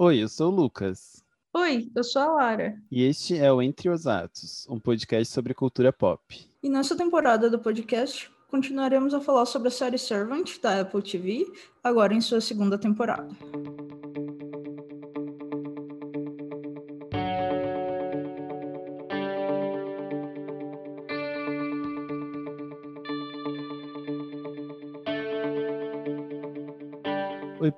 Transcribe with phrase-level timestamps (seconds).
[0.00, 1.24] Oi, eu sou o Lucas.
[1.52, 2.80] Oi, eu sou a Lara.
[2.88, 6.22] E este é o Entre os Atos, um podcast sobre cultura pop.
[6.62, 11.44] E nessa temporada do podcast, continuaremos a falar sobre a série Servant da Apple TV,
[11.82, 13.26] agora em sua segunda temporada.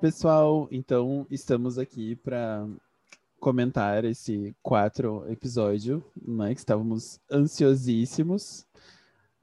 [0.01, 0.67] Pessoal.
[0.71, 2.67] Então, estamos aqui para
[3.39, 8.65] comentar esse quatro episódio, né, que estávamos ansiosíssimos,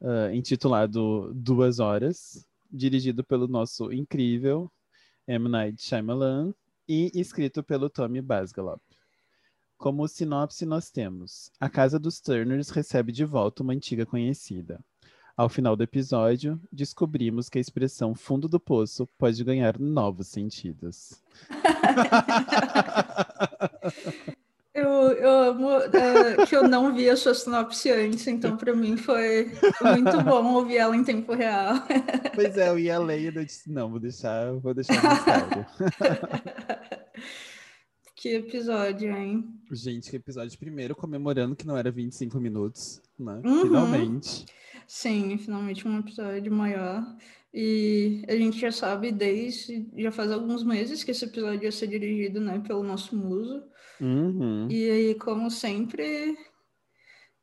[0.00, 4.68] uh, intitulado Duas Horas, dirigido pelo nosso incrível
[5.28, 5.48] M.
[5.48, 6.52] Night Shyamalan
[6.88, 8.82] e escrito pelo Tommy Basgalop.
[9.76, 14.84] Como sinopse, nós temos: A casa dos Turners recebe de volta uma antiga conhecida.
[15.38, 21.22] Ao final do episódio, descobrimos que a expressão fundo do poço pode ganhar novos sentidos.
[24.74, 28.96] eu, eu amo uh, que eu não vi a sua sinopse antes, então para mim
[28.96, 31.74] foi muito bom ouvir ela em tempo real.
[32.34, 35.64] pois é, eu ia ler e eu disse, não, vou deixar, vou deixar mistério.
[38.16, 39.54] que episódio, hein?
[39.70, 43.40] Gente, que episódio primeiro comemorando que não era 25 minutos, né?
[43.44, 43.62] Uhum.
[43.62, 44.44] Finalmente.
[44.88, 47.04] Sim, finalmente um episódio maior.
[47.52, 51.88] E a gente já sabe desde já faz alguns meses que esse episódio ia ser
[51.88, 53.62] dirigido, né, pelo nosso muso.
[54.00, 54.66] Uhum.
[54.70, 56.38] E aí, como sempre,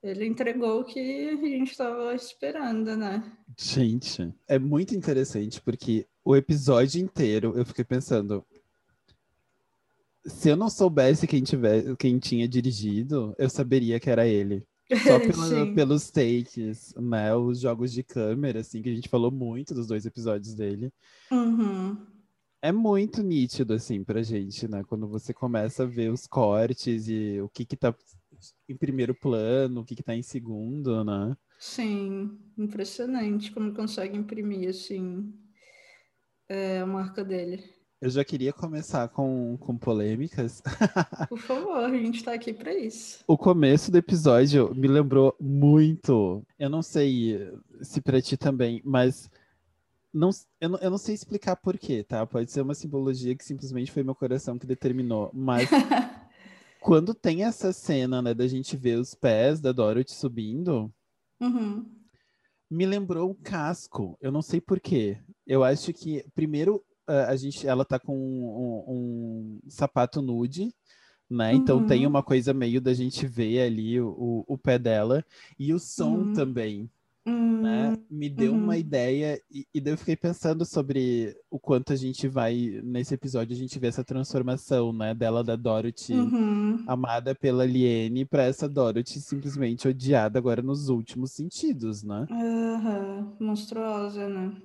[0.02, 3.32] ele entregou o que a gente estava esperando, né?
[3.56, 8.44] Gente, é muito interessante porque o episódio inteiro eu fiquei pensando,
[10.26, 14.66] se eu não soubesse quem, tiver, quem tinha dirigido, eu saberia que era ele.
[14.94, 17.36] Só pela, pelos takes, né?
[17.36, 20.91] Os jogos de câmera, assim, que a gente falou muito dos dois episódios dele.
[21.31, 21.97] Uhum.
[22.61, 24.83] É muito nítido, assim, pra gente, né?
[24.83, 27.95] Quando você começa a ver os cortes e o que que tá
[28.67, 31.36] em primeiro plano, o que que tá em segundo, né?
[31.59, 35.34] Sim, impressionante como consegue imprimir, assim,
[36.50, 37.75] é, a marca dele.
[38.01, 40.61] Eu já queria começar com, com polêmicas.
[41.29, 43.23] Por favor, a gente tá aqui para isso.
[43.25, 46.45] O começo do episódio me lembrou muito.
[46.59, 47.51] Eu não sei
[47.81, 49.29] se para ti também, mas
[50.13, 50.29] não,
[50.61, 52.25] eu, não, eu não sei explicar porquê, tá?
[52.25, 55.29] Pode ser uma simbologia que simplesmente foi meu coração que determinou.
[55.33, 55.69] Mas
[56.81, 60.94] quando tem essa cena, né, da gente ver os pés da Dorothy subindo,
[61.39, 61.85] uhum.
[62.69, 64.17] me lembrou o casco.
[64.22, 65.17] Eu não sei porquê.
[65.47, 70.74] Eu acho que, primeiro, a gente, ela tá com um, um sapato nude,
[71.30, 71.52] né?
[71.52, 71.58] Uhum.
[71.58, 72.10] Então tem uhum.
[72.10, 75.24] uma coisa meio da gente ver ali o, o pé dela
[75.58, 76.34] e o som uhum.
[76.34, 76.90] também.
[77.28, 77.62] Uhum.
[77.64, 77.98] Né?
[78.08, 78.80] Me deu uma uhum.
[78.80, 83.56] ideia e, e daí eu fiquei pensando sobre o quanto a gente vai nesse episódio
[83.56, 86.84] a gente vê essa transformação, né, dela da Dorothy uhum.
[86.86, 92.28] amada pela Liene para essa Dorothy simplesmente odiada agora nos últimos sentidos, né?
[93.40, 94.56] Monstruosa, né?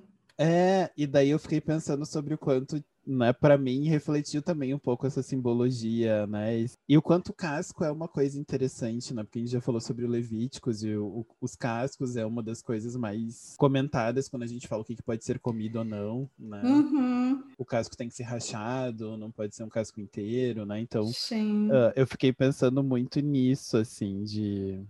[0.41, 4.79] É, e daí eu fiquei pensando sobre o quanto, né, para mim refletiu também um
[4.79, 6.65] pouco essa simbologia, né?
[6.89, 9.23] E o quanto o casco é uma coisa interessante, né?
[9.23, 12.59] Porque a gente já falou sobre o Levíticos e o, os cascos é uma das
[12.59, 16.27] coisas mais comentadas quando a gente fala o que, que pode ser comido ou não,
[16.39, 16.63] né?
[16.63, 17.43] Uhum.
[17.55, 20.79] O casco tem que ser rachado, não pode ser um casco inteiro, né?
[20.79, 24.83] Então, uh, eu fiquei pensando muito nisso, assim, de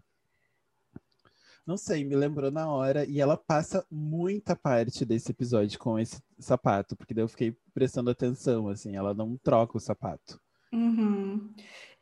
[1.65, 3.05] não sei, me lembrou na hora.
[3.05, 8.09] E ela passa muita parte desse episódio com esse sapato, porque daí eu fiquei prestando
[8.09, 10.39] atenção, assim, ela não troca o sapato.
[10.73, 11.53] Uhum.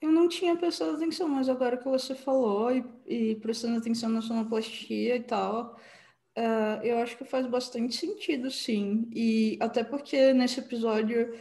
[0.02, 4.22] Eu não tinha prestado atenção, mas agora que você falou e, e prestando atenção na
[4.22, 5.75] sonoplastia e tal,
[6.38, 9.09] uh, eu acho que faz bastante sentido, sim.
[9.14, 11.34] E até porque nesse episódio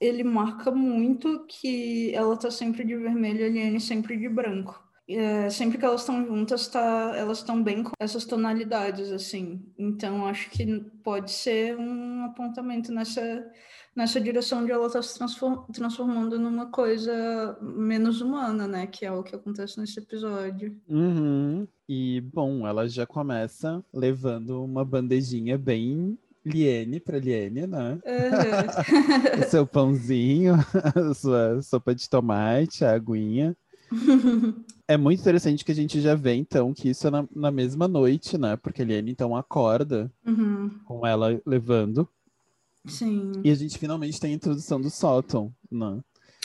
[0.00, 4.81] ele marca muito que ela tá sempre de vermelho e a Liane sempre de branco
[5.08, 9.62] é, sempre que elas estão juntas, tá, elas estão bem com essas tonalidades, assim.
[9.78, 13.44] Então, acho que pode ser um apontamento nessa,
[13.96, 18.86] nessa direção de ela estar tá se transformando numa coisa menos humana, né?
[18.86, 20.76] Que é o que acontece nesse episódio.
[20.88, 21.66] Uhum.
[21.88, 27.92] E, bom, ela já começa levando uma bandejinha bem Liene para Liene, né?
[27.92, 28.00] Uhum.
[29.46, 30.54] o seu pãozinho,
[31.10, 33.56] a sua sopa de tomate, a aguinha.
[34.92, 37.88] é muito interessante que a gente já vê, então, que isso é na, na mesma
[37.88, 38.56] noite, né?
[38.56, 40.70] Porque a Liane, então, acorda uhum.
[40.84, 42.08] com ela levando.
[42.84, 43.32] Sim.
[43.42, 46.00] E a gente finalmente tem a introdução do sótão, né?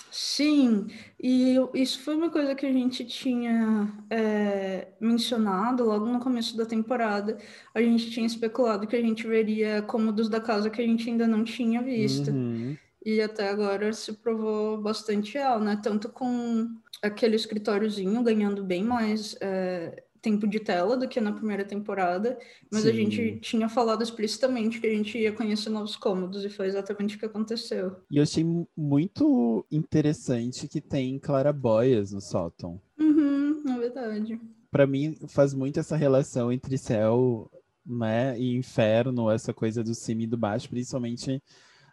[0.09, 0.87] Sim,
[1.21, 6.65] e isso foi uma coisa que a gente tinha é, mencionado logo no começo da
[6.65, 7.37] temporada.
[7.75, 11.27] A gente tinha especulado que a gente veria cômodos da casa que a gente ainda
[11.27, 12.31] não tinha visto.
[12.31, 12.77] Uhum.
[13.07, 15.79] E até agora se provou bastante real, né?
[15.81, 16.67] Tanto com
[17.01, 22.37] aquele escritóriozinho ganhando bem mais é, tempo de tela do que na primeira temporada,
[22.69, 22.89] mas Sim.
[22.89, 27.15] a gente tinha falado explicitamente que a gente ia conhecer novos cômodos e foi exatamente
[27.15, 27.95] o que aconteceu.
[28.11, 28.45] E eu achei
[28.75, 32.77] muito interessante que tem clarabóias no sótão.
[32.99, 34.37] Uhum, é verdade.
[34.69, 37.49] Para mim faz muito essa relação entre céu,
[37.85, 41.41] né, e inferno, essa coisa do cima e do baixo, principalmente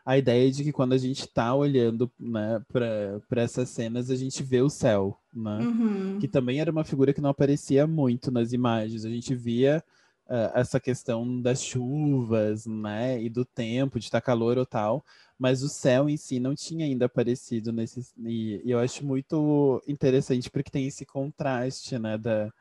[0.04, 4.42] a ideia de que quando a gente está olhando né, para essas cenas, a gente
[4.42, 5.58] vê o céu, né?
[5.60, 6.18] Uhum.
[6.18, 9.06] Que também era uma figura que não aparecia muito nas imagens.
[9.06, 9.82] A gente via
[10.26, 13.22] uh, essa questão das chuvas, né?
[13.22, 15.02] E do tempo, de estar tá calor ou tal.
[15.38, 18.06] Mas o céu em si não tinha ainda aparecido nesse.
[18.26, 22.18] E, e eu acho muito interessante porque tem esse contraste, né?
[22.18, 22.52] Da,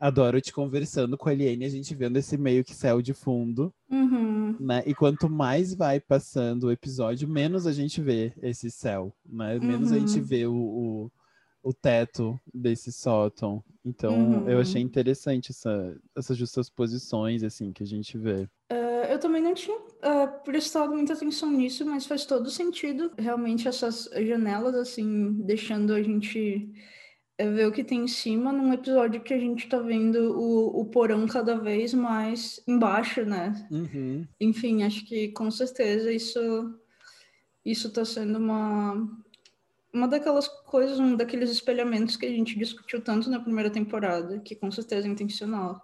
[0.00, 3.72] adoro te conversando com a Eliane, a gente vendo esse meio que céu de fundo.
[3.90, 4.56] Uhum.
[4.58, 4.82] Né?
[4.86, 9.58] E quanto mais vai passando o episódio, menos a gente vê esse céu, né?
[9.58, 9.96] Menos uhum.
[9.96, 10.24] a gente uhum.
[10.24, 11.12] vê o, o,
[11.62, 13.62] o, teto desse sótão.
[13.84, 14.48] Então, uhum.
[14.48, 18.48] eu achei interessante essa, essas justas posições, assim, que a gente vê.
[18.72, 23.12] Uh, eu também não tinha uh, prestado muita atenção nisso, mas faz todo sentido.
[23.18, 26.72] Realmente, essas janelas, assim, deixando a gente
[27.40, 30.82] é ver o que tem em cima num episódio que a gente tá vendo o,
[30.82, 33.66] o porão cada vez mais embaixo, né?
[33.70, 34.26] Uhum.
[34.38, 36.38] Enfim, acho que com certeza isso
[37.64, 39.08] isso tá sendo uma
[39.92, 44.54] uma daquelas coisas, um daqueles espelhamentos que a gente discutiu tanto na primeira temporada, que
[44.54, 45.80] com certeza é intencional.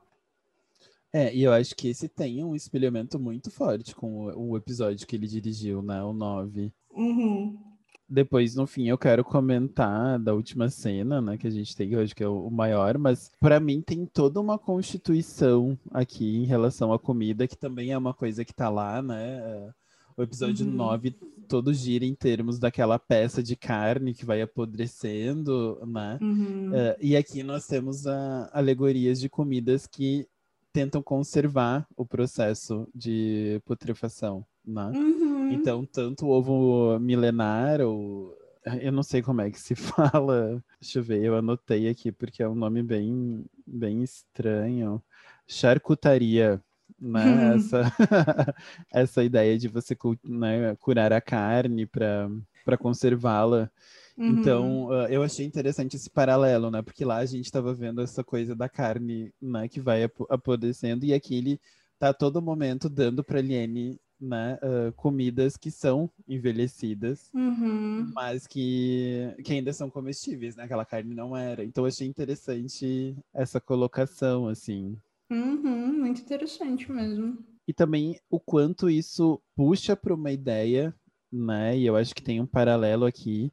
[1.11, 5.06] É, e eu acho que esse tem um espelhamento muito forte com o, o episódio
[5.06, 6.02] que ele dirigiu, né?
[6.05, 6.70] O 9.
[6.91, 7.59] Uhum.
[8.08, 12.14] Depois, no fim, eu quero comentar da última cena, né, que a gente tem hoje,
[12.14, 16.99] que é o maior, mas para mim tem toda uma constituição aqui em relação à
[16.99, 19.73] comida, que também é uma coisa que tá lá, né?
[20.17, 20.73] O episódio uhum.
[20.73, 21.11] 9
[21.47, 26.19] todo gira em termos daquela peça de carne que vai apodrecendo, né?
[26.20, 26.70] Uhum.
[26.70, 30.26] Uh, e aqui nós temos a, alegorias de comidas que
[30.73, 34.91] tentam conservar o processo de putrefação, né?
[34.95, 35.53] Uhum.
[35.53, 38.37] Então, tanto o ovo milenar, ou
[38.81, 40.63] eu não sei como é que se fala.
[40.81, 45.03] Deixa eu ver, eu anotei aqui porque é um nome bem, bem estranho.
[45.47, 46.61] Charcutaria,
[47.01, 47.55] né?
[47.55, 47.93] Essa,
[48.93, 53.71] essa ideia de você né, curar a carne para conservá-la.
[54.19, 54.29] Uhum.
[54.29, 56.83] Então, eu achei interessante esse paralelo, né?
[56.83, 59.69] Porque lá a gente estava vendo essa coisa da carne, né?
[59.69, 61.61] Que vai apodrecendo e aqui ele
[61.99, 68.11] tá a todo momento dando para Liene né, uh, comidas que são envelhecidas, uhum.
[68.15, 70.65] mas que, que ainda são comestíveis, né?
[70.65, 71.65] Aquela carne não era.
[71.65, 74.97] Então achei interessante essa colocação, assim.
[75.31, 77.39] Uhum, muito interessante mesmo.
[77.69, 80.95] E também o quanto isso puxa para uma ideia,
[81.33, 81.77] né?
[81.77, 83.53] E eu acho que tem um paralelo aqui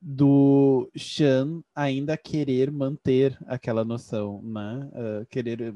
[0.00, 4.90] do Shan ainda querer manter aquela noção, né?
[4.92, 5.74] Uh, querer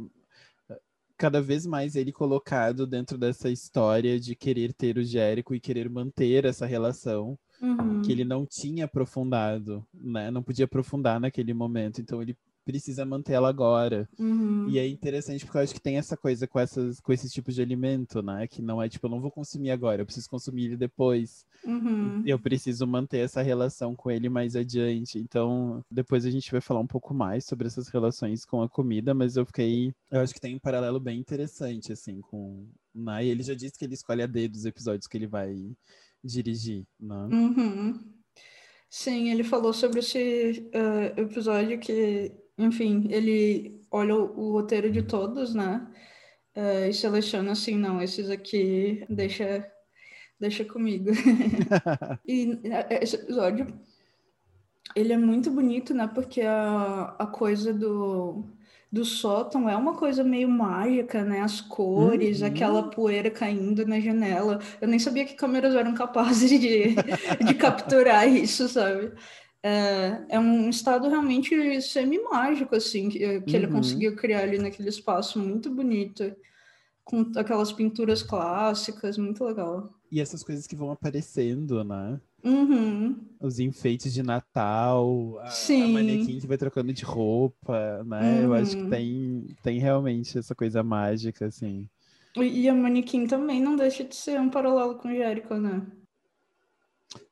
[1.23, 5.89] cada vez mais ele colocado dentro dessa história de querer ter o Jérico e querer
[5.89, 8.03] manter essa relação uhum.
[8.03, 10.33] que ele não tinha aprofundado, né?
[10.33, 12.01] Não podia aprofundar naquele momento.
[12.01, 14.09] Então ele precisa manter ela agora.
[14.19, 14.69] Uhum.
[14.69, 17.55] E é interessante porque eu acho que tem essa coisa com, essas, com esses tipos
[17.55, 18.47] de alimento, né?
[18.47, 21.45] Que não é tipo, eu não vou consumir agora, eu preciso consumir ele depois.
[21.65, 22.23] Uhum.
[22.27, 25.19] Eu preciso manter essa relação com ele mais adiante.
[25.19, 29.15] Então, depois a gente vai falar um pouco mais sobre essas relações com a comida,
[29.15, 29.93] mas eu fiquei.
[30.11, 32.67] Eu acho que tem um paralelo bem interessante, assim, com.
[32.95, 33.27] Né?
[33.27, 35.55] E ele já disse que ele escolhe a dedo os episódios que ele vai
[36.23, 37.29] dirigir, né?
[37.33, 38.01] Uhum.
[38.89, 42.31] Sim, ele falou sobre esse uh, episódio que
[42.63, 45.87] enfim, ele olha o, o roteiro de todos, né?
[46.57, 49.67] Uh, e seleciona assim, não, esses aqui deixa,
[50.39, 51.11] deixa comigo.
[52.27, 53.67] e é, esse episódio,
[54.95, 56.07] ele é muito bonito, né?
[56.07, 58.45] Porque a, a coisa do,
[58.91, 61.41] do sótão é uma coisa meio mágica, né?
[61.41, 62.49] As cores, uhum.
[62.49, 64.61] aquela poeira caindo na janela.
[64.81, 66.95] Eu nem sabia que câmeras eram capazes de,
[67.47, 69.13] de capturar isso, sabe?
[69.63, 73.43] É, é um estado realmente semi-mágico, assim, que, que uhum.
[73.49, 76.35] ele conseguiu criar ali naquele espaço muito bonito,
[77.05, 79.93] com aquelas pinturas clássicas, muito legal.
[80.11, 82.21] E essas coisas que vão aparecendo, né?
[82.45, 83.17] Uhum.
[83.41, 88.41] Os enfeites de Natal, a, a, manequim que vai trocando de roupa, né?
[88.41, 88.45] Uhum.
[88.45, 88.91] Eu acho que uhum.
[88.91, 91.89] tem, tem realmente essa coisa mágica, assim.
[92.37, 95.87] E, e a manequim também não deixa de ser um paralelo com Jericho, né?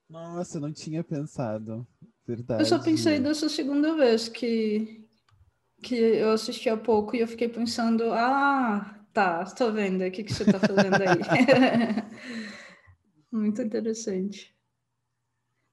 [0.08, 1.87] Nossa, não tinha pensado.
[2.26, 2.62] Verdade.
[2.62, 5.04] Eu só pensei dessa segunda vez que,
[5.82, 10.22] que eu assisti há pouco e eu fiquei pensando, ah, tá, tô vendo, o que,
[10.24, 11.20] que você tá fazendo aí?
[13.32, 14.54] Muito interessante.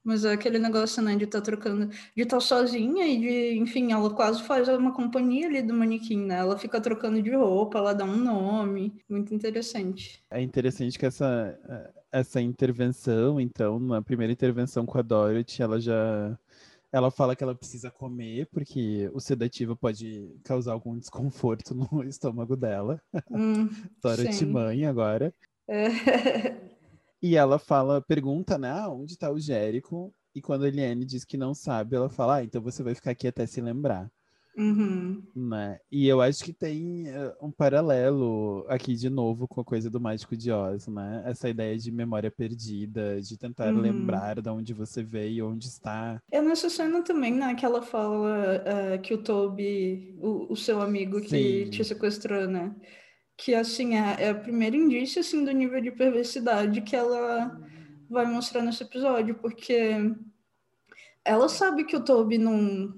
[0.08, 3.58] Mas é aquele negócio, né, de estar tá trocando, de estar tá sozinha e de,
[3.58, 6.38] enfim, ela quase faz uma companhia ali do manequim, né?
[6.38, 10.24] Ela fica trocando de roupa, ela dá um nome, muito interessante.
[10.30, 16.38] É interessante que essa, essa intervenção, então, na primeira intervenção com a Dorothy, ela já
[16.90, 22.56] ela fala que ela precisa comer porque o sedativo pode causar algum desconforto no estômago
[22.56, 22.98] dela.
[23.30, 23.68] Hum,
[24.02, 25.34] Dorothy mãe agora.
[25.68, 26.68] É.
[27.22, 30.14] E ela fala, pergunta, né, ah, onde está o Jérico?
[30.34, 33.10] E quando a Eliane diz que não sabe, ela fala, ah, então você vai ficar
[33.10, 34.10] aqui até se lembrar.
[34.58, 35.22] Uhum.
[35.36, 35.78] Né?
[35.90, 40.00] E eu acho que tem uh, um paralelo aqui de novo com a coisa do
[40.00, 41.22] Mágico de Oz, né?
[41.24, 43.80] Essa ideia de memória perdida, de tentar uhum.
[43.80, 46.20] lembrar de onde você veio, onde está.
[46.32, 50.82] É nessa cena também, né, que ela fala uh, que o Toby, o, o seu
[50.82, 51.28] amigo que
[51.64, 51.70] Sim.
[51.70, 52.74] te sequestrou, né?
[53.38, 57.56] Que assim é, é o primeiro indício assim do nível de perversidade que ela
[58.10, 60.12] vai mostrar nesse episódio, porque
[61.24, 62.92] ela sabe que o Toby não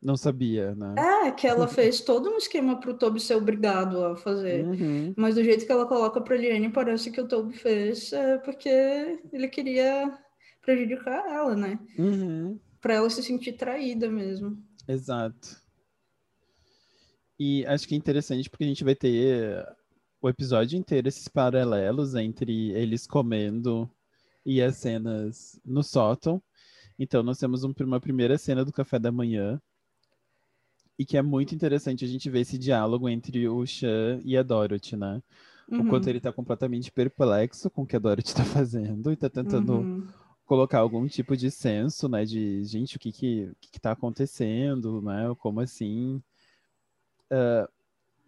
[0.00, 0.94] não sabia, né?
[1.26, 4.64] É, que ela fez todo um esquema para o Toby ser obrigado a fazer.
[4.64, 5.12] Uhum.
[5.16, 9.20] Mas do jeito que ela coloca para Liane, parece que o Toby fez é porque
[9.32, 10.16] ele queria
[10.62, 11.78] prejudicar ela, né?
[11.98, 12.58] Uhum.
[12.80, 14.56] Para ela se sentir traída mesmo.
[14.86, 15.65] Exato.
[17.38, 19.64] E acho que é interessante porque a gente vai ter
[20.20, 23.88] o episódio inteiro esses paralelos entre eles comendo
[24.44, 26.42] e as cenas no sótão.
[26.98, 29.60] Então, nós temos um, uma primeira cena do café da manhã.
[30.98, 34.42] E que é muito interessante a gente ver esse diálogo entre o Chan e a
[34.42, 35.22] Dorothy, né?
[35.70, 35.80] Uhum.
[35.80, 39.28] O quanto ele tá completamente perplexo com o que a Dorothy tá fazendo e tá
[39.28, 40.08] tentando uhum.
[40.46, 42.24] colocar algum tipo de senso, né?
[42.24, 45.34] De, gente, o que que, que que tá acontecendo, né?
[45.38, 46.22] Como assim?
[47.30, 47.68] Uh,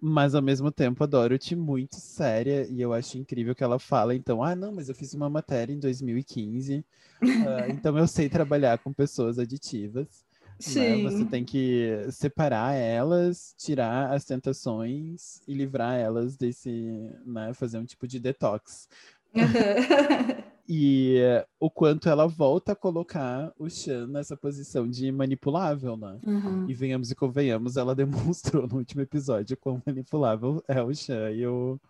[0.00, 4.14] mas ao mesmo tempo a Dorothy muito séria e eu acho incrível que ela fala
[4.14, 6.84] então ah não mas eu fiz uma matéria em 2015 uh,
[7.70, 10.48] então eu sei trabalhar com pessoas aditivas né?
[10.60, 11.04] Sim.
[11.04, 11.10] Né?
[11.10, 17.84] você tem que separar elas tirar as tentações e livrar elas desse né fazer um
[17.84, 18.88] tipo de detox
[20.68, 21.18] E
[21.58, 26.18] o quanto ela volta a colocar o Chan nessa posição de manipulável, né?
[26.26, 26.68] Uhum.
[26.68, 31.46] E venhamos e convenhamos, ela demonstrou no último episódio quão manipulável é o Chan e
[31.46, 31.80] o,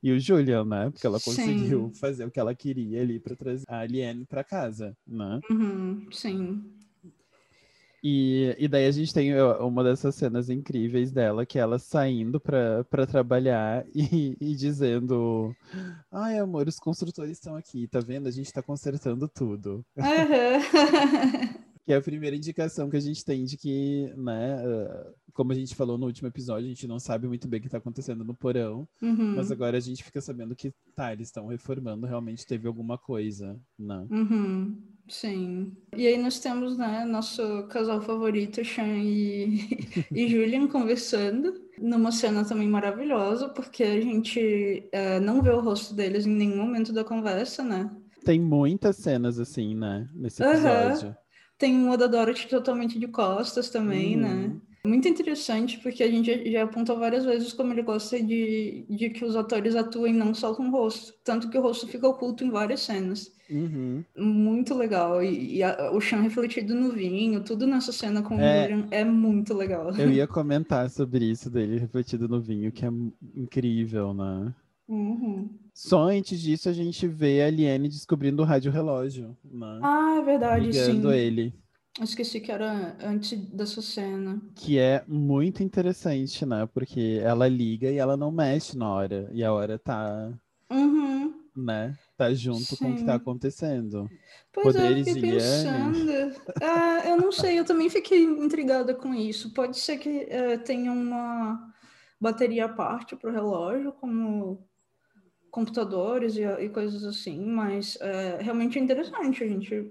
[0.00, 0.88] e o Julian, né?
[0.90, 2.00] Porque ela conseguiu sim.
[2.00, 5.40] fazer o que ela queria ali para trazer a Aliene para casa, né?
[5.50, 6.62] Uhum, sim.
[8.02, 12.40] E, e daí a gente tem uma dessas cenas incríveis dela, que é ela saindo
[12.40, 15.54] para trabalhar e, e dizendo:
[16.10, 18.28] Ai, amor, os construtores estão aqui, tá vendo?
[18.28, 19.84] A gente tá consertando tudo.
[19.96, 20.04] Uhum.
[21.88, 24.58] que é a primeira indicação que a gente tem de que, né,
[25.32, 27.66] como a gente falou no último episódio, a gente não sabe muito bem o que
[27.66, 29.36] está acontecendo no porão, uhum.
[29.36, 33.58] mas agora a gente fica sabendo que, tá, eles estão reformando, realmente teve alguma coisa,
[33.78, 34.06] né?
[34.10, 34.76] Uhum.
[35.08, 35.72] Sim.
[35.96, 42.44] E aí nós temos, né, nosso casal favorito, Sean e, e Julian, conversando, numa cena
[42.44, 47.04] também maravilhosa, porque a gente é, não vê o rosto deles em nenhum momento da
[47.04, 47.90] conversa, né?
[48.24, 51.08] Tem muitas cenas assim, né, nesse episódio.
[51.08, 51.14] Uhum.
[51.56, 54.22] Tem uma da Dorothy totalmente de costas também, uhum.
[54.22, 54.56] né?
[54.88, 59.22] Muito interessante, porque a gente já apontou várias vezes como ele gosta de, de que
[59.22, 62.50] os atores atuem não só com o rosto, tanto que o rosto fica oculto em
[62.50, 63.30] várias cenas.
[63.50, 64.02] Uhum.
[64.16, 65.22] Muito legal.
[65.22, 68.88] E, e a, o chão refletido no vinho, tudo nessa cena com é, o William
[68.90, 69.94] é muito legal.
[69.94, 72.88] Eu ia comentar sobre isso dele refletido no vinho, que é
[73.36, 74.54] incrível, né?
[74.88, 75.50] Uhum.
[75.74, 79.80] Só antes disso a gente vê a Liane descobrindo o rádio relógio, né?
[79.82, 81.16] Ah, é verdade, Ligando sim.
[81.16, 81.54] ele.
[81.98, 84.40] Eu esqueci que era antes dessa cena.
[84.54, 86.68] Que é muito interessante, né?
[86.72, 89.28] Porque ela liga e ela não mexe na hora.
[89.32, 90.32] E a hora tá.
[90.70, 91.34] Uhum.
[91.56, 91.98] Né?
[92.16, 92.76] Tá junto Sim.
[92.76, 94.08] com o que tá acontecendo.
[94.52, 96.36] Pois Poderes é, eu fiquei pensando.
[96.62, 99.52] ah, eu não sei, eu também fiquei intrigada com isso.
[99.52, 101.58] Pode ser que uh, tenha uma
[102.20, 104.64] bateria à parte pro relógio, como
[105.50, 109.90] computadores e, e coisas assim, mas uh, realmente é interessante a gente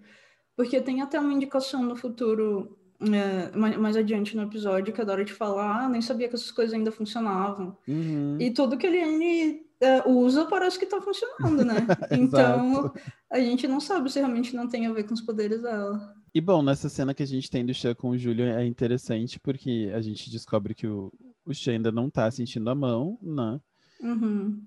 [0.58, 5.04] porque tem até uma indicação no futuro, é, mais, mais, adiante no episódio, que a
[5.04, 7.78] Dorothy fala, ah, nem sabia que essas coisas ainda funcionavam.
[7.88, 8.38] Uhum.
[8.40, 11.76] E tudo que ele é, usa parece que está funcionando, né?
[12.12, 12.92] então,
[13.30, 16.16] a gente não sabe se realmente não tem a ver com os poderes dela.
[16.34, 19.40] E bom, nessa cena que a gente tem do Chan com o Júlio é interessante
[19.40, 21.14] porque a gente descobre que o,
[21.46, 23.60] o Chan ainda não está sentindo a mão, né?
[24.02, 24.60] Uhum.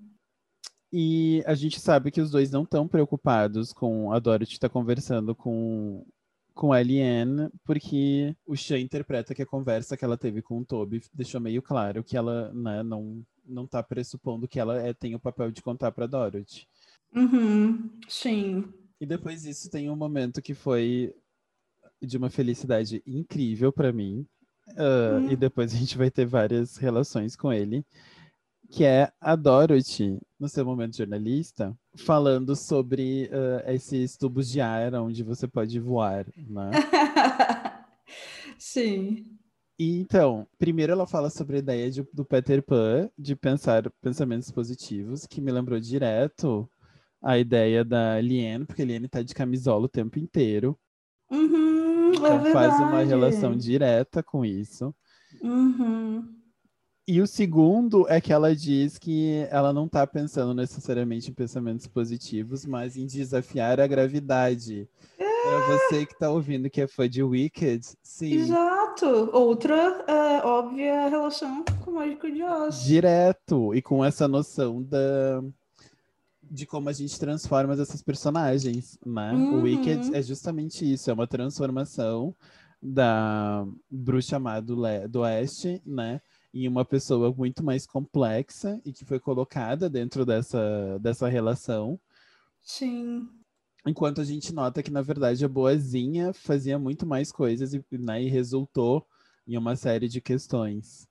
[0.91, 4.73] E a gente sabe que os dois não estão preocupados com a Dorothy estar tá
[4.73, 6.05] conversando com,
[6.53, 10.65] com a Eliane, porque o Shan interpreta que a conversa que ela teve com o
[10.65, 15.15] Toby deixou meio claro que ela né, não, não tá pressupondo que ela é, tem
[15.15, 16.67] o papel de contar para Dorothy.
[17.15, 18.65] Uhum, sim.
[18.99, 21.13] E depois disso tem um momento que foi
[22.01, 24.25] de uma felicidade incrível para mim.
[24.71, 25.31] Uh, hum.
[25.31, 27.85] E depois a gente vai ter várias relações com ele.
[28.71, 34.93] Que é a Dorothy, no seu momento jornalista, falando sobre uh, esses tubos de ar
[34.95, 36.71] onde você pode voar, né?
[38.57, 39.25] Sim.
[39.77, 44.49] E então, primeiro ela fala sobre a ideia de, do Peter Pan de pensar pensamentos
[44.51, 46.69] positivos, que me lembrou direto
[47.21, 50.79] a ideia da Liane, porque a Liane tá de camisola o tempo inteiro.
[51.29, 54.95] Uhum, é então é faz uma relação direta com isso.
[55.41, 56.40] Uhum.
[57.11, 61.85] E o segundo é que ela diz que ela não está pensando necessariamente em pensamentos
[61.85, 64.87] positivos, mas em desafiar a gravidade.
[65.19, 65.41] É.
[65.43, 68.35] Para você que está ouvindo que é fã de Wicked, sim.
[68.35, 69.29] Exato.
[69.33, 69.75] Outra
[70.07, 72.81] é, óbvia relação com o Mágico de Oz.
[72.81, 73.75] Direto.
[73.75, 75.43] E com essa noção da
[76.41, 79.33] de como a gente transforma essas personagens, né?
[79.33, 79.55] Uhum.
[79.55, 82.33] O Wicked é justamente isso, é uma transformação
[82.81, 84.77] da bruxa má do,
[85.09, 86.21] do oeste, né?
[86.53, 91.99] Em uma pessoa muito mais complexa e que foi colocada dentro dessa, dessa relação.
[92.61, 93.29] Sim.
[93.85, 98.21] Enquanto a gente nota que, na verdade, a boazinha fazia muito mais coisas e, né,
[98.21, 99.07] e resultou
[99.47, 101.07] em uma série de questões.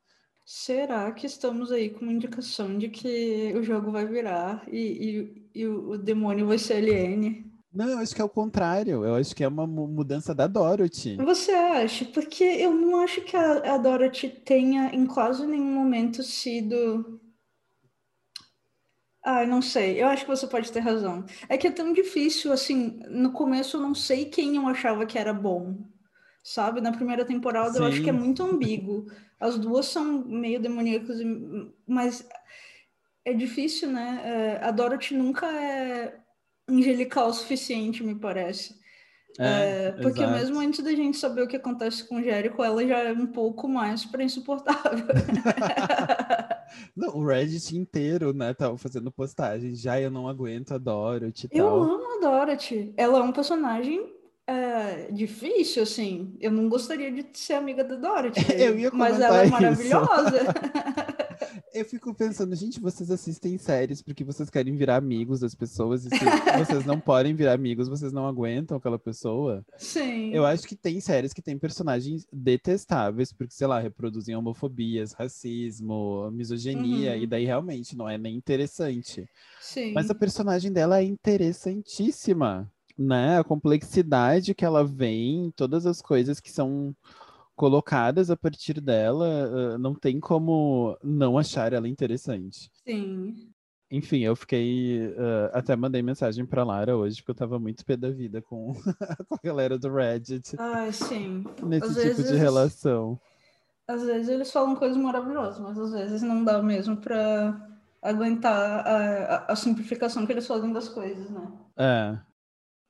[0.47, 5.61] Será que estamos aí com uma indicação de que o jogo vai virar e, e,
[5.61, 7.50] e o demônio vai ser Aliene?
[7.72, 9.04] Não, eu acho que é o contrário.
[9.04, 11.16] Eu acho que é uma mudança da Dorothy.
[11.16, 12.04] Você acha?
[12.04, 17.20] Porque eu não acho que a, a Dorothy tenha em quase nenhum momento sido.
[19.22, 20.02] Ah, não sei.
[20.02, 21.24] Eu acho que você pode ter razão.
[21.48, 25.18] É que é tão difícil, assim, no começo eu não sei quem eu achava que
[25.18, 25.90] era bom
[26.42, 26.80] sabe?
[26.80, 27.78] Na primeira temporada Sim.
[27.78, 29.06] eu acho que é muito ambíguo.
[29.38, 31.18] As duas são meio demoníacas,
[31.86, 32.26] mas
[33.24, 34.20] é difícil, né?
[34.24, 36.19] É, a Dorothy nunca é
[36.70, 38.80] angelical o suficiente, me parece.
[39.38, 40.38] É, é, porque exato.
[40.38, 43.26] mesmo antes da gente saber o que acontece com o Jericho, ela já é um
[43.26, 45.06] pouco mais para insuportável.
[46.97, 49.75] não, o Reddit inteiro, né, tava fazendo postagem.
[49.75, 51.49] Já eu não aguento a Dorothy.
[51.52, 51.82] Eu tal.
[51.82, 52.92] amo a Dorothy.
[52.97, 54.12] Ela é um personagem
[54.47, 56.36] é, difícil, assim.
[56.40, 58.45] Eu não gostaria de ser amiga da Dorothy.
[58.60, 60.40] eu ia mas ela é maravilhosa.
[61.73, 66.08] eu fico pensando, gente, vocês assistem séries porque vocês querem virar amigos das pessoas e
[66.10, 66.19] se
[66.58, 69.65] vocês não podem virar amigos, vocês não aguentam aquela pessoa.
[69.76, 70.32] Sim.
[70.34, 76.30] Eu acho que tem séries que têm personagens detestáveis porque, sei lá, reproduzem homofobias, racismo,
[76.30, 77.23] misoginia, uhum.
[77.23, 79.28] e daí realmente não é nem interessante.
[79.60, 79.93] Sim.
[79.93, 86.39] Mas a personagem dela é interessantíssima né, a complexidade que ela vem, todas as coisas
[86.39, 86.95] que são
[87.60, 92.70] colocadas a partir dela, uh, não tem como não achar ela interessante.
[92.86, 93.52] Sim.
[93.90, 95.08] Enfim, eu fiquei.
[95.08, 98.73] Uh, até mandei mensagem pra Lara hoje, porque eu tava muito pé da vida com,
[99.28, 100.56] com a galera do Reddit.
[100.58, 101.44] Ah, sim.
[101.62, 103.20] Nesse às tipo vezes, de relação.
[103.86, 107.68] Às vezes eles falam coisas maravilhosas, mas às vezes não dá mesmo pra
[108.00, 111.52] aguentar a, a, a simplificação que eles fazem das coisas, né?
[111.76, 112.18] É.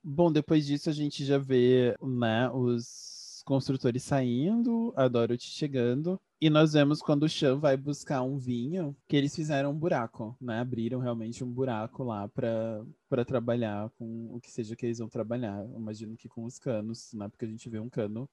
[0.00, 6.48] Bom, depois disso a gente já vê, né, os construtores saindo, a Dorothy chegando, e
[6.48, 10.61] nós vemos quando o Chan vai buscar um vinho, que eles fizeram um buraco, né?
[10.61, 15.66] Abriram realmente um buraco lá para trabalhar com o que seja que eles vão trabalhar.
[15.76, 17.29] Imagino que com os canos, né?
[17.29, 18.29] Porque a gente vê um cano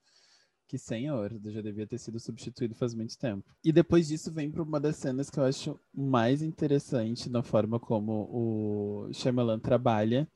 [0.67, 3.49] que, senhor, já devia ter sido substituído faz muito tempo.
[3.63, 7.79] E depois disso vem para uma das cenas que eu acho mais interessante na forma
[7.79, 10.27] como o Shyamalan trabalha,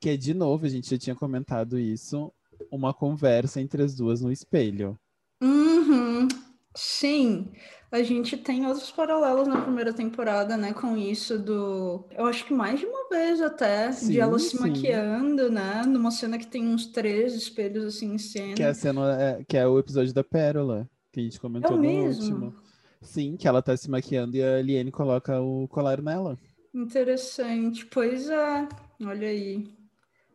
[0.00, 2.32] que é de novo, a gente já tinha comentado isso,
[2.70, 4.98] uma conversa entre as duas no espelho.
[5.42, 6.28] Uhum.
[6.74, 7.50] Sim,
[7.90, 12.52] a gente tem outros paralelos na primeira temporada, né, com isso do, eu acho que
[12.52, 14.60] mais de uma vez até, sim, de ela se sim.
[14.60, 18.54] maquiando, né, numa cena que tem uns três espelhos assim em cena.
[18.54, 21.72] Que é a cena, é, que é o episódio da Pérola, que a gente comentou
[21.72, 22.22] é no mesmo?
[22.22, 22.54] último.
[23.00, 26.38] Sim, que ela tá se maquiando e a Liane coloca o colar nela.
[26.74, 28.68] Interessante, pois é,
[29.02, 29.66] olha aí.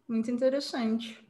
[0.08, 1.23] Muito interessante.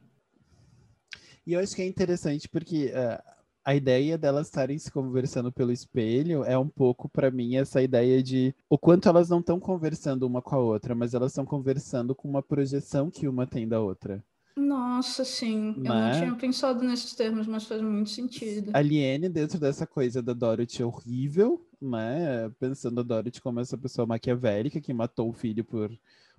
[1.46, 5.72] E eu acho que é interessante porque uh, a ideia delas estarem se conversando pelo
[5.72, 10.26] espelho é um pouco, para mim, essa ideia de o quanto elas não estão conversando
[10.26, 13.80] uma com a outra, mas elas estão conversando com uma projeção que uma tem da
[13.80, 14.22] outra.
[14.56, 15.74] Nossa, sim.
[15.78, 15.86] Mas...
[15.86, 16.18] Eu não né?
[16.20, 18.70] tinha pensado nesses termos, mas faz muito sentido.
[18.72, 22.50] A Liene, dentro dessa coisa da Dorothy horrível, né?
[22.60, 25.90] Pensando a Dorothy como essa pessoa maquiavélica que matou o filho por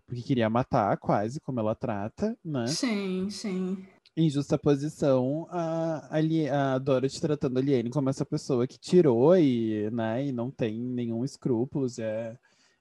[0.07, 2.67] porque queria matar, quase, como ela trata, né?
[2.67, 3.83] Sim, sim.
[4.17, 9.35] Em justa posição, a, a, a Dorothy tratando a Liane como essa pessoa que tirou
[9.37, 12.37] e, né, e não tem nenhum escrúpulos, e é,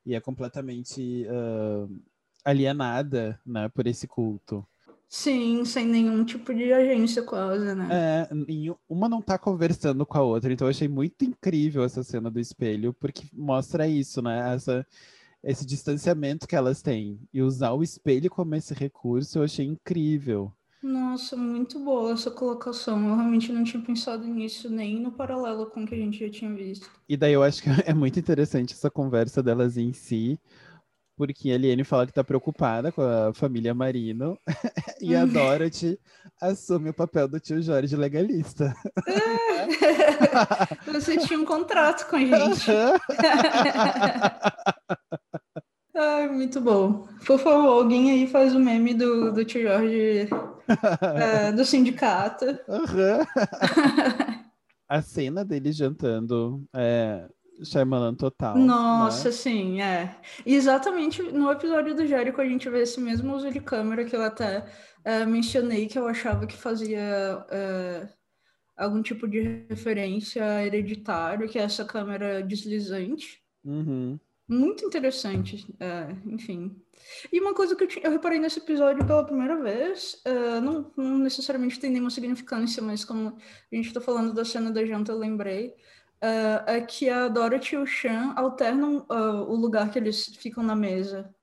[0.07, 1.91] e é completamente uh,
[2.45, 4.65] alienada, né, por esse culto.
[5.09, 7.89] Sim, sem nenhum tipo de agência quase, né?
[7.91, 8.29] É,
[8.89, 12.41] uma não tá conversando com a outra, então eu achei muito incrível essa cena do
[12.41, 14.55] espelho, porque mostra isso, né?
[14.55, 14.87] Essa,
[15.43, 17.21] esse distanciamento que elas têm.
[17.33, 20.53] E usar o espelho como esse recurso eu achei incrível.
[20.85, 23.09] Nossa, muito boa essa colocação.
[23.09, 26.31] Eu realmente não tinha pensado nisso nem no paralelo com o que a gente já
[26.31, 26.91] tinha visto.
[27.09, 30.39] E daí eu acho que é muito interessante essa conversa delas em si,
[31.17, 34.39] porque a Eliane fala que tá preocupada com a família Marino
[35.01, 35.29] e a uhum.
[35.29, 35.99] Dorothy
[36.39, 38.75] assume o papel do tio Jorge legalista.
[40.93, 42.71] Você tinha um contrato com a gente.
[45.97, 47.07] Ai, muito bom.
[47.25, 50.29] Por favor, alguém aí faz o meme do, do tio Jorge
[51.21, 52.47] é, do sindicato.
[52.47, 53.21] Uhum.
[54.89, 57.29] a cena dele jantando é,
[57.63, 58.57] Shyamalan total.
[58.57, 59.33] Nossa, né?
[59.33, 60.17] sim, é.
[60.45, 64.23] Exatamente no episódio do Jérico a gente vê esse mesmo uso de câmera que eu
[64.23, 64.67] até
[65.05, 68.09] é, mencionei que eu achava que fazia é,
[68.77, 73.41] algum tipo de referência hereditário, que é essa câmera deslizante.
[73.65, 74.19] Uhum.
[74.47, 76.77] Muito interessante, é, enfim.
[77.33, 81.19] E uma coisa que eu, eu, reparei nesse episódio pela primeira vez, uh, não, não,
[81.19, 83.37] necessariamente tem nenhuma significância, mas como
[83.73, 87.75] a gente está falando da cena da janta, eu lembrei, uh, é que a Dorothy
[87.75, 91.35] e o Sean alternam o lugar que eles ficam na mesa.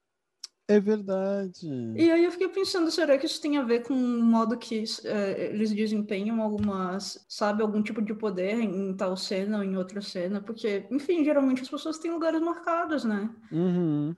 [0.67, 1.67] É verdade.
[1.95, 4.83] E aí eu fiquei pensando, será que isso tem a ver com o modo que
[4.83, 10.01] uh, eles desempenham algumas, sabe, algum tipo de poder em tal cena ou em outra
[10.01, 10.39] cena?
[10.39, 13.29] Porque, enfim, geralmente as pessoas têm lugares marcados, né?
[13.51, 14.15] Uhum.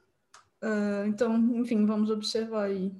[0.63, 2.91] Uh, então, enfim, vamos observar aí.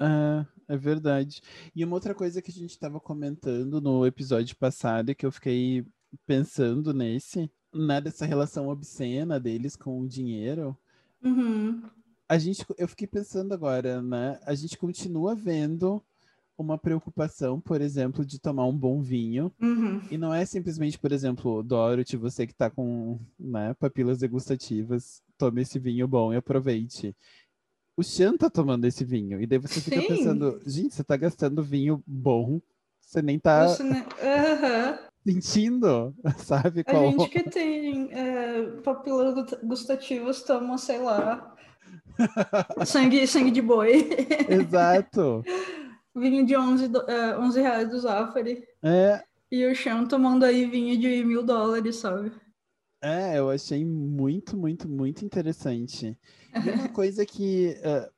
[0.00, 1.40] É, é verdade.
[1.74, 5.86] E uma outra coisa que a gente estava comentando no episódio passado, que eu fiquei
[6.26, 10.76] pensando nesse, né, dessa relação obscena deles com o dinheiro.
[11.22, 11.82] Uhum.
[12.28, 14.38] A gente, eu fiquei pensando agora, né?
[14.44, 16.02] A gente continua vendo
[16.58, 19.52] uma preocupação, por exemplo, de tomar um bom vinho.
[19.60, 20.02] Uhum.
[20.10, 25.62] E não é simplesmente, por exemplo, Dorothy, você que está com né, papilas degustativas, tome
[25.62, 27.16] esse vinho bom e aproveite.
[27.96, 29.40] O Chan tá tomando esse vinho.
[29.40, 30.08] E daí você fica Sim.
[30.08, 32.60] pensando, gente, você tá gastando vinho bom,
[33.00, 33.66] você nem tá.
[33.80, 36.80] Uhum sentindo, sabe?
[36.80, 37.10] A qual...
[37.10, 41.54] gente que tem é, papilas gustativas toma, sei lá,
[42.86, 44.08] sangue, sangue de boi.
[44.48, 45.42] Exato.
[46.18, 48.64] vinho de 11, do, é, 11 reais do Zafari.
[48.82, 49.22] É.
[49.50, 52.32] E o chão tomando aí vinho de mil dólares, sabe?
[53.00, 56.18] É, eu achei muito, muito, muito interessante.
[56.52, 58.12] E uma coisa que, uh,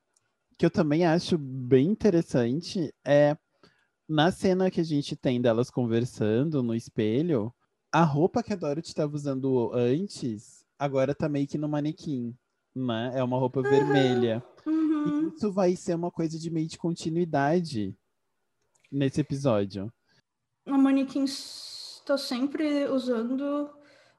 [0.59, 3.37] que eu também acho bem interessante é
[4.09, 7.55] na cena que a gente tem delas conversando no espelho,
[7.93, 12.35] a roupa que a Dorothy estava usando antes, agora tá meio que no manequim,
[12.75, 13.13] né?
[13.15, 13.69] É uma roupa uhum.
[13.69, 14.43] vermelha.
[14.67, 15.29] Uhum.
[15.29, 17.95] Isso vai ser uma coisa de meio de continuidade
[18.91, 19.93] nesse episódio.
[20.67, 23.71] A manequim está sempre usando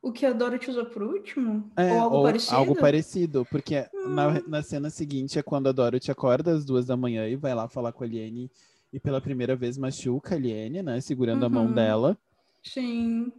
[0.01, 1.71] o que a Dorothy usa por último?
[1.77, 2.55] É, ou algo ou parecido?
[2.55, 4.09] Algo parecido, porque hum.
[4.09, 7.53] na, na cena seguinte é quando a Dorothy acorda às duas da manhã e vai
[7.53, 8.49] lá falar com a Liane
[8.91, 10.99] e pela primeira vez machuca a Liane, né?
[10.99, 11.47] Segurando uhum.
[11.47, 11.73] a mão uhum.
[11.73, 12.17] dela.
[12.63, 13.31] Sim.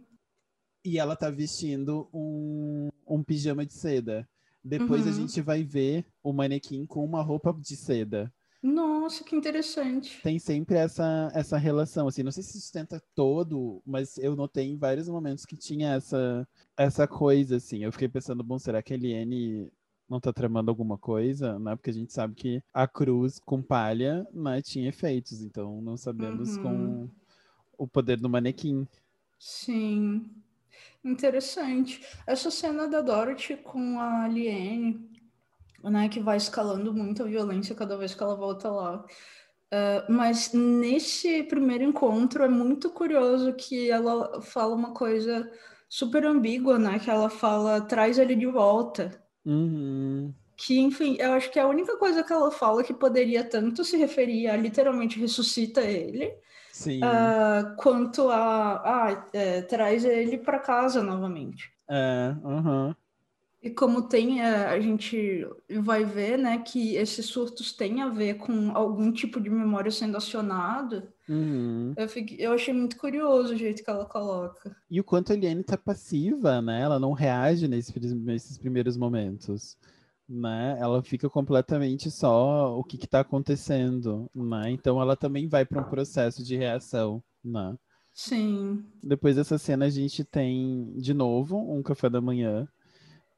[0.85, 4.27] E ela tá vestindo um, um pijama de seda.
[4.63, 5.09] Depois uhum.
[5.09, 8.31] a gente vai ver o manequim com uma roupa de seda.
[8.63, 10.21] Nossa, que interessante.
[10.21, 14.77] Tem sempre essa, essa relação, assim, não sei se sustenta todo, mas eu notei em
[14.77, 16.47] vários momentos que tinha essa,
[16.77, 17.83] essa coisa, assim.
[17.83, 19.69] Eu fiquei pensando, bom, será que a Eliane
[20.09, 21.75] não tá tramando alguma coisa, né?
[21.75, 26.55] Porque a gente sabe que a cruz com palha né, tinha efeitos, então não sabemos
[26.55, 26.63] uhum.
[26.63, 27.09] com
[27.77, 28.87] o poder do manequim.
[29.37, 30.25] Sim,
[31.03, 32.05] interessante.
[32.25, 35.09] Essa cena da Dorothy com a Liane,
[35.83, 39.05] né, que vai escalando muito a violência cada vez que ela volta lá.
[39.73, 45.49] Uh, mas nesse primeiro encontro é muito curioso que ela fala uma coisa
[45.89, 46.99] super ambígua, né?
[46.99, 49.23] Que ela fala, traz ele de volta.
[49.45, 50.33] Uhum.
[50.55, 53.83] Que, enfim, eu acho que é a única coisa que ela fala que poderia tanto
[53.83, 56.33] se referir a literalmente ressuscita ele,
[56.81, 61.71] uh, quanto a ah, é, traz ele para casa novamente.
[61.87, 62.95] É, uhum.
[63.63, 65.47] E como tem, é, a gente
[65.81, 70.17] vai ver, né, que esses surtos têm a ver com algum tipo de memória sendo
[70.17, 71.03] acionado.
[71.29, 71.93] Uhum.
[71.95, 74.75] Eu, fiquei, eu achei muito curioso o jeito que ela coloca.
[74.91, 76.81] E o quanto a Eliane tá passiva, né?
[76.81, 79.77] Ela não reage nesses, nesses primeiros momentos.
[80.27, 80.77] Né?
[80.79, 84.71] Ela fica completamente só o que está acontecendo, né?
[84.71, 87.77] Então ela também vai para um processo de reação, né?
[88.13, 88.85] Sim.
[89.03, 92.67] Depois dessa cena a gente tem de novo um café da manhã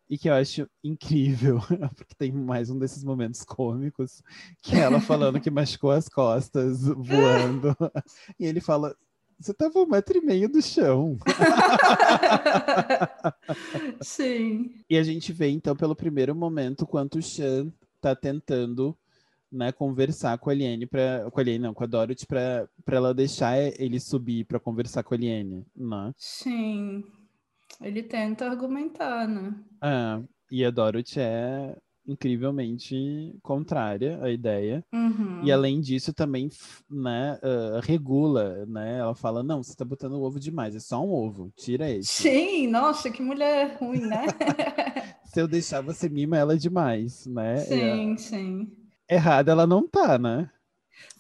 [0.10, 1.60] e que eu acho incrível,
[1.96, 4.22] porque tem mais um desses momentos cômicos,
[4.62, 7.76] que é ela falando que machucou as costas voando,
[8.40, 8.96] e ele fala,
[9.40, 11.18] você tava um metro e meio do chão.
[14.02, 14.74] Sim.
[14.90, 18.98] E a gente vê, então, pelo primeiro momento, quanto o Chan tá tentando
[19.52, 23.14] né, conversar com a Aliene, pra, com a Aliene, não, com a Dorothy, para ela
[23.14, 26.14] deixar ele subir para conversar com a Aliene, né?
[26.18, 27.04] Sim.
[27.82, 29.54] Ele tenta argumentar, né?
[29.82, 31.76] Ah, e a Dorothy é
[32.08, 34.84] incrivelmente contrária à ideia.
[34.94, 35.42] Uhum.
[35.44, 36.50] E além disso, também
[36.90, 39.00] né, uh, regula, né?
[39.00, 42.24] Ela fala, não, você tá botando o ovo demais, é só um ovo, tira esse.
[42.24, 44.26] Sim, nossa, que mulher ruim, né?
[45.26, 47.58] Se eu deixar, você mima ela demais, né?
[47.58, 48.18] Sim, é...
[48.18, 48.72] sim.
[49.10, 50.50] Errada ela não tá, né?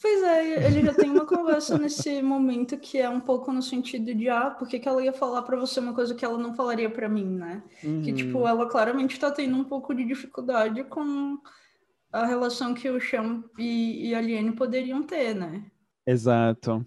[0.01, 4.13] Pois é, ele já tem uma conversa nesse momento que é um pouco no sentido
[4.13, 6.53] de, ah, por que, que ela ia falar para você uma coisa que ela não
[6.53, 7.63] falaria para mim, né?
[7.83, 8.01] Uhum.
[8.01, 11.37] Que, tipo, ela claramente tá tendo um pouco de dificuldade com
[12.11, 15.65] a relação que o Cham e, e a Liane poderiam ter, né?
[16.05, 16.85] Exato.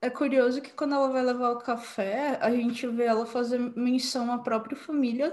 [0.00, 4.32] É curioso que quando ela vai levar o café, a gente vê ela fazer menção
[4.32, 5.32] à própria família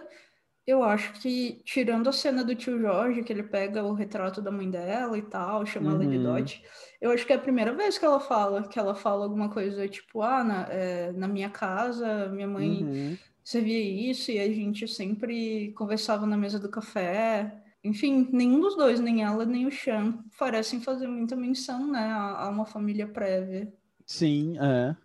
[0.69, 4.51] eu acho que, tirando a cena do tio Jorge, que ele pega o retrato da
[4.51, 5.95] mãe dela e tal, chama uhum.
[5.95, 6.23] ela de uhum.
[6.23, 6.63] Dot,
[7.01, 9.87] eu acho que é a primeira vez que ela fala, que ela fala alguma coisa
[9.87, 13.17] tipo, ah, na, é, na minha casa, minha mãe uhum.
[13.43, 17.63] servia isso e a gente sempre conversava na mesa do café.
[17.83, 22.45] Enfim, nenhum dos dois, nem ela nem o Chan, parecem fazer muita menção, né, a,
[22.45, 23.73] a uma família prévia.
[24.05, 24.95] Sim, é.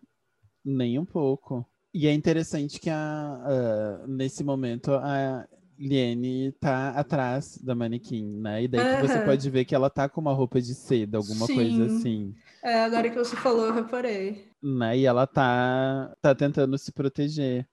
[0.64, 1.64] Nem um pouco.
[1.94, 5.46] E é interessante que a, uh, nesse momento a
[5.78, 8.64] Liene tá atrás da manequim, né?
[8.64, 9.08] E daí uhum.
[9.08, 11.54] você pode ver que ela tá com uma roupa de seda, alguma Sim.
[11.54, 12.34] coisa assim.
[12.64, 14.48] É, agora que você falou, eu reparei.
[14.60, 14.98] Né?
[14.98, 17.64] E ela tá, tá tentando se proteger.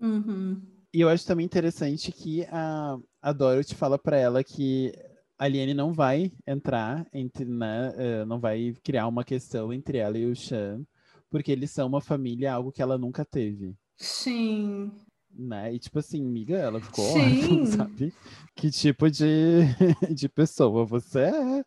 [0.00, 0.62] Uhum.
[0.94, 4.92] E eu acho também interessante que a, a Dorothy fala para ela que
[5.36, 7.92] a Liene não vai entrar entre, né?
[7.96, 10.84] Uh, não vai criar uma questão entre ela e o Sean
[11.32, 13.74] porque eles são uma família, algo que ela nunca teve.
[13.96, 14.92] Sim.
[15.34, 15.74] Né?
[15.74, 18.12] E tipo assim, miga, ela ficou órfã, sabe?
[18.54, 19.62] Que tipo de,
[20.14, 21.64] de pessoa você é?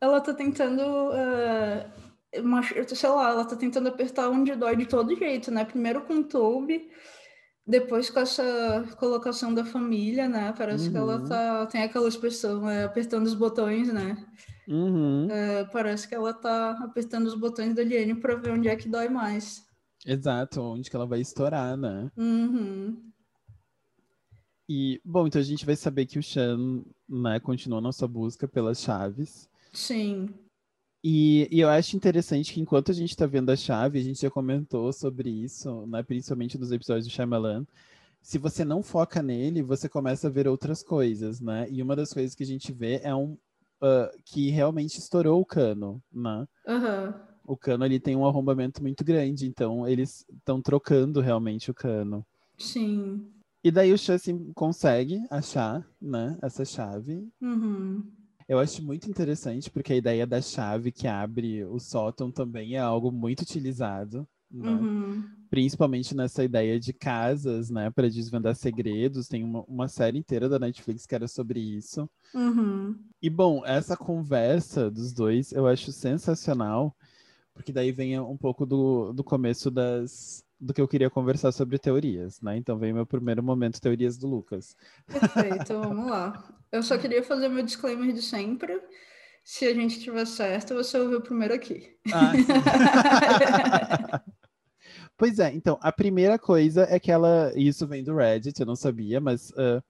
[0.00, 0.80] Ela tá tentando.
[0.80, 5.64] Uh, sei lá, ela tá tentando apertar onde dói de todo jeito, né?
[5.64, 6.88] Primeiro com o Toby,
[7.66, 10.54] depois com essa colocação da família, né?
[10.56, 10.92] Parece uhum.
[10.92, 11.24] que ela uhum.
[11.24, 14.16] tá, tem aquela expressão, é, apertando os botões, né?
[14.68, 15.30] Uhum.
[15.30, 18.88] É, parece que ela tá apertando os botões da Liane para ver onde é que
[18.88, 19.64] dói mais.
[20.04, 22.10] Exato, onde que ela vai estourar, né?
[22.16, 22.96] Uhum.
[24.68, 28.80] E, bom, então a gente vai saber que o Shan, né, continua nossa busca pelas
[28.80, 29.48] chaves.
[29.72, 30.28] Sim.
[31.04, 34.20] E, e, eu acho interessante que enquanto a gente está vendo a chave, a gente
[34.20, 37.64] já comentou sobre isso, né, principalmente dos episódios do Shyamalan,
[38.20, 41.68] se você não foca nele, você começa a ver outras coisas, né?
[41.70, 43.38] E uma das coisas que a gente vê é um,
[43.82, 46.46] uh, que realmente estourou o cano, né?
[46.66, 47.14] Uhum.
[47.46, 52.26] O cano ali tem um arrombamento muito grande, então eles estão trocando realmente o cano.
[52.58, 53.30] Sim.
[53.62, 57.28] E daí o Chassin consegue achar, né, essa chave.
[57.40, 58.04] Uhum.
[58.48, 62.78] Eu acho muito interessante, porque a ideia da chave que abre o sótão também é
[62.78, 64.26] algo muito utilizado.
[64.50, 64.70] Né?
[64.70, 65.24] Uhum.
[65.50, 69.28] Principalmente nessa ideia de casas, né, para desvendar segredos.
[69.28, 72.08] Tem uma, uma, série inteira da Netflix que era sobre isso.
[72.34, 72.98] Uhum.
[73.20, 76.96] E bom, essa conversa dos dois eu acho sensacional,
[77.54, 81.78] porque daí vem um pouco do, do começo das, do que eu queria conversar sobre
[81.78, 82.56] teorias, né?
[82.56, 84.76] Então vem meu primeiro momento, teorias do Lucas.
[85.06, 86.52] Perfeito, vamos lá.
[86.72, 88.80] Eu só queria fazer meu disclaimer de sempre.
[89.44, 91.96] Se a gente tiver certo, você ouviu primeiro aqui.
[92.12, 92.32] Ah,
[95.16, 97.52] Pois é, então, a primeira coisa é que ela.
[97.56, 99.82] Isso vem do Reddit, eu não sabia, mas uh,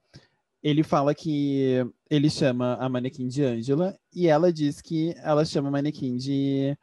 [0.62, 5.68] ele fala que ele chama a manequim de Angela e ela diz que ela chama
[5.68, 6.76] a manequim de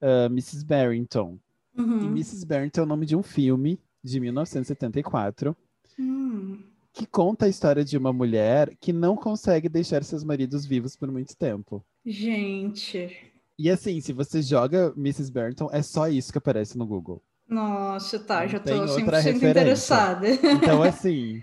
[0.00, 0.64] uh, Mrs.
[0.64, 1.38] Barrington.
[1.76, 2.00] Uhum.
[2.00, 2.46] E Mrs.
[2.46, 5.56] Barrington é o nome de um filme de 1974
[5.98, 6.62] hum.
[6.92, 11.10] que conta a história de uma mulher que não consegue deixar seus maridos vivos por
[11.10, 11.84] muito tempo.
[12.04, 13.32] Gente.
[13.58, 15.30] E assim, se você joga Mrs.
[15.30, 17.22] Barrington, é só isso que aparece no Google.
[17.48, 20.28] Nossa, tá, já tô 100% interessada.
[20.28, 21.40] Então, assim,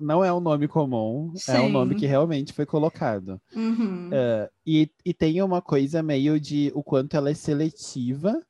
[0.00, 1.52] não é um nome comum, Sim.
[1.52, 3.40] é um nome que realmente foi colocado.
[3.54, 4.08] Uhum.
[4.08, 8.40] Uh, e, e tem uma coisa meio de o quanto ela é seletiva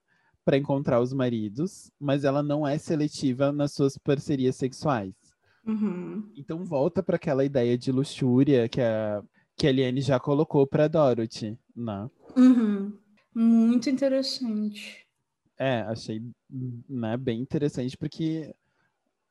[0.45, 5.15] para encontrar os maridos, mas ela não é seletiva nas suas parcerias sexuais.
[5.67, 6.31] Uhum.
[6.37, 9.23] Então volta para aquela ideia de luxúria que a,
[9.57, 12.09] que a Eliane já colocou para Dorothy, né?
[12.37, 12.93] Uhum.
[13.35, 15.04] Muito interessante.
[15.65, 16.21] É, achei
[16.87, 18.55] né, bem interessante, porque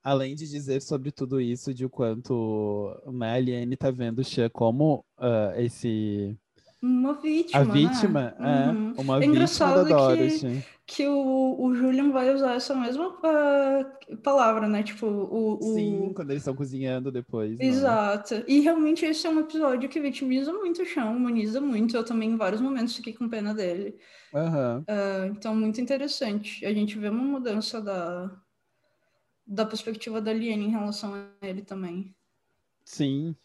[0.04, 4.24] além de dizer sobre tudo isso, de o quanto né, a Aliene tá vendo o
[4.24, 6.36] Xia como uh, esse.
[6.82, 7.60] Uma vítima.
[7.60, 8.65] A vítima, né?
[8.65, 8.72] é.
[8.72, 8.93] Uhum.
[8.98, 10.65] Uma É vítima da que- Dorothy.
[10.88, 13.86] Que o, o Julian vai usar essa mesma ah,
[14.24, 14.82] palavra, né?
[14.82, 15.54] Tipo, o.
[15.54, 15.76] o...
[15.76, 17.60] Sim, quando eles estão cozinhando depois.
[17.60, 17.65] né?
[17.65, 18.43] Exato.
[18.48, 21.96] E realmente esse é um episódio que vitimiza muito o chão, humaniza muito.
[21.96, 23.96] Eu também, em vários momentos, fiquei com pena dele.
[24.34, 24.86] Aham.
[24.88, 26.65] Ah, então, muito interessante.
[26.65, 28.30] A gente vê uma mudança da,
[29.46, 32.13] da perspectiva da Liane em relação a ele também.
[32.86, 33.36] Sim.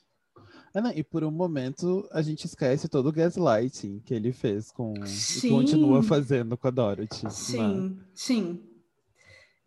[0.74, 4.70] Ah, não, e por um momento a gente esquece todo o gaslighting que ele fez
[4.70, 4.94] com.
[4.94, 5.50] E Sim.
[5.54, 7.26] continua fazendo com a Dorothy.
[7.26, 7.30] né?
[7.30, 8.67] Sim, sim.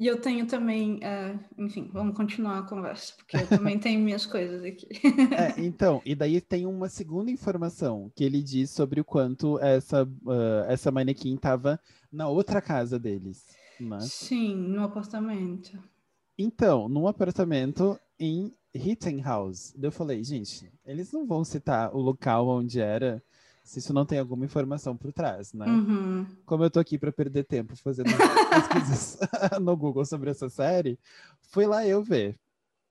[0.02, 4.26] E eu tenho também, ah, enfim, vamos continuar a conversa, porque eu também tenho minhas
[4.26, 4.88] coisas aqui.
[5.32, 10.10] É, então, e daí tem uma segunda informação que ele diz sobre o quanto essa,
[10.28, 11.80] ah, essa manequim estava
[12.12, 13.46] na outra casa deles.
[13.80, 14.00] Né?
[14.00, 15.78] Sim, no apartamento.
[16.36, 19.72] Então, num apartamento em Rittenhouse.
[19.80, 23.22] Eu falei, gente, eles não vão citar o local onde era
[23.64, 25.66] se isso não tem alguma informação por trás, né?
[25.66, 26.26] Uhum.
[26.46, 28.10] Como eu tô aqui para perder tempo fazendo
[28.50, 29.20] pesquisas
[29.62, 31.00] no Google sobre essa série,
[31.42, 32.38] fui lá eu ver.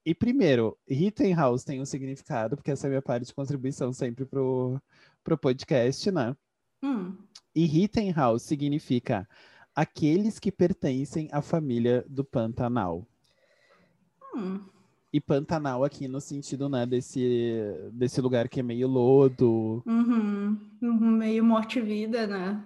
[0.05, 4.25] E primeiro, Rittenhouse tem um significado, porque essa é a minha parte de contribuição sempre
[4.25, 4.81] pro,
[5.23, 6.35] pro podcast, né?
[6.83, 7.17] Hum.
[7.55, 9.29] E Rittenhouse significa
[9.75, 13.07] aqueles que pertencem à família do Pantanal.
[14.35, 14.61] Hum.
[15.13, 20.57] E Pantanal aqui no sentido, né, desse, desse lugar que é meio lodo, Uhum.
[20.81, 22.65] Meio morte-vida, né?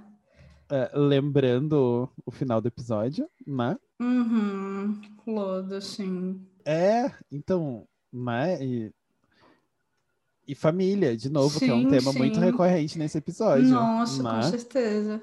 [0.70, 3.76] é, lembrando o final do episódio, né?
[4.00, 5.00] Uhum.
[5.26, 6.40] Lodo, sim.
[6.64, 8.62] É, então, né?
[8.64, 8.92] E,
[10.46, 12.44] e família, de novo, que é um Sim, tema muito sim.
[12.44, 13.68] recorrente nesse episódio.
[13.68, 14.30] Nossa, né?
[14.30, 15.22] com certeza.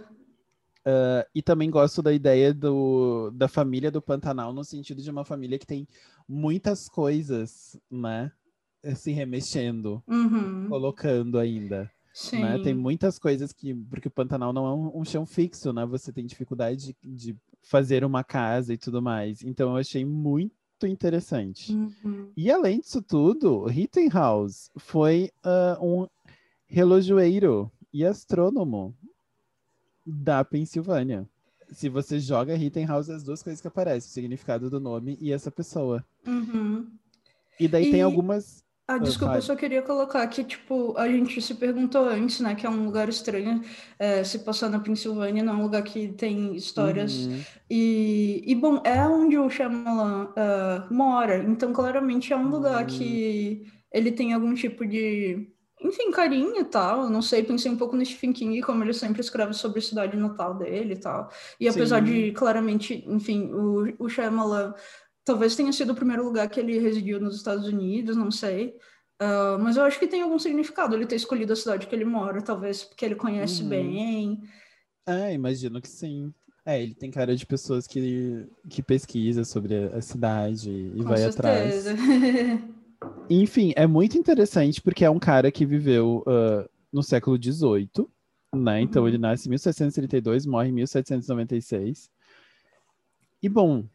[1.36, 5.60] E também gosto da ideia do, da família do Pantanal, no sentido de uma família
[5.60, 5.88] que tem
[6.28, 8.32] muitas coisas, né?
[8.96, 10.68] Se remexendo, Uhum.
[10.68, 11.90] colocando ainda.
[12.14, 12.42] Sim.
[12.42, 12.60] né?
[12.60, 13.74] Tem muitas coisas que.
[13.74, 15.86] Porque o Pantanal não é um, um chão fixo, né?
[15.86, 19.44] Você tem dificuldade de, de fazer uma casa e tudo mais.
[19.44, 20.52] Então eu achei muito
[20.86, 21.72] interessante.
[21.74, 22.32] Uhum.
[22.36, 26.08] E além disso tudo, Rittenhouse foi ah, um
[26.66, 28.96] relojoeiro e astrônomo
[30.06, 31.28] da Pensilvânia.
[31.72, 35.50] Se você joga Rittenhouse, as duas coisas que aparecem, o significado do nome e essa
[35.50, 36.04] pessoa.
[36.28, 36.88] Uhum.
[37.60, 38.62] E daí tem E- algumas.
[38.88, 39.38] Ah, desculpa, vai.
[39.38, 42.84] eu só queria colocar que, tipo, a gente se perguntou antes, né, que é um
[42.84, 43.62] lugar estranho
[43.98, 47.26] é, se passar na Pensilvânia, não é um lugar que tem histórias.
[47.26, 47.40] Uhum.
[47.70, 52.88] E, e, bom, é onde o Shyamalan ah, mora, então claramente é um lugar Hum.
[52.88, 55.48] que ele tem algum tipo de,
[55.82, 57.10] enfim, carinho e tal.
[57.10, 60.18] Não sei, pensei um pouco no Stephen King, como ele sempre escreve sobre a cidade
[60.18, 61.30] natal dele e tal.
[61.60, 62.12] E apesar Sim.
[62.12, 64.74] de, claramente, enfim, o, o Shyamalan
[65.24, 68.76] talvez tenha sido o primeiro lugar que ele residiu nos Estados Unidos, não sei.
[69.20, 72.06] Ah, mas eu acho que tem algum significado ele ter escolhido a cidade que ele
[72.06, 73.70] mora, talvez porque ele conhece Uhum.
[73.70, 74.42] bem.
[75.06, 76.34] É, imagino que sim.
[76.66, 81.24] É, ele tem cara de pessoas que, que pesquisa sobre a cidade e Com vai
[81.24, 81.86] atrás.
[83.30, 88.08] Enfim, é muito interessante porque é um cara que viveu ah, no século XVIII,
[88.54, 88.82] né?
[88.82, 92.10] Então ele nasce em 1732, morre em 1796.
[93.42, 93.86] E bom,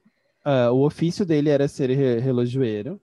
[0.45, 3.01] ah, o ofício dele era ser re- relojoeiro.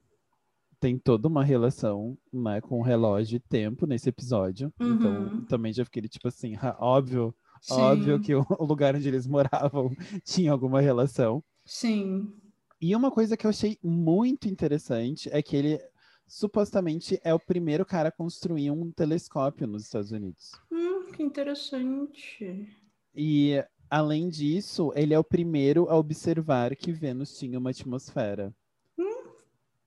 [0.80, 4.72] Tem toda uma relação, né, com relógio e tempo nesse episódio.
[4.84, 5.44] Então Uhum.
[5.48, 7.34] também já fiquei tipo assim, "Ah, óbvio,
[7.70, 9.90] óbvio Sim, que o o lugar onde eles moravam
[10.24, 11.42] tinha alguma relação.
[11.66, 12.32] sim.
[12.80, 15.80] E uma coisa que eu achei muito interessante é que ele
[16.26, 20.52] supostamente é o primeiro cara a construir um telescópio nos Estados Unidos.
[20.70, 22.68] Hum, que interessante.
[23.14, 28.54] E além disso, ele é o primeiro a observar que Vênus tinha uma atmosfera.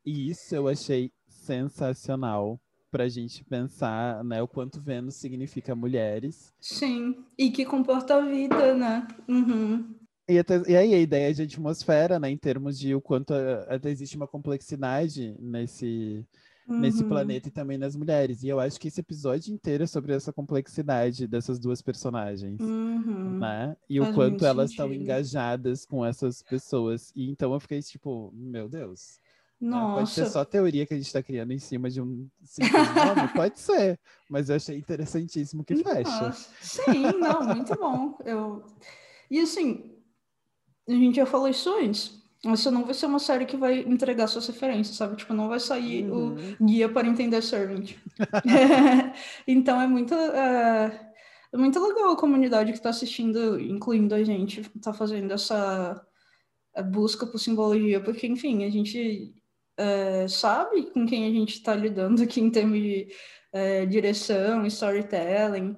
[0.06, 2.58] E isso eu achei sensacional
[2.90, 6.54] pra gente pensar, né, o quanto Vênus significa mulheres.
[6.62, 7.26] Sim.
[7.38, 9.06] E que comporta a vida, né?
[9.28, 9.94] Uhum.
[10.28, 13.66] E, até- e aí a ideia de atmosfera, né, em termos de o quanto eh,
[13.70, 16.26] até existe uma complexidade nesse,
[16.68, 17.08] nesse Uhum.
[17.10, 18.44] planeta e também nas mulheres.
[18.44, 23.40] E eu acho que esse episódio inteiro é sobre essa complexidade dessas duas personagens, Uhum.
[23.40, 23.78] né?
[23.90, 27.12] E o Faz quanto muito elas estão engajadas com essas pessoas.
[27.16, 29.20] E então eu fiquei tipo, meu Deus.
[29.62, 29.72] né?
[29.96, 30.34] Pode ser Nossa.
[30.34, 33.28] só teoria que a gente está criando em cima de um simples nome?
[33.34, 33.98] Pode ser.
[34.30, 36.22] Mas eu achei interessantíssimo que fecha.
[36.22, 36.50] Nossa.
[36.62, 38.18] Sim, não, muito bom.
[38.26, 38.62] Eu...
[39.32, 39.97] E assim,
[40.88, 42.18] a gente já falou isso antes.
[42.46, 45.16] Essa não vai ser uma série que vai entregar suas referências, sabe?
[45.16, 46.56] Tipo, não vai sair o Uhum.
[46.62, 47.96] guia para entender Servant.
[49.48, 51.12] então é muito, é,
[51.52, 56.00] é muito legal a comunidade que está assistindo, incluindo a gente, tá fazendo essa,
[56.84, 59.34] busca por simbologia, porque, enfim, a gente
[59.76, 63.08] é, sabe com quem a gente está lidando aqui em termos de
[63.52, 65.76] é, direção, storytelling,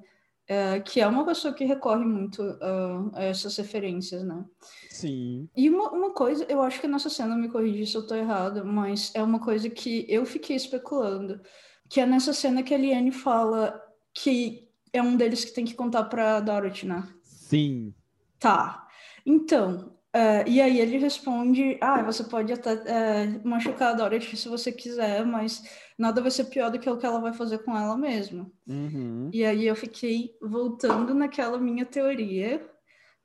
[0.50, 4.44] é, que é uma pessoa que recorre muito uh, a essas referências, né?
[4.90, 5.48] Sim.
[5.56, 8.66] E uma, uma coisa, eu acho que nessa cena, me corrija se eu tô errado,
[8.66, 11.40] mas é uma coisa que eu fiquei especulando,
[11.88, 13.80] que é nessa cena que a Liane fala
[14.12, 17.08] que é um deles que tem que contar pra Dorothy, né?
[17.22, 17.94] Sim.
[18.40, 18.88] Tá.
[19.24, 24.50] Então, uh, e aí ele responde: Ah, você pode até uh, machucar a Dorothy se
[24.50, 25.64] você quiser, mas
[25.98, 28.50] nada vai ser pior do que o que ela vai fazer com ela mesma.
[28.68, 29.30] Uhum.
[29.34, 32.66] E aí eu fiquei voltando naquela minha teoria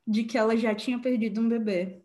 [0.07, 2.01] de que ela já tinha perdido um bebê.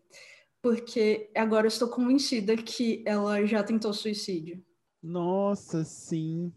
[0.61, 4.63] Porque agora eu estou convencida que ela já tentou suicídio.
[5.01, 6.53] Nossa, sim.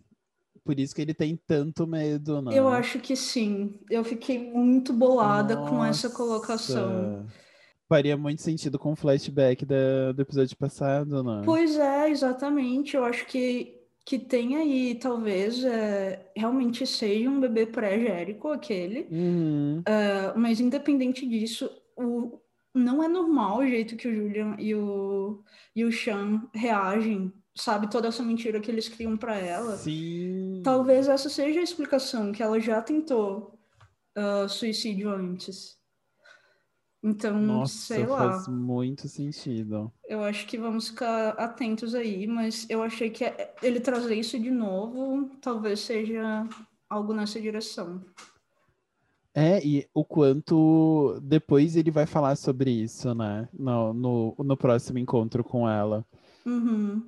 [0.63, 2.59] Por isso que ele tem tanto medo, né?
[2.59, 3.79] Eu acho que sim.
[3.91, 5.71] Eu fiquei muito bolada Nossa.
[5.71, 7.27] com essa colocação.
[7.95, 11.43] Faria muito sentido com o flashback da, do episódio passado, né?
[11.45, 12.97] Pois é, exatamente.
[12.97, 13.73] Eu acho que,
[14.05, 19.07] que tem aí, talvez, é, realmente seja um bebê pré-gérico, aquele.
[19.09, 19.79] Uhum.
[19.79, 22.41] Uh, mas independente disso, o,
[22.75, 25.45] não é normal o jeito que o Julian e o,
[25.77, 27.89] e o Sean reagem, sabe?
[27.89, 29.77] Toda essa mentira que eles criam para ela.
[29.77, 30.63] Sim.
[30.65, 33.57] Talvez essa seja a explicação, que ela já tentou
[34.19, 35.84] uh, suicídio antes.
[37.05, 38.33] Então, Nossa, sei lá.
[38.33, 39.93] faz muito sentido.
[40.09, 43.25] Eu acho que vamos ficar atentos aí, mas eu achei que
[43.63, 46.49] ele trazer isso de novo talvez seja
[46.89, 48.03] algo nessa direção.
[49.35, 53.49] É, e o quanto depois ele vai falar sobre isso, né?
[53.53, 56.07] No, no, no próximo encontro com ela.
[56.47, 57.03] Uhum.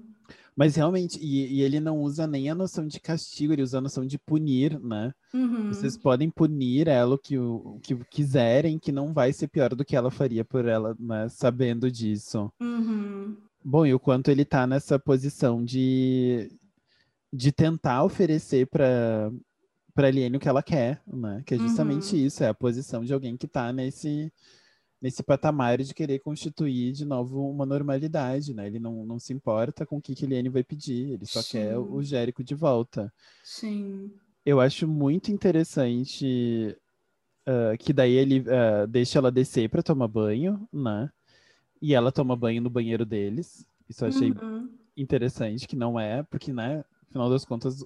[0.56, 3.80] Mas realmente, e, e, ele não usa nem a noção de castigo, ele usa a
[3.80, 5.12] noção de punir, né?
[5.34, 5.68] Uhum.
[5.68, 9.84] Vocês podem punir ela o que, o que quiserem, que não vai ser pior do
[9.84, 11.28] que ela faria por ela, né?
[11.28, 12.50] Sabendo disso.
[12.58, 13.36] Uhum.
[13.62, 16.50] Bom, e o quanto ele tá nessa posição de,
[17.30, 19.30] de tentar oferecer para
[19.94, 21.42] para Aliene o que ela quer, né?
[21.46, 22.26] Que é justamente Uhum.
[22.26, 24.30] isso, é a posição de alguém que tá nesse
[25.06, 28.66] nesse patamar de querer constituir de novo uma normalidade, né?
[28.66, 31.74] Ele não, não se importa com o que que Eliane vai pedir, ele só quer
[31.74, 31.78] Sim.
[31.78, 33.12] o Jérico de volta.
[33.44, 34.10] Sim.
[34.44, 36.76] Eu acho muito interessante
[37.46, 41.08] ah, que daí ele ah, deixa ela descer para tomar banho, né?
[41.80, 43.64] E ela toma banho no banheiro deles.
[43.88, 44.68] Isso eu achei Uhum.
[44.96, 47.84] interessante, que não é, porque, né, no final das contas,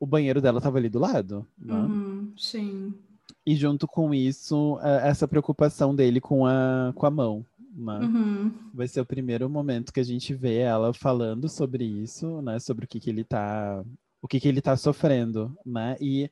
[0.00, 1.74] o banheiro dela tava ali do lado, né?
[1.74, 2.32] Uhum.
[2.34, 2.94] Sim.
[3.46, 7.98] E junto com isso, eh, essa preocupação dele com a, com a mão, né?
[8.00, 8.52] Uhum.
[8.74, 12.58] Vai ser o primeiro momento que a gente vê ela falando sobre isso, né?
[12.58, 13.84] Sobre o que que ele tá,
[14.20, 15.96] o que que ele tá sofrendo, né?
[16.00, 16.28] E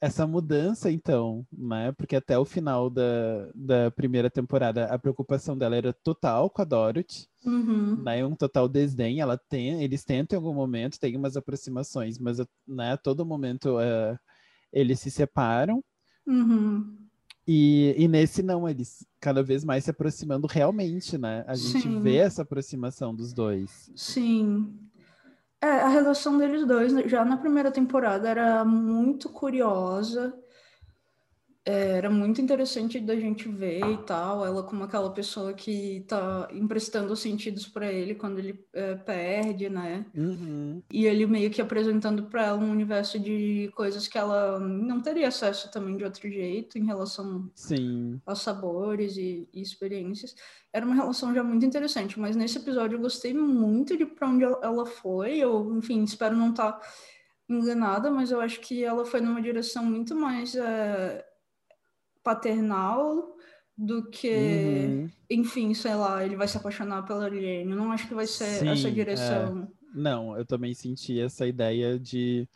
[0.00, 1.90] essa mudança, então, né?
[1.92, 6.64] Porque até o final da, da primeira temporada, a preocupação dela era total com a
[6.66, 8.02] Dorothy, Uhum.
[8.02, 8.22] né?
[8.26, 9.20] Um total desdém.
[9.20, 12.92] Ela tem, eles tentam em algum momento, tem umas aproximações, mas, né?
[12.92, 14.18] A todo momento eh,
[14.70, 15.82] eles se separam.
[16.28, 16.94] Uhum.
[17.46, 21.42] E, e nesse não, eles cada vez mais se aproximando realmente, né?
[21.46, 22.00] A gente Sim.
[22.00, 23.90] vê essa aproximação dos dois.
[23.96, 24.74] Sim.
[25.58, 30.38] É, a relação deles dois, já na primeira temporada, era muito curiosa.
[31.68, 36.48] É, Era muito interessante da gente ver e tal, ela como aquela pessoa que tá
[36.50, 40.06] emprestando os sentidos para ele quando ele é, perde, né?
[40.14, 40.82] Uhum.
[40.90, 45.28] E ele meio que apresentando para ela um universo de coisas que ela não teria
[45.28, 48.18] acesso também de outro jeito em relação Sim.
[48.24, 50.34] aos sabores e, e experiências.
[50.72, 54.44] Era uma relação já muito interessante, mas nesse episódio eu gostei muito de para onde
[54.44, 55.36] ela- foi.
[55.38, 56.80] Eu, enfim, espero não estar
[57.48, 61.24] enganada, mas eu acho que ela foi numa direção muito mais é,
[62.28, 63.36] paternal
[63.76, 65.10] do que, Uhum.
[65.30, 67.74] enfim, sei lá, ele vai se apaixonar pela Ariane.
[67.74, 68.90] Não acho que vai ser Sim, essa é.
[68.90, 69.68] direção.
[69.94, 72.46] Não, eu também senti essa ideia de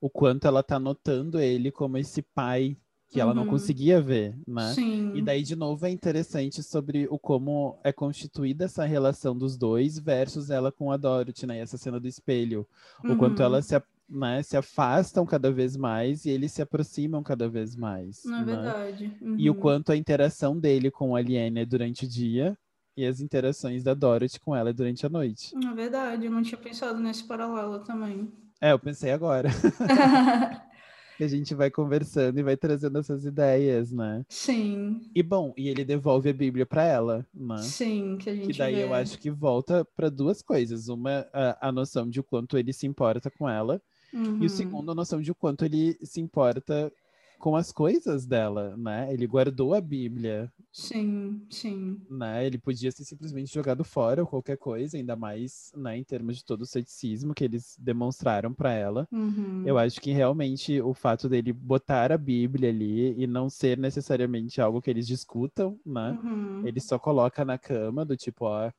[0.00, 2.76] o quanto ela tá notando ele como esse pai
[3.08, 3.50] que ela não Uhum.
[3.50, 4.72] conseguia ver, né?
[4.74, 5.12] Sim.
[5.14, 9.98] E daí, de novo, é interessante sobre o como é constituída essa relação dos dois
[9.98, 11.58] versus ela com a Dorothy, né?
[11.58, 12.66] E essa cena do espelho.
[13.04, 13.44] O quanto Uhum.
[13.46, 13.74] elas se,
[14.12, 18.22] né, se afastam cada vez mais e eles se aproximam cada vez mais.
[18.24, 18.54] Não é né?
[18.62, 19.12] verdade.
[19.38, 19.60] E o Uhum.
[19.60, 22.56] quanto a interação dele com a Aliene é durante o dia
[22.96, 25.54] e as interações da Dorothy com ela é durante a noite.
[25.56, 28.30] É verdade, eu não tinha pensado nesse paralelo também.
[28.60, 29.48] É, eu pensei agora.
[31.16, 34.24] que a gente vai conversando e vai trazendo essas ideias, né?
[34.28, 37.56] Sim, E bom, e ele devolve a Bíblia para ela, né?
[37.58, 38.82] sim, que a gente Que daí vê.
[38.84, 40.88] eu acho que volta para duas coisas.
[40.88, 43.80] Uma, a, a noção de o quanto ele se importa com ela,
[44.12, 44.44] e Uhum.
[44.44, 46.92] o segundo, a noção de o quanto ele se importa
[47.38, 49.12] com as coisas dela, né?
[49.12, 50.48] Ele guardou a Bíblia.
[50.70, 52.00] Sim, sim.
[52.08, 52.46] Né?
[52.46, 56.44] Ele podia ser simplesmente jogado fora ou qualquer coisa, ainda mais né, em termos de
[56.44, 59.08] todo o ceticismo que eles demonstraram para ela.
[59.10, 59.64] Uhum.
[59.66, 64.60] Eu acho que realmente o fato dele botar a Bíblia ali e não ser necessariamente
[64.60, 66.16] algo que eles discutam, né?
[66.22, 66.64] Uhum.
[66.64, 68.70] Ele só coloca na cama do tipo, ó,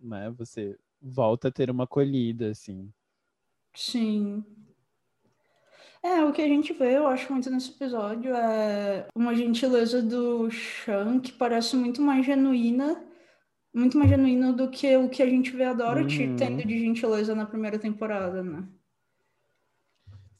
[0.00, 0.28] né?
[0.36, 2.90] Você volta a ter uma acolhida, assim.
[3.76, 4.44] Sim.
[6.02, 10.48] É, o que a gente vê, eu acho muito nesse episódio, é uma gentileza do
[10.50, 13.04] Sean que parece muito mais genuína,
[13.74, 16.36] muito mais genuína do que o que a gente vê a Dorothy Uhum.
[16.36, 18.64] tendo de gentileza na primeira temporada, né?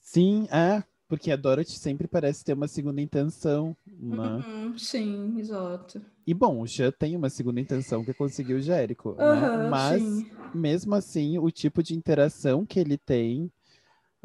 [0.00, 4.44] Sim, é, porque a Dorothy sempre parece ter uma segunda intenção, né?
[4.46, 6.00] Uhum, sim, exato.
[6.26, 9.24] E bom, o Sean tem uma segunda intenção que é conseguir o Jérico, né?
[9.24, 10.26] Aham, Mas sim.
[10.54, 13.50] mesmo assim, o tipo de interação que ele tem,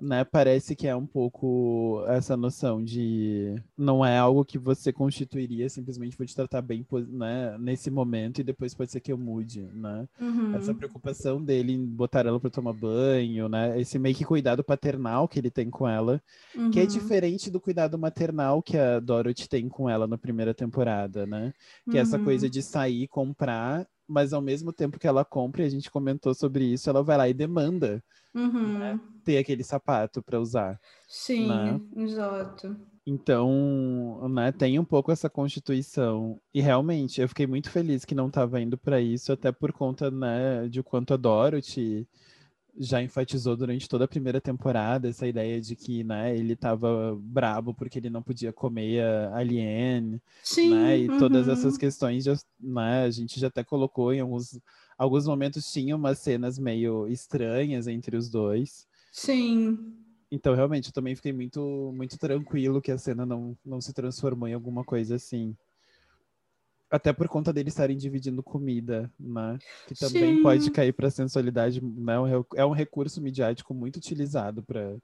[0.02, 5.70] né, parece que é um pouco essa noção de não é algo que você constituiria
[5.70, 9.62] simplesmente vou te tratar bem, né, nesse momento e depois pode ser que eu mude,
[9.74, 10.08] né?
[10.20, 13.80] Uhum, Essa preocupação dele em botar ela para tomar banho, né?
[13.80, 16.22] Esse meio que cuidado paternal que ele tem com ela,
[16.70, 20.54] que é uhum, diferente do cuidado maternal que a Dorothy tem com ela na primeira
[20.54, 21.54] temporada, né?
[21.90, 25.64] Que é essa uhum, coisa de sair, comprar, mas ao mesmo tempo que ela compra,
[25.64, 29.00] e a gente comentou sobre isso, ela vai lá e demanda uhum.
[29.24, 30.80] ter aquele sapato para usar.
[31.08, 31.80] Sim, né?
[31.98, 32.76] exato.
[33.06, 36.40] Então, né, tem um pouco essa constituição.
[36.54, 40.10] E realmente, eu fiquei muito feliz que não estava indo para isso, até por conta,
[40.10, 42.08] né, de quanto a Dorothy
[42.78, 47.74] já enfatizou durante toda a primeira temporada essa ideia de que, né, ele estava brabo
[47.74, 50.98] porque ele não podia comer a Alien, Sim, né?
[50.98, 54.60] E todas uhum, essas questões, já, né, a gente já até colocou em alguns,
[54.98, 58.88] alguns momentos tinha umas cenas meio estranhas entre os dois.
[59.12, 63.94] Sim, Então, realmente, eu também fiquei muito, muito tranquilo que a cena não, não se
[63.94, 65.56] transformou em alguma coisa assim.
[66.94, 69.58] Até por conta deles estarem dividindo comida, né?
[69.88, 70.44] Que também Sim.
[70.44, 72.14] pode cair para sensualidade, né?
[72.56, 74.96] É um re- recurso midiático muito utilizado para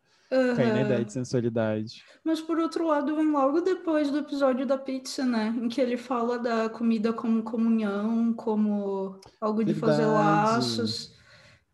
[0.55, 2.03] cair na ideia de sensualidade.
[2.23, 5.47] Mas por outro lado, vem logo depois do episódio da pizza, né?
[5.59, 10.13] Em que ele fala da comida como comunhão, como algo de fazer Verdade.
[10.13, 11.17] laços.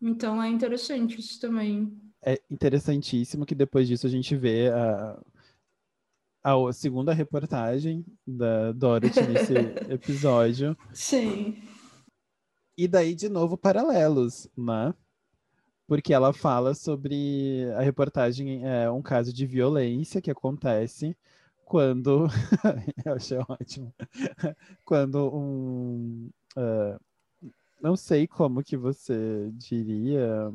[0.00, 1.92] Então é interessante isso também.
[2.24, 5.18] é interessantíssimo que depois disso a gente vê a,
[6.46, 9.54] a segunda reportagem da Dorothy nesse
[9.92, 10.76] episódio.
[10.92, 11.60] Sim.
[12.78, 14.94] E daí, de novo, paralelos, né?
[15.88, 21.16] Porque ela fala sobre a reportagem, é um caso de violência que acontece
[21.64, 22.28] quando.
[23.04, 23.92] Eu achei ótimo.
[24.84, 26.30] Quando um.
[26.56, 26.98] ah,
[27.80, 30.50] não sei como que você diria.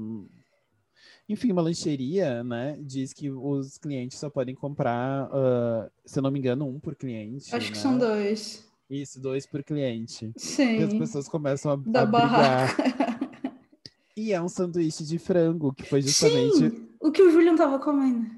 [1.31, 2.77] Enfim, uma lancheria, né?
[2.81, 6.93] Diz que os clientes só podem comprar, ah, se eu não me engano, um por
[6.93, 7.55] cliente.
[7.55, 7.81] Acho que né?
[7.81, 8.69] são dois.
[8.89, 10.25] Isso, dois por cliente.
[10.25, 10.99] E as Sim.
[10.99, 12.75] pessoas começam a, Da a brigar.
[14.15, 16.69] E é um sanduíche de frango, que foi justamente.
[16.69, 16.89] Sim!
[16.99, 18.29] O que o Julian tava comendo.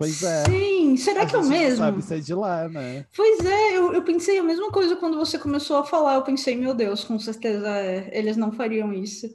[0.00, 0.44] Pois é.
[0.46, 0.96] Sim!
[0.96, 1.76] Será a que é o mesmo?
[1.76, 3.04] sabe se é de lá, né?
[3.14, 6.14] Pois é, eu, eu pensei a mesma coisa quando você começou a falar.
[6.14, 9.26] Eu pensei, meu Deus, com certeza é, eles não fariam isso.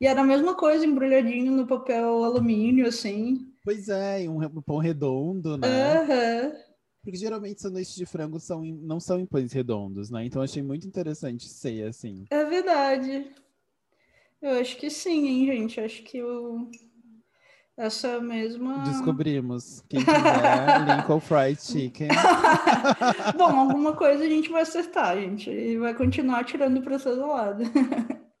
[0.00, 3.52] E era a mesma coisa, embrulhadinho no papel alumínio, assim.
[3.62, 5.98] Pois é, um, um pão redondo, né?
[5.98, 6.52] Aham.
[7.02, 10.24] Porque geralmente sanduíches de frango são não são em pães redondos, né?
[10.24, 12.24] Então achei muito interessante ser assim.
[12.30, 13.30] É verdade.
[14.40, 15.78] Eu acho que sim, hein, gente.
[15.78, 16.70] Acho que o...
[17.76, 18.84] essa mesma.
[18.84, 19.82] Descobrimos.
[19.88, 22.08] Quem quiser, Lincoln Fried Chicken.
[23.36, 25.50] Bom, alguma coisa a gente vai acertar, gente.
[25.50, 27.64] E vai continuar tirando para todo lado.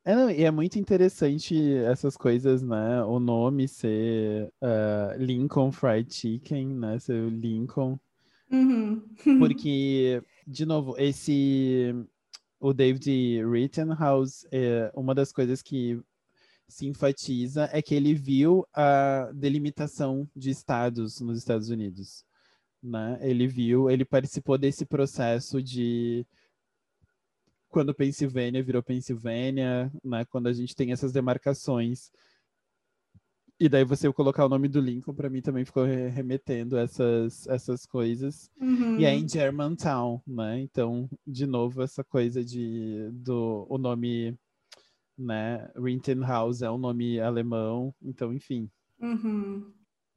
[0.04, 3.02] É, não, e é muito interessante essas coisas, né?
[3.04, 6.98] O nome ser ah, Lincoln Fried Chicken, né?
[6.98, 7.98] Ser o Lincoln.
[8.52, 9.02] Uhum.
[9.38, 11.94] Porque, de novo, esse.
[12.60, 16.00] O David Rittenhouse, é, uma das coisas que
[16.68, 22.24] se enfatiza é que ele viu a delimitação de estados nos Estados Unidos.
[22.82, 23.18] Né?
[23.22, 26.26] Ele viu, ele participou desse processo de
[27.74, 30.24] quando Pensilvânia virou Pensilvânia, né?
[30.26, 32.12] Quando a gente tem essas demarcações.
[33.58, 37.48] E daí você colocar o nome do Lincoln, para mim também ficou re- remetendo essas,
[37.48, 38.48] essas coisas.
[38.60, 39.00] Uhum.
[39.00, 40.60] E é em Germantown, né?
[40.60, 44.38] Então, de novo, essa coisa de do o nome,
[45.16, 45.70] né?
[45.76, 47.94] Rittenhouse é um nome alemão.
[48.02, 49.72] Então, enfim, Uhum.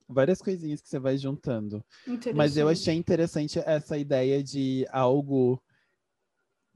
[0.08, 1.84] várias coisinhas que você vai juntando.
[2.34, 5.62] Mas eu achei interessante essa ideia de algo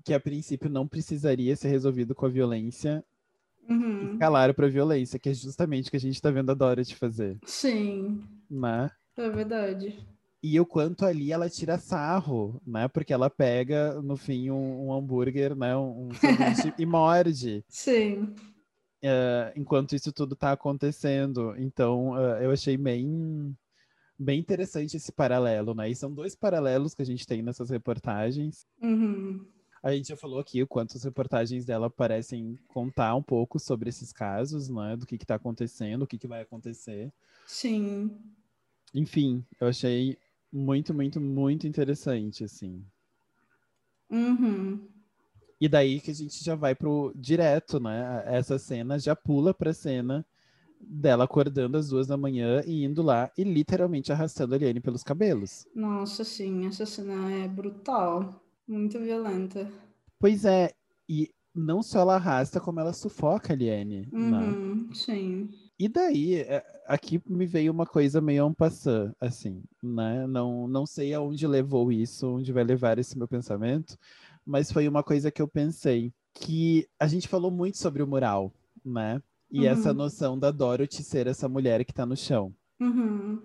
[0.04, 3.04] que a princípio não precisaria ser resolvido com a violência,
[3.70, 4.14] Uhum.
[4.14, 6.96] escalar para a violência, que é justamente o que a gente está vendo a Dorothy
[6.96, 8.90] fazer, Sim, né?
[9.16, 10.08] é verdade.
[10.44, 12.88] E o quanto ali ela tira sarro, né?
[12.88, 15.78] Porque ela pega, no fim, um, um hambúrguer, né?
[15.78, 16.10] Um, um
[16.80, 17.64] e morde.
[17.68, 18.34] Sim.
[19.04, 21.54] Uh, enquanto isso tudo tá acontecendo.
[21.58, 23.56] Então, uh, eu achei bem,
[24.18, 25.90] bem interessante esse paralelo, né?
[25.90, 28.66] E são dois paralelos que a gente tem nessas reportagens.
[28.82, 29.46] Uhum.
[29.84, 33.90] A gente já falou aqui o quanto as reportagens dela parecem contar um pouco sobre
[33.90, 34.96] esses casos, né?
[34.96, 37.14] Do que está acontecendo, o que, que vai acontecer.
[37.46, 38.18] Sim.
[38.94, 40.18] Enfim, eu achei
[40.52, 42.84] muito, muito, muito interessante, assim.
[44.10, 44.88] Uhum.
[45.60, 48.24] E daí que a gente já vai pro direto, né?
[48.26, 50.26] Essa cena já pula pra cena
[50.80, 55.04] dela acordando às duas da manhã e indo lá e literalmente arrastando a Eliane pelos
[55.04, 55.68] cabelos.
[55.76, 58.44] Nossa, sim, essa cena é brutal.
[58.68, 59.72] Muito violenta.
[60.20, 60.72] Pois é,
[61.08, 64.08] e não só ela arrasta, como ela sufoca a Liane.
[64.12, 64.18] Né?
[64.18, 64.96] Uhum, né?
[64.96, 65.50] Sim.
[65.82, 70.28] E daí, é, aqui me veio uma coisa meio en passant, assim, né?
[70.28, 73.98] Não, não sei aonde levou isso, onde vai levar esse meu pensamento,
[74.46, 78.54] mas foi uma coisa que eu pensei, que a gente falou muito sobre o mural,
[78.86, 79.24] né?
[79.50, 79.66] E uhum.
[79.66, 82.54] essa noção da Dorothy ser essa mulher que tá no chão.
[82.80, 83.42] Uhum.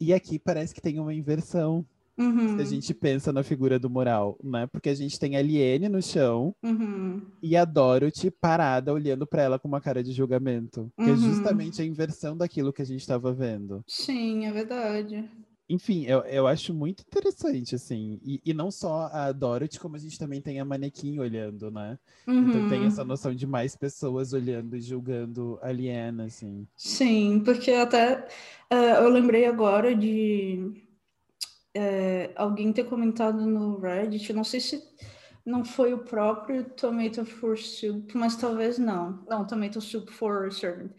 [0.00, 1.84] E aqui parece que tem uma inversão,
[2.18, 2.56] Uhum.
[2.56, 4.66] Se a gente pensa na figura do mural, né?
[4.66, 7.22] Porque a gente tem a Liene no chão uhum.
[7.42, 10.92] e a Dorothy parada olhando para ela com uma cara de julgamento.
[10.96, 11.16] Que é uhum.
[11.16, 13.82] justamente a inversão daquilo que a gente estava vendo.
[13.86, 15.28] Sim, é verdade.
[15.72, 18.20] Enfim, eu, eu acho muito interessante, assim.
[18.22, 21.98] E, e não só a Dorothy, como a gente também tem a manequim olhando, né?
[22.28, 22.86] Então tem uhum.
[22.88, 26.66] essa noção de mais pessoas olhando e julgando a Liena, assim.
[26.76, 28.26] Sim, porque até
[28.70, 30.74] uh, eu lembrei agora de
[31.74, 34.82] é, alguém ter comentado no Reddit, não sei se
[35.44, 39.24] não foi o próprio Tomato for Soup, mas talvez não.
[39.28, 40.92] Não, Tomato Soup for Servant.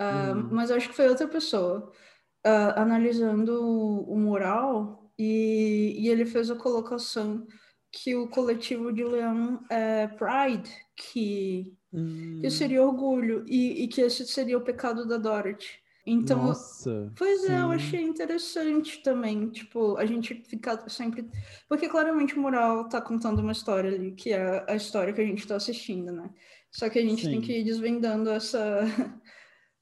[0.00, 0.48] Uh, hum.
[0.50, 1.92] Mas acho que foi outra pessoa
[2.46, 3.62] uh, analisando
[4.08, 7.46] o, mural e, e, ele fez a colocação
[7.90, 12.38] que o coletivo de Leão é Pride, que, hum.
[12.40, 15.81] que seria orgulho, e, e que esse seria o pecado da Dorothy.
[16.04, 17.52] Então, Nossa, pois sim.
[17.52, 21.30] é, eu achei interessante também, tipo, a gente ficar sempre.
[21.68, 25.24] Porque claramente o mural tá contando uma história ali, que é a história que a
[25.24, 26.28] gente tá assistindo, né?
[26.72, 27.30] Só que a gente sim.
[27.30, 28.80] tem que ir desvendando essa.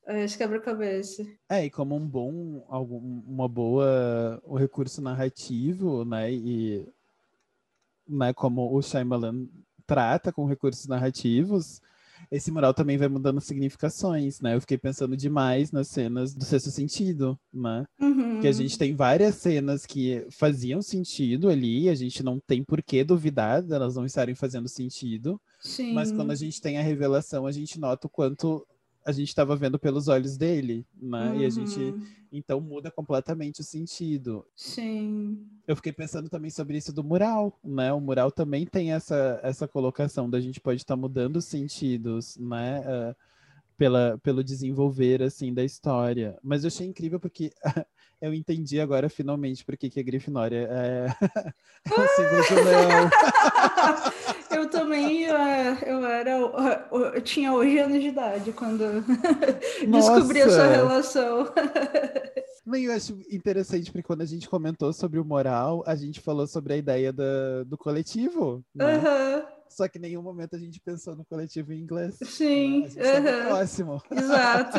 [0.09, 1.25] esse quebra-cabeça.
[1.49, 6.87] É, e como um bom, algum, uma boa, o um recurso narrativo, né, e
[8.09, 9.47] né, como o Shyamalan
[9.87, 11.81] trata com recursos narrativos,
[12.31, 14.55] esse mural também vai mudando significações, né?
[14.55, 17.85] Eu fiquei pensando demais nas cenas do sexto sentido, né?
[18.01, 18.41] Uhum.
[18.41, 22.83] Que a gente tem várias cenas que faziam sentido ali, a gente não tem por
[22.83, 25.41] que duvidar delas não estarem fazendo sentido.
[25.61, 25.93] Sim.
[25.93, 28.65] Mas quando a gente tem a revelação, a gente nota o quanto
[29.05, 31.31] a gente estava vendo pelos olhos dele, né?
[31.31, 31.41] Uhum.
[31.41, 32.07] E a gente uhum.
[32.31, 34.47] então muda completamente o sentido.
[34.55, 35.47] Sim.
[35.67, 37.93] Eu fiquei pensando também sobre isso do mural, né?
[37.93, 42.37] O mural também tem essa essa colocação da gente pode estar tá mudando os sentidos,
[42.37, 42.81] né?
[42.81, 43.17] Uh,
[43.81, 46.39] pela, pelo desenvolver assim da história.
[46.43, 47.51] Mas eu achei incrível porque
[48.21, 51.07] eu entendi agora finalmente por que a Grifinória é,
[51.87, 53.11] é o símbolo do leão.
[54.51, 58.85] eu também é, eu era eu tinha hoje anos de idade quando
[59.91, 61.53] descobri essa relação.
[62.65, 66.47] Mas eu acho interessante porque quando a gente comentou sobre o moral, a gente falou
[66.47, 68.63] sobre a ideia da, do coletivo.
[68.75, 68.97] Né?
[68.97, 69.60] Uhum.
[69.71, 72.19] Só que em nenhum momento a gente pensou no coletivo em inglês.
[72.25, 72.83] Sim.
[72.83, 73.47] Uhum.
[73.47, 74.03] próximo.
[74.11, 74.79] Exato.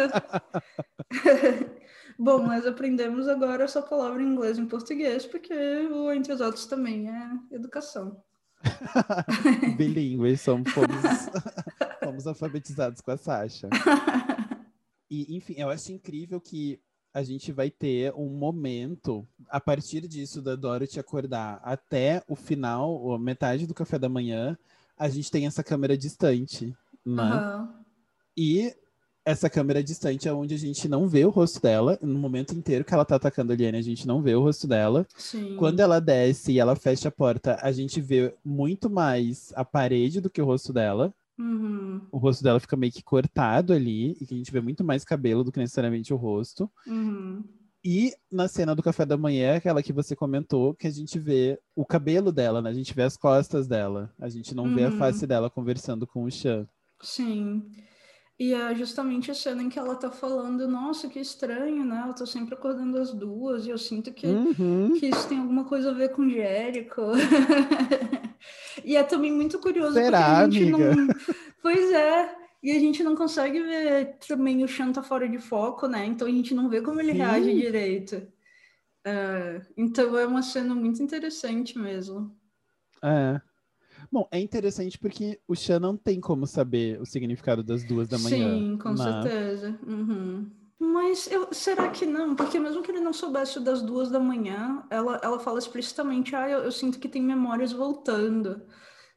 [2.19, 6.41] Bom, nós aprendemos agora essa palavra em inglês e em português, porque o Entre os
[6.41, 8.21] Outros também é educação.
[9.77, 10.89] Bilíngue, somos, fomos,
[12.03, 13.69] fomos alfabetizados com a Sasha.
[15.09, 16.79] E, enfim, eu acho incrível que
[17.13, 22.91] a gente vai ter um momento, a partir disso, da Dorothy acordar até o final,
[22.91, 24.57] ou metade do café da manhã,
[25.02, 27.34] a gente tem essa câmera distante, né?
[27.34, 27.68] Uhum.
[28.38, 28.72] E
[29.26, 31.97] essa câmera distante é onde a gente não vê o rosto dela.
[32.04, 34.68] No momento inteiro que ela tá atacando a Liane, a gente não vê o rosto
[34.68, 35.08] dela.
[35.18, 35.56] Sim.
[35.58, 40.22] Quando ela desce e ela fecha a porta, a gente vê muito mais a parede
[40.22, 41.12] do que o rosto dela.
[41.39, 42.02] Uhum.
[42.12, 45.43] O rosto dela fica meio que cortado ali, e a gente vê muito mais cabelo
[45.43, 46.70] do que necessariamente o rosto.
[46.86, 47.43] Uhum.
[47.84, 51.59] E na cena do café da manhã, aquela que você comentou, que a gente vê
[51.75, 52.69] o cabelo dela, né?
[52.69, 54.13] A gente vê as costas dela.
[54.19, 54.75] A gente não uhum.
[54.75, 54.97] vê a uhum.
[54.97, 56.67] face dela conversando com o Chan.
[57.01, 57.63] Sim.
[58.39, 62.05] E é justamente a cena em que ela tá falando, nossa, que estranho, né?
[62.07, 64.93] Eu tô sempre acordando as duas, e eu sinto que, uhum.
[64.99, 67.01] que isso tem alguma coisa a ver com Jérico.
[68.84, 70.95] e é também muito curioso Será, porque a gente amiga?
[70.95, 71.07] não.
[71.61, 75.88] Pois é, e a gente não consegue ver também o Chan tá fora de foco,
[75.88, 76.05] né?
[76.05, 77.18] Então a gente não vê como ele Sim.
[77.18, 78.28] reage direito.
[79.03, 82.36] É, então é uma cena muito interessante mesmo.
[83.03, 83.41] É.
[84.12, 88.20] Bom, é interessante porque o Chan não tem como saber o significado das duas da
[88.20, 88.57] manhã.
[88.57, 88.97] Sim, com né?
[88.97, 89.80] certeza.
[89.88, 90.51] Uhum.
[90.78, 92.36] Mas eu, será que não?
[92.36, 96.49] Porque mesmo que ele não soubesse das duas da manhã, ela, ela fala explicitamente, ah,
[96.49, 98.62] eu, eu sinto que tem memórias voltando.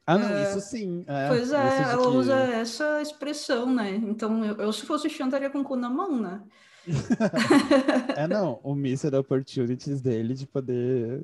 [0.07, 1.03] Ah, não, isso sim.
[1.07, 3.95] É, pois é, ela que- usa essa expressão, né?
[3.95, 6.43] Então, eu, eu, se fosse o Chan, estaria com o cu na mão, né?
[8.15, 11.23] É, não, o Missed Opportunities dele de poder,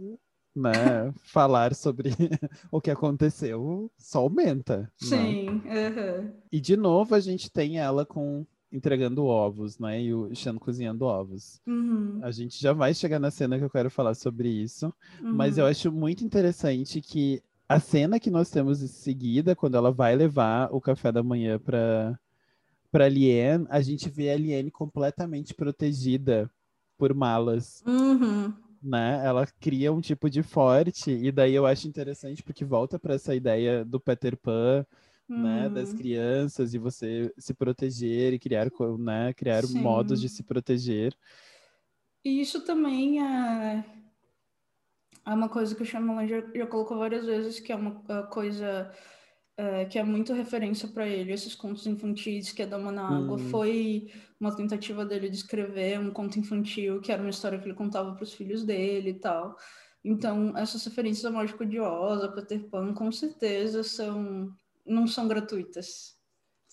[0.56, 2.10] né, falar sobre
[2.72, 4.80] o que aconteceu só aumenta.
[4.80, 4.88] né?
[4.98, 6.34] Sim, uhum.
[6.52, 10.02] E de novo a gente tem ela com entregando ovos, né?
[10.02, 11.60] E o Shan cozinhando ovos.
[11.68, 12.20] Uhum.
[12.24, 15.66] A gente já vai chegar na cena que eu quero falar sobre isso, mas eu
[15.66, 15.72] uhum.
[15.72, 17.44] acho muito interessante que
[17.76, 21.60] a cena que nós temos em seguida, quando ela vai levar o café da manhã
[21.60, 22.20] para
[22.92, 26.52] para Liane, a gente vê a Liane completamente protegida
[26.98, 28.54] por malas, Uhum.
[28.82, 29.22] né?
[29.26, 33.36] Ela cria um tipo de forte e daí eu acho interessante porque volta para essa
[33.36, 34.86] ideia do Peter Pan,
[35.36, 35.98] né, das Uhum.
[35.98, 38.70] crianças e você se proteger e criar,
[39.00, 39.82] né, criar Sim.
[39.82, 41.16] modos de se proteger.
[42.24, 43.84] E isso também é,
[45.26, 48.28] é uma coisa que o Shyamalan já, já colocou várias vezes, que é uma uh,
[48.30, 48.92] coisa
[49.60, 51.32] uh, que é muito referência para ele.
[51.32, 53.50] Esses contos infantis, que é Dama na Água, Hum.
[53.50, 57.76] foi uma tentativa dele de escrever um conto infantil, que era uma história que ele
[57.76, 59.56] contava para os filhos dele e tal.
[60.04, 64.52] Então, essas referências a Mágico de Oz, a Peter Pan, com certeza são
[64.86, 66.21] não são gratuitas.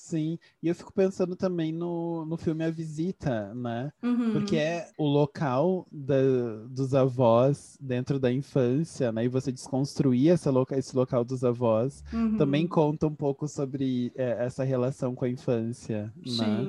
[0.08, 3.92] Sim, e eu fico pensando também no, no filme A Visita, né?
[4.02, 4.32] Uhum.
[4.32, 9.24] Porque é o local da- dos avós dentro da infância, né?
[9.24, 12.36] E você desconstruir essa loca, esse local dos avós Uhum.
[12.38, 16.64] também conta um pouco sobre é, essa relação com a infância, né?
[16.64, 16.68] Sim.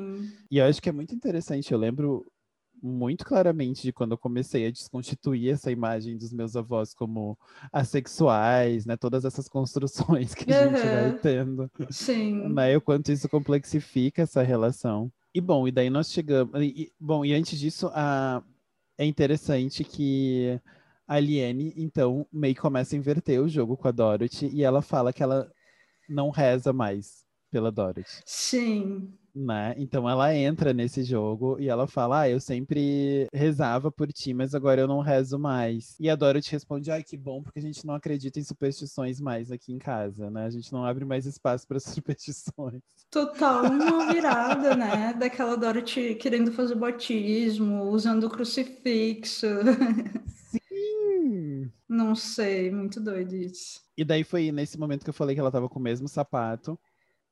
[0.52, 1.72] E eu acho que é muito interessante.
[1.72, 2.26] Eu lembro
[2.82, 7.38] muito claramente de quando eu comecei a desconstituir essa imagem dos meus avós como
[7.72, 8.96] assexuais, né?
[8.98, 11.20] Todas essas construções que a gente vai Uhum.
[11.22, 12.50] tendo Sim.
[12.54, 12.78] né?
[12.78, 15.12] O quanto isso complexifica essa relação.
[15.34, 16.54] E bom, e daí nós chegamos.
[16.62, 18.44] e- bom, e antes disso, a,
[18.98, 20.60] é interessante que
[21.08, 25.12] a Liane, então, meio começa a inverter o jogo com a Dorothy e ela fala
[25.12, 25.52] que ela
[26.08, 29.14] não reza mais pela Dorothy, Sim.
[29.36, 29.74] Né?
[29.78, 34.54] Então ela entra nesse jogo e ela fala: Ah, eu sempre rezava por ti, mas
[34.56, 35.96] agora eu não rezo mais.
[36.00, 39.52] E a Dorothy responde: Ai, que bom, porque a gente não acredita em superstições mais
[39.52, 40.46] aqui em casa, né?
[40.46, 42.82] A gente não abre mais espaço para superstições.
[43.10, 45.14] Total uma virada, né?
[45.14, 49.48] Daquela Dorothy querendo fazer batismo, usando o crucifixo.
[50.50, 51.72] Sim!
[51.88, 53.82] Não sei, muito doido isso.
[53.98, 56.80] E daí foi nesse momento que eu falei que ela tava com o mesmo sapato.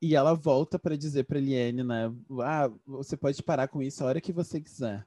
[0.02, 2.14] E ela volta pra dizer pra Liane, né?
[2.44, 5.06] Ah, você pode parar com isso a hora que você quiser.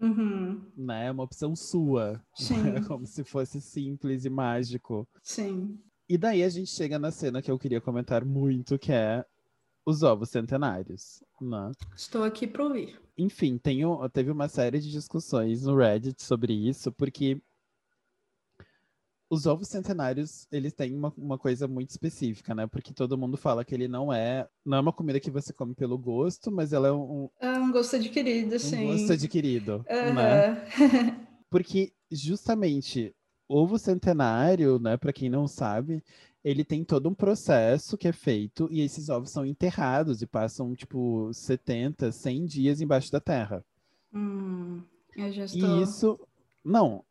[0.00, 0.62] Uhum.
[0.76, 1.06] Né?
[1.06, 2.22] É uma opção sua.
[2.34, 2.76] Sim.
[2.76, 5.06] É como se fosse simples e mágico.
[5.22, 5.78] Sim.
[6.08, 9.24] E daí a gente chega na cena que eu queria comentar muito, que é
[9.86, 11.72] os ovos centenários, né?
[11.94, 12.98] Estou aqui para ouvir.
[13.16, 17.40] Enfim, tenho, teve uma série de discussões no Reddit sobre isso, porque
[19.34, 22.66] os ovos centenários, eles têm uma, uma coisa muito específica, né?
[22.66, 25.74] Porque todo mundo fala que ele não é, não é uma comida que você come
[25.74, 28.76] pelo gosto, mas ela é um, É um gosto adquirido, um sim.
[28.76, 30.44] gosto adquirido, né?
[30.44, 30.56] Aham.
[31.50, 33.14] Porque justamente
[33.48, 36.02] ovo centenário, né, para quem não sabe,
[36.42, 40.74] ele tem todo um processo que é feito e esses ovos são enterrados e passam
[40.74, 43.64] tipo 70, 100 dias embaixo da terra.
[44.12, 44.82] Hum,
[45.16, 46.18] eu já E estou isso
[46.64, 47.04] não,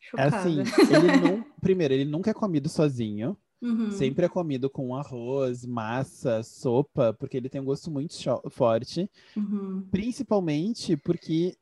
[0.00, 0.36] é chocada.
[0.36, 0.58] assim,
[0.90, 3.90] ele não, primeiro, ele nunca é comido sozinho, Uhum.
[3.90, 8.14] sempre é comido com arroz, massa, sopa, porque ele tem um gosto muito
[8.50, 9.82] forte, Uhum.
[9.90, 11.56] principalmente porque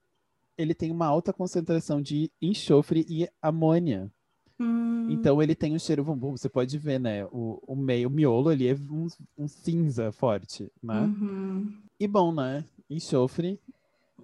[0.58, 4.10] ele tem uma alta concentração de enxofre e amônia.
[4.58, 7.24] Hum, Então ele tem um cheiro bumbum, você pode ver, né?
[7.26, 9.06] O, o meio, o miolo ali é um,
[9.36, 11.02] um cinza forte, né?
[11.02, 11.72] uhum.
[11.98, 12.64] E bom, né?
[12.90, 13.58] Enxofre,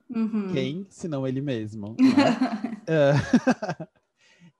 [0.08, 0.48] Uhum.
[0.52, 2.80] quem, se não ele mesmo, né?
[2.86, 3.12] É.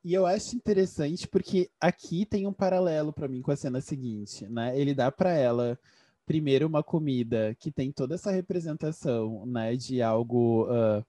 [0.03, 4.47] E eu acho interessante porque aqui tem um paralelo para mim com a cena seguinte,
[4.49, 4.79] né?
[4.79, 5.79] Ele dá para ela
[6.25, 11.05] primeiro uma comida que tem toda essa representação, né, de algo ah,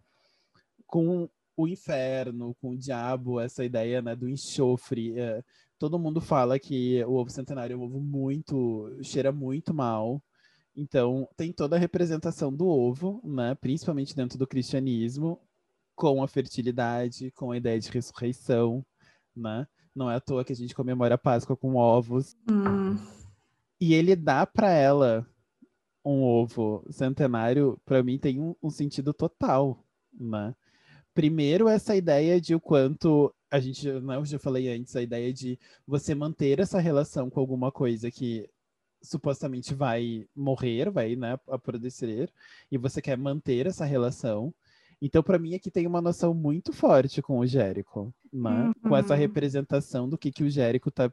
[0.87, 5.17] com o inferno, com o diabo, essa ideia, né, do enxofre.
[5.19, 5.43] eh,
[5.79, 10.23] todo mundo fala que o ovo centenário é um ovo muito, cheira muito mal.
[10.75, 15.39] Então, tem toda a representação do ovo, né, principalmente dentro do cristianismo,
[16.01, 18.83] com a fertilidade, com a ideia de ressurreição,
[19.35, 19.67] né?
[19.93, 22.35] Não é à toa que a gente comemora a Páscoa com ovos.
[22.49, 22.97] Hum,
[23.79, 25.23] E ele dá para ela
[26.03, 30.55] um ovo centenário, para mim tem um, um sentido total, né?
[31.13, 35.31] primeiro essa ideia de o quanto a gente, né, eu já falei antes, a ideia
[35.31, 38.49] de você manter essa relação com alguma coisa que
[39.03, 42.31] supostamente vai morrer, vai, né, apodrecer,
[42.71, 44.51] e você quer manter essa relação.
[45.01, 48.67] Então, para mim, aqui tem uma noção muito forte com o Jérico, né?
[48.67, 48.89] Uhum.
[48.89, 49.19] Com essa uhum.
[49.19, 51.11] representação do que, que o Jérico tá,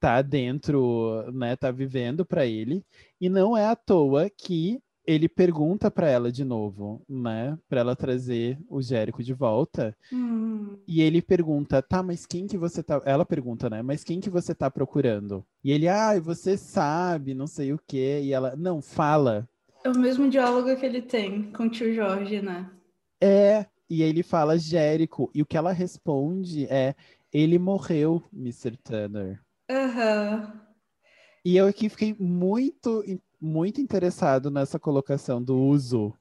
[0.00, 1.54] tá dentro, né?
[1.54, 2.84] Tá vivendo para ele.
[3.20, 7.58] E não é à toa que ele pergunta para ela de novo, né?
[7.68, 9.96] Para ela trazer o Jérico de volta.
[10.12, 10.76] Hum.
[10.86, 13.00] E ele pergunta, tá, mas quem que você tá.
[13.04, 13.82] Ela pergunta, né?
[13.82, 15.44] Mas quem que você tá procurando?
[15.62, 18.20] E ele, ah, você sabe, não sei o quê.
[18.22, 19.48] E ela, não, fala.
[19.84, 22.70] É o mesmo diálogo que ele tem com o tio Jorge, né?
[23.22, 23.66] É.
[23.88, 25.30] E ele fala Jérico.
[25.34, 26.94] E o que ela responde é:
[27.32, 28.76] ele morreu, Mr.
[28.76, 29.40] Turner.
[29.70, 30.52] Aham.
[30.52, 30.60] Uhum.
[31.44, 33.02] E eu aqui fiquei muito
[33.40, 36.14] muito interessado nessa colocação do uso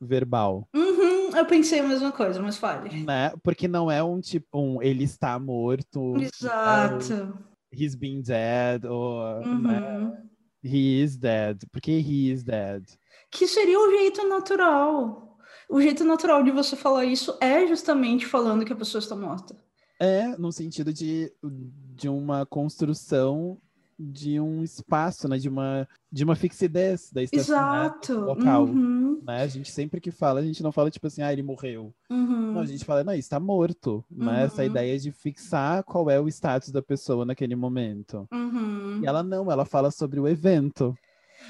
[0.00, 0.68] verbal.
[0.72, 3.04] Uhum, eu pensei a mesma coisa, mas fale.
[3.04, 3.32] Né?
[3.42, 6.14] Porque não é um tipo, um ele está morto.
[6.16, 7.36] Exato.
[7.72, 9.62] He's been dead, ou uhum.
[9.62, 10.22] né?
[10.62, 11.58] he is dead.
[11.72, 12.84] Porque he is dead.
[13.30, 15.27] Que seria o jeito natural.
[15.68, 19.54] O jeito natural de você falar isso é justamente falando que a pessoa está morta.
[20.00, 23.58] É, no sentido de, de uma construção
[23.98, 25.38] de um espaço, né?
[25.38, 28.14] De uma, de uma fixidez da estação né, Exato.
[28.14, 28.26] Né?
[28.26, 28.64] local.
[28.64, 29.20] Uhum.
[29.26, 29.42] Né?
[29.42, 31.92] A gente sempre que fala, a gente não fala tipo assim, ah, ele morreu.
[32.08, 32.52] Uhum.
[32.52, 34.04] Não, a gente fala, não, está morto.
[34.08, 34.44] Né?
[34.44, 34.68] Essa uhum.
[34.68, 38.28] ideia de fixar qual é o status da pessoa naquele momento.
[38.32, 39.00] Uhum.
[39.02, 40.96] E ela não, ela fala sobre o evento.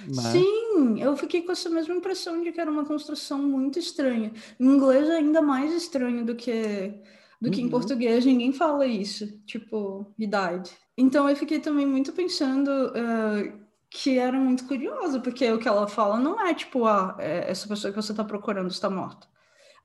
[0.07, 0.23] Né?
[0.33, 0.68] Sim,
[0.99, 4.33] eu fiquei com essa mesma impressão de que era uma construção muito estranha.
[4.59, 6.95] Em inglês é ainda mais estranho do que
[7.41, 7.71] do que em uhum.
[7.71, 10.73] português, ninguém fala isso, tipo, idade.
[10.97, 15.87] Então eu fiquei também muito pensando uh, que era muito curioso, porque o que ela
[15.87, 19.29] fala não é tipo, ah, é, essa pessoa que você está procurando está morta.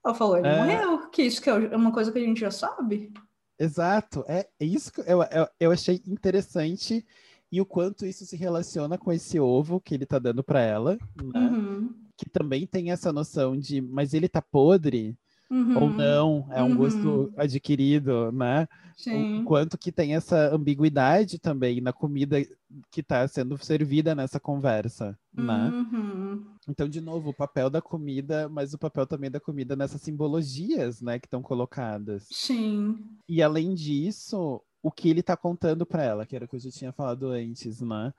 [0.04, 0.56] Ela falou, ele é...
[0.56, 3.12] morreu, que isso que é uma coisa que a gente já sabe.
[3.58, 7.06] Exato, é, é isso que eu, eu, eu achei interessante
[7.54, 10.98] e o quanto isso se relaciona com esse ovo que ele tá dando para ela,
[11.22, 11.40] né?
[11.40, 11.94] Uhum.
[12.16, 15.16] Que também tem essa noção de, mas ele tá podre,
[15.48, 15.80] uhum.
[15.80, 16.76] ou não, é um uhum.
[16.76, 18.66] gosto adquirido, né?
[18.96, 19.42] Sim.
[19.42, 22.44] O quanto que tem essa ambiguidade também na comida
[22.90, 25.70] que está sendo servida nessa conversa, né?
[25.72, 26.44] Uhum.
[26.68, 31.00] Então, de novo, o papel da comida, mas o papel também da comida nessas simbologias,
[31.00, 32.26] né, que estão colocadas.
[32.32, 32.98] Sim.
[33.28, 36.60] E além disso, o que ele está contando para ela, que era o que eu
[36.60, 38.14] já tinha falado antes, né?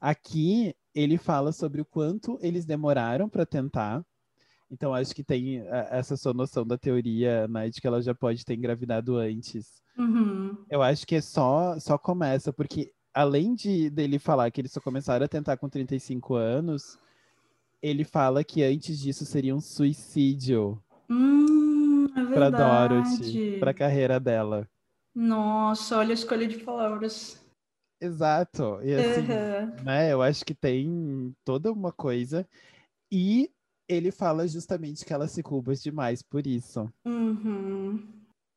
[0.00, 4.04] Aqui ele fala sobre o quanto eles demoraram para tentar,
[4.70, 8.14] então, acho que tem é, essa sua noção da teoria, né, de que ela já
[8.14, 9.80] pode ter engravidado antes.
[9.96, 10.56] Uhum.
[10.68, 14.80] Eu acho que é só, só começa, porque além de dele falar que eles só
[14.80, 16.98] começaram a tentar com 35 anos,
[17.80, 24.18] ele fala que antes disso seria um suicídio hum, é para Dorothy, para a carreira
[24.18, 24.68] dela.
[25.16, 27.42] Nossa, olha a escolha de palavras.
[27.98, 28.82] Exato.
[28.82, 29.82] E assim, uhum.
[29.82, 32.46] né, eu acho que tem toda uma coisa.
[33.10, 33.50] E
[33.88, 36.92] ele fala justamente que ela se culpa demais por isso.
[37.06, 38.06] Uhum.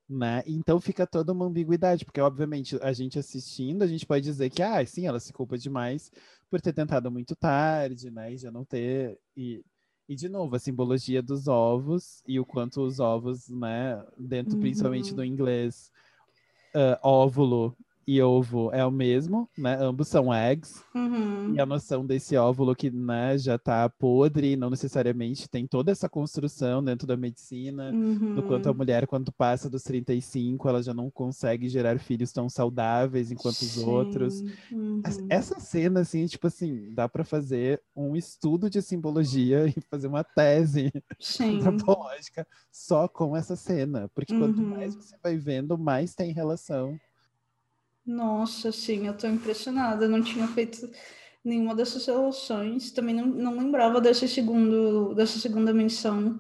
[0.10, 0.44] Né?
[0.46, 4.62] Então fica toda uma ambiguidade, porque obviamente a gente assistindo, a gente pode dizer que,
[4.62, 6.12] ah, sim, ela se culpa demais
[6.50, 8.34] por ter tentado muito tarde, né?
[8.34, 9.18] E já não ter.
[9.38, 9.64] E,
[10.10, 14.62] e de novo, a simbologia dos ovos e o quanto os ovos, né, dentro uhum.
[14.62, 15.90] principalmente do inglês,
[16.76, 17.76] uh, óvulo
[18.10, 19.78] e ovo é o mesmo, né?
[19.80, 20.82] Ambos são eggs.
[20.96, 21.54] Uhum.
[21.54, 26.10] E a noção desse óvulo que né, já está podre, não necessariamente tem toda essa
[26.10, 28.34] construção dentro da medicina, uhum.
[28.34, 32.50] do quanto a mulher, quando passa dos 35, ela já não consegue gerar filhos tão
[32.50, 33.66] saudáveis enquanto Sim.
[33.68, 34.42] os outros.
[34.72, 35.04] Uhum.
[35.30, 40.24] Essa cena, assim, tipo assim, dá para fazer um estudo de simbologia e fazer uma
[40.24, 40.92] tese
[41.40, 44.10] antropológica só com essa cena.
[44.16, 44.70] Porque quanto uhum.
[44.70, 47.00] mais você vai vendo, mais tem relação.
[48.10, 50.06] Nossa, sim, eu tô impressionada.
[50.06, 50.90] Eu não tinha feito
[51.46, 52.92] nenhuma dessas relações.
[52.92, 56.40] Também não, não lembrava desse segundo, dessa segunda menção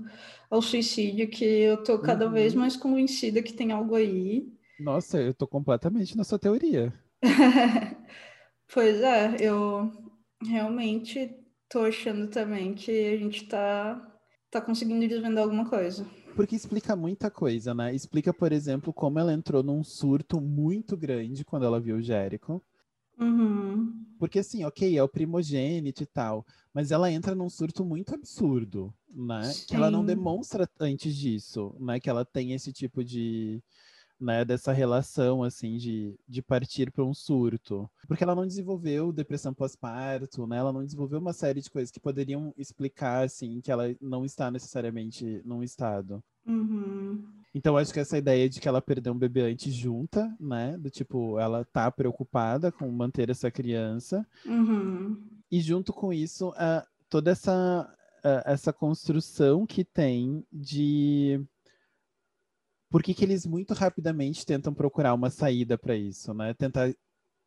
[0.49, 2.31] ao suicídio, que eu tô cada uhum.
[2.31, 4.51] vez mais convencida que tem algo aí.
[4.79, 6.91] Nossa, eu tô completamente na sua teoria.
[8.73, 9.91] pois é, eu
[10.43, 11.35] realmente
[11.69, 14.11] tô achando também que a gente tá,
[14.49, 16.03] tá conseguindo desvendar alguma coisa.
[16.39, 17.93] Porque explica muita coisa, né?
[17.93, 22.61] Explica, por exemplo, como ela entrou num surto muito grande quando ela viu o Jericho.
[23.19, 24.05] Uhum.
[24.17, 28.93] Porque assim, ok, é o primogênito e tal, mas ela entra num surto muito absurdo,
[29.13, 29.43] né?
[29.51, 29.65] Sim.
[29.67, 31.99] Que ela não demonstra antes disso, né?
[31.99, 33.61] Que ela tem esse tipo de,
[34.19, 37.89] né, dessa relação, assim, de, de partir para um surto.
[38.07, 40.57] Porque ela não desenvolveu depressão pós-parto, né?
[40.57, 44.51] Ela não desenvolveu uma série de coisas que poderiam explicar, assim, que ela não está
[44.51, 46.23] necessariamente num estado.
[46.45, 47.23] Uhum.
[47.53, 50.77] Então acho que essa ideia de que ela perdeu um bebê antes junta, né?
[50.77, 54.25] Do tipo, ela tá preocupada com manter essa criança.
[54.45, 55.17] Uhum.
[55.51, 61.43] E junto com isso, uh, toda essa, uh, essa construção que tem de
[62.89, 66.53] por que, que eles muito rapidamente tentam procurar uma saída para isso, né?
[66.53, 66.93] Tentar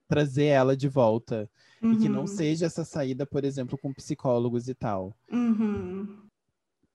[0.09, 1.51] trazer ela de volta.
[1.82, 1.93] Uhum.
[1.93, 2.26] E que não uhum.
[2.26, 5.16] seja essa saída, por exemplo, com psicólogos e tal.
[5.30, 6.16] Uhum.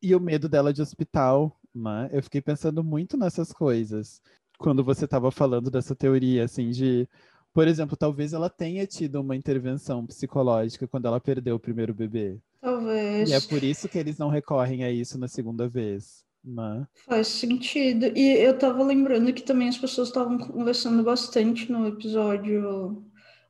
[0.02, 2.10] E o medo dela de hospital, né?
[2.12, 4.22] Eu fiquei pensando muito nessas coisas.
[4.58, 7.08] Quando você estava falando dessa teoria, assim, de...
[7.54, 12.38] Por exemplo, talvez ela tenha tido uma intervenção psicológica quando ela perdeu o primeiro bebê.
[12.62, 13.30] Talvez.
[13.30, 16.24] E é por isso que eles não recorrem a isso na segunda vez.
[16.48, 16.88] Né?
[17.06, 18.06] Faz sentido.
[18.18, 23.04] E eu tava lembrando que também as pessoas estavam conversando bastante no episódio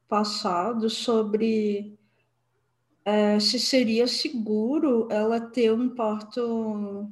[0.08, 1.96] passado sobre
[3.06, 7.12] é, se seria seguro ela ter um parto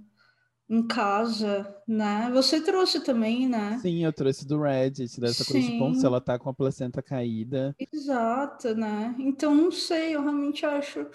[0.67, 2.31] em casa, né?
[2.33, 3.77] Você trouxe também, né?
[3.79, 5.51] Sim, eu trouxe do Reddit, dessa Sim.
[5.53, 7.75] coisa de como se ela tá com a placenta caída.
[7.79, 9.15] Exato, né?
[9.19, 11.05] Então não sei, eu realmente acho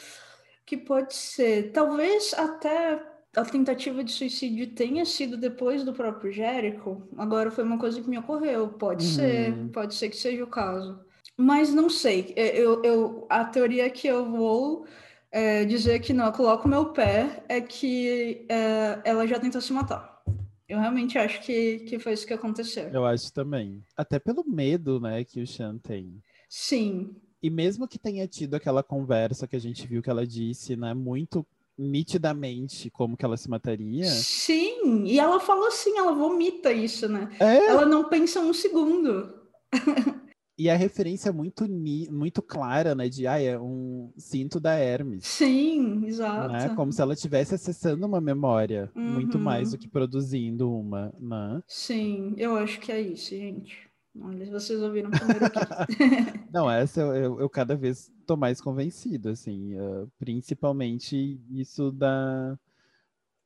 [0.64, 1.72] que pode ser.
[1.72, 7.78] Talvez até a tentativa de suicídio tenha sido depois do próprio Jericho, agora foi uma
[7.78, 8.68] coisa que me ocorreu.
[8.68, 9.12] Pode uhum.
[9.12, 10.98] ser, pode ser que seja o caso.
[11.36, 12.32] Mas não sei.
[12.36, 14.84] É, eu, eu, a teoria que eu vou
[15.30, 19.72] é, dizer que não, eu coloco meu pé, é que é, ela já tentou se
[19.72, 20.22] matar.
[20.68, 22.88] Eu realmente acho que, que foi isso que aconteceu.
[22.88, 23.82] Eu acho também.
[23.96, 26.22] Até pelo medo, né, que o Sean tem.
[26.48, 27.16] Sim.
[27.42, 30.94] E mesmo que tenha tido aquela conversa que a gente viu que ela disse, né,
[30.94, 31.44] muito
[31.80, 34.04] nitidamente como que ela se mataria.
[34.04, 37.30] Sim, e ela fala assim, ela vomita isso, né?
[37.40, 37.66] É?
[37.66, 39.34] Ela não pensa um segundo.
[40.58, 41.66] e a referência é muito,
[42.10, 43.08] muito clara, né?
[43.08, 45.26] De, ah, é um cinto da Hermes.
[45.26, 46.52] Sim, exato.
[46.52, 46.68] Né?
[46.76, 49.14] Como se ela estivesse acessando uma memória, uhum.
[49.14, 51.62] muito mais do que produzindo uma, né?
[51.66, 53.89] Sim, eu acho que é isso, gente.
[54.18, 55.58] Olha, vocês ouviram primeiro aqui.
[56.52, 62.58] Não, essa eu, eu, eu, cada vez tô mais convencido, assim, uh, principalmente isso da...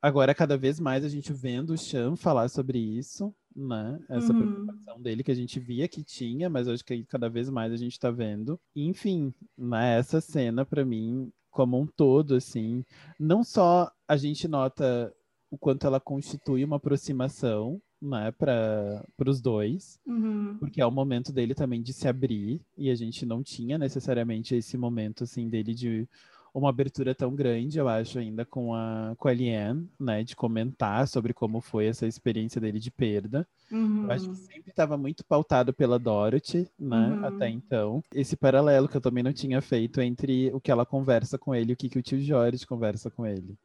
[0.00, 3.98] Agora, cada vez mais a gente vendo o Chan falar sobre isso, né?
[4.08, 4.40] Essa uhum.
[4.40, 7.76] preocupação dele que a gente via que tinha, mas acho que cada vez mais a
[7.76, 8.60] gente tá vendo.
[8.76, 9.98] Enfim, né?
[9.98, 12.84] essa cena, para mim, como um todo, assim,
[13.18, 15.14] não só a gente nota
[15.50, 20.56] o quanto ela constitui uma aproximação, né, para os dois, uhum.
[20.58, 24.54] porque é o momento dele também de se abrir e a gente não tinha necessariamente
[24.54, 26.06] esse momento assim dele de
[26.52, 31.08] uma abertura tão grande, eu acho, ainda com a com a Liane, né, de comentar
[31.08, 33.46] sobre como foi essa experiência dele de perda.
[33.72, 34.04] Uhum.
[34.04, 37.24] Eu acho que sempre estava muito pautado pela Dorothy, né, uhum.
[37.24, 38.04] até então.
[38.14, 41.72] Esse paralelo que eu também não tinha feito entre o que ela conversa com ele
[41.72, 43.56] e o que, que o tio Jorge conversa com ele.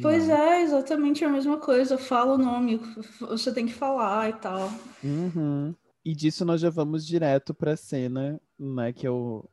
[0.00, 0.36] Pois Não.
[0.36, 1.98] é, exatamente a mesma coisa.
[1.98, 2.80] Fala o nome,
[3.20, 4.70] você tem que falar e tal.
[5.02, 5.74] Uhum.
[6.04, 8.92] E disso nós já vamos direto pra cena, né?
[8.92, 9.48] Que eu.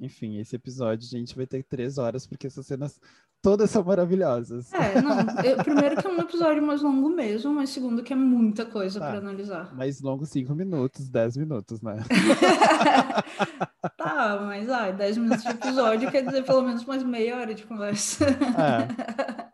[0.00, 3.00] Enfim, esse episódio, a gente vai ter três horas, porque essas cenas
[3.44, 4.72] todas são maravilhosas.
[4.72, 5.18] É, não.
[5.44, 8.98] Eu, primeiro que é um episódio mais longo mesmo, mas segundo que é muita coisa
[8.98, 9.74] tá, para analisar.
[9.76, 12.02] Mais longo, cinco minutos, dez minutos, né?
[13.98, 17.64] tá, mas ai, dez minutos de episódio quer dizer pelo menos mais meia hora de
[17.64, 18.24] conversa.
[18.26, 19.44] É.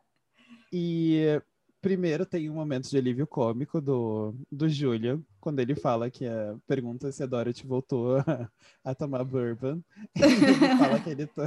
[0.72, 1.40] E
[1.80, 6.54] primeiro tem um momento de alívio cômico do, do Julian, quando ele fala que a
[6.66, 8.50] pergunta se a Dorothy voltou a,
[8.84, 9.80] a tomar bourbon.
[10.14, 11.42] ele fala que ele to...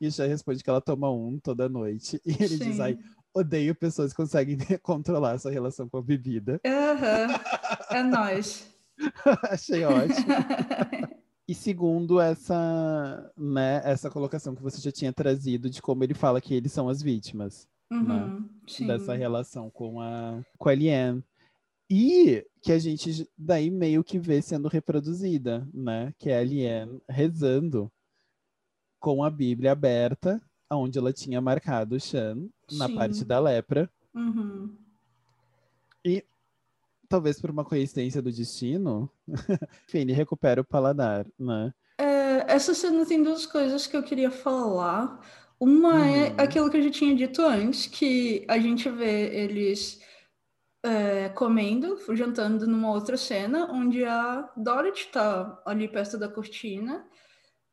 [0.00, 2.20] e já responde que ela toma um toda noite.
[2.24, 2.64] E ele Sim.
[2.64, 2.98] diz, ai,
[3.34, 6.60] odeio pessoas que conseguem controlar essa relação com a bebida.
[6.64, 7.40] Uhum.
[7.90, 8.72] É nóis.
[9.50, 10.26] Achei ótimo.
[11.48, 16.40] E segundo essa, né, essa colocação que você já tinha trazido de como ele fala
[16.40, 18.86] que eles são as vítimas uhum, né?
[18.86, 21.22] dessa relação com a, com a Liane.
[21.88, 26.14] E que a gente daí meio que vê sendo reproduzida, né?
[26.18, 27.90] Que é a Liane rezando
[29.00, 33.90] com a Bíblia aberta, onde ela tinha marcado o Shan na parte da lepra.
[34.14, 34.76] Uhum.
[36.04, 36.24] E
[37.08, 39.10] talvez por uma coincidência do destino,
[39.88, 41.74] Fini recupera o paladar, né?
[41.98, 45.20] É, essa cena tem duas coisas que eu queria falar.
[45.60, 46.34] Uma é uhum.
[46.38, 50.00] aquilo que eu já tinha dito antes, que a gente vê eles
[50.82, 57.04] é, comendo, jantando numa outra cena, onde a Dorothy está ali perto da cortina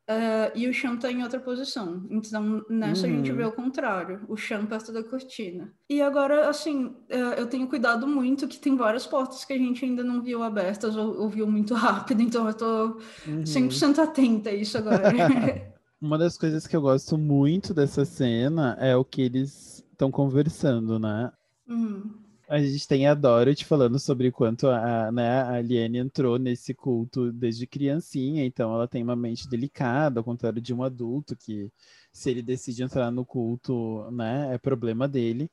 [0.06, 2.06] é, e o Sean está em outra posição.
[2.10, 3.12] Então, nessa uhum.
[3.12, 3.48] a gente vê uhum.
[3.48, 5.72] o contrário, o Sean perto da cortina.
[5.88, 9.84] E agora, assim, é, eu tenho cuidado muito que tem várias portas que a gente
[9.84, 13.44] ainda não viu abertas ou, ou viu muito rápido, então eu tô uhum.
[13.44, 15.08] 100% atenta a isso agora.
[16.00, 20.96] Uma das coisas que eu gosto muito dessa cena é o que eles estão conversando,
[20.96, 21.32] né?
[21.66, 22.14] Uhum.
[22.48, 27.32] A gente tem a Dorothy falando sobre quanto a, né, a Aliene entrou nesse culto
[27.32, 31.70] desde criancinha, então ela tem uma mente delicada, ao contrário de um adulto que,
[32.12, 35.50] se ele decide entrar no culto, né, é problema dele.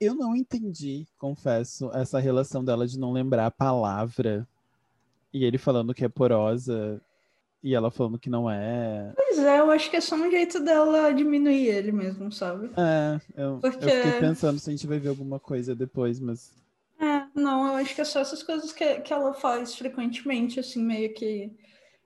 [0.00, 4.48] Eu não entendi, confesso, essa relação dela de não lembrar a palavra
[5.34, 7.02] e ele falando que é porosa
[7.62, 9.12] e ela falando que não é.
[9.14, 12.70] Pois é, eu acho que é só um jeito dela diminuir ele mesmo, sabe?
[12.76, 13.84] É, eu, Porque...
[13.84, 16.52] eu fiquei pensando se a gente vai ver alguma coisa depois, mas.
[16.98, 20.82] É, não, eu acho que é só essas coisas que, que ela faz frequentemente, assim,
[20.82, 21.50] meio que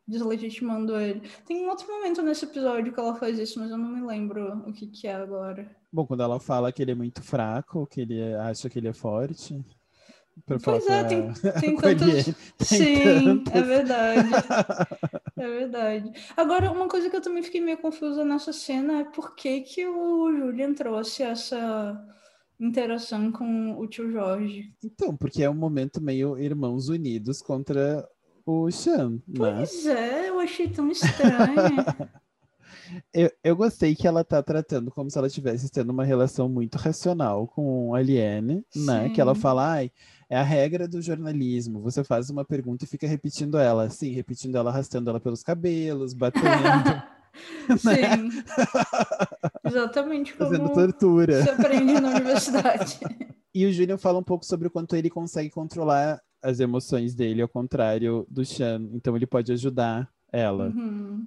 [0.06, 1.22] deslegitimando ele.
[1.46, 4.62] Tem um outro momento nesse episódio que ela faz isso, mas eu não me lembro
[4.66, 5.68] o que, que é agora.
[5.92, 8.92] Bom, quando ela fala que ele é muito fraco, que ele acha que ele é
[8.92, 9.64] forte.
[10.62, 12.34] Pois é, tem, tem tantos.
[12.60, 13.54] Sim, tantos.
[13.54, 14.30] é verdade.
[15.44, 16.10] É verdade.
[16.34, 19.86] Agora, uma coisa que eu também fiquei meio confusa nessa cena é por que, que
[19.86, 22.02] o Julian trouxe essa
[22.58, 24.72] interação com o tio Jorge.
[24.82, 28.08] Então, porque é um momento meio irmãos unidos contra
[28.46, 29.20] o Sean, né?
[29.36, 31.28] Pois é, eu achei tão estranho.
[33.12, 36.76] eu, eu gostei que ela tá tratando como se ela estivesse tendo uma relação muito
[36.76, 39.10] racional com a Aliene, né?
[39.10, 39.92] Que ela fala, ai,
[40.34, 41.80] é a regra do jornalismo.
[41.82, 46.12] Você faz uma pergunta e fica repetindo ela, sim, repetindo ela, arrastando ela pelos cabelos,
[46.18, 46.44] batendo.
[46.44, 47.08] Né?
[47.78, 48.42] Sim.
[49.64, 51.40] Exatamente como Fazendo tortura.
[51.40, 52.98] você aprende na universidade.
[53.54, 57.40] E o Júnior fala um pouco sobre o quanto ele consegue controlar as emoções dele,
[57.40, 58.88] ao contrário do Chan.
[58.92, 60.66] Então ele pode ajudar ela.
[60.66, 61.24] Uhum.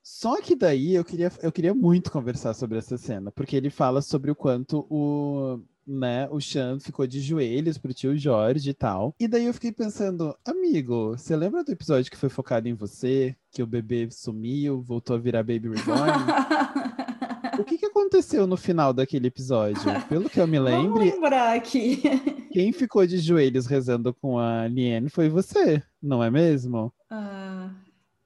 [0.00, 4.00] Só que daí eu queria, eu queria muito conversar sobre essa cena, porque ele fala
[4.00, 5.60] sobre o quanto o,
[5.90, 9.14] né, o Chan ficou de joelhos pro tio Jorge e tal.
[9.18, 13.34] E daí eu fiquei pensando, amigo, você lembra do episódio que foi focado em você?
[13.50, 16.12] Que o bebê sumiu, voltou a virar Baby Reborn?
[17.58, 19.82] o que, que aconteceu no final daquele episódio?
[20.08, 21.00] Pelo que eu me lembro.
[21.00, 22.00] Vamos lembrar aqui.
[22.52, 26.92] Quem ficou de joelhos rezando com a Liane foi você, não é mesmo?
[27.08, 27.70] Ah,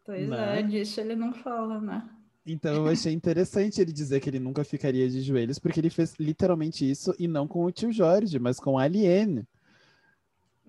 [0.05, 0.61] pois né?
[0.61, 2.09] é, disso ele não fala, né?
[2.47, 6.15] Então eu achei interessante ele dizer que ele nunca ficaria de joelhos, porque ele fez
[6.19, 9.47] literalmente isso e não com o tio Jorge, mas com a Aliene.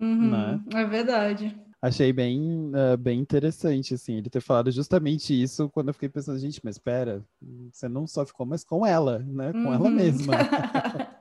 [0.00, 0.60] Uhum, né?
[0.74, 1.54] É verdade.
[1.80, 6.38] Achei bem, uh, bem interessante, assim, ele ter falado justamente isso quando eu fiquei pensando,
[6.38, 7.22] gente, mas espera,
[7.70, 9.52] você não só ficou, mas com ela, né?
[9.52, 9.74] Com uhum.
[9.74, 10.34] ela mesma.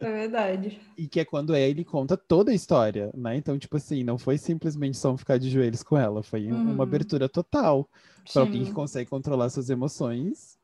[0.00, 0.80] É verdade.
[0.96, 3.36] E que é quando ele conta toda a história, né?
[3.36, 6.72] Então, tipo assim, não foi simplesmente só ficar de joelhos com ela, foi uhum.
[6.72, 7.86] uma abertura total
[8.32, 10.58] para alguém que consegue controlar suas emoções.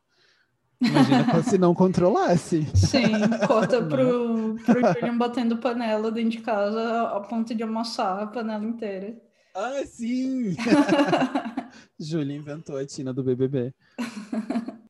[0.80, 2.66] Imagina se não controlasse.
[2.74, 3.12] Sim,
[3.46, 8.64] corta pro, pro Julian batendo panela dentro de casa a ponto de amassar a panela
[8.64, 9.20] inteira.
[9.54, 10.56] Ah, sim!
[11.98, 13.74] Júlia inventou a Tina do BBB.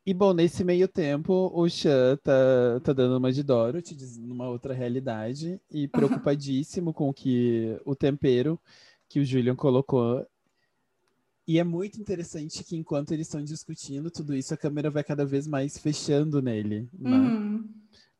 [0.06, 4.72] E bom, nesse meio tempo, o Chan tá, tá dando uma de Dorothy, numa outra
[4.72, 8.58] realidade, e preocupadíssimo com que o tempero
[9.08, 10.24] que o Julian colocou.
[11.50, 15.26] E é muito interessante que enquanto eles estão discutindo tudo isso, a câmera vai cada
[15.26, 17.10] vez mais fechando nele, né?
[17.10, 17.68] Uhum.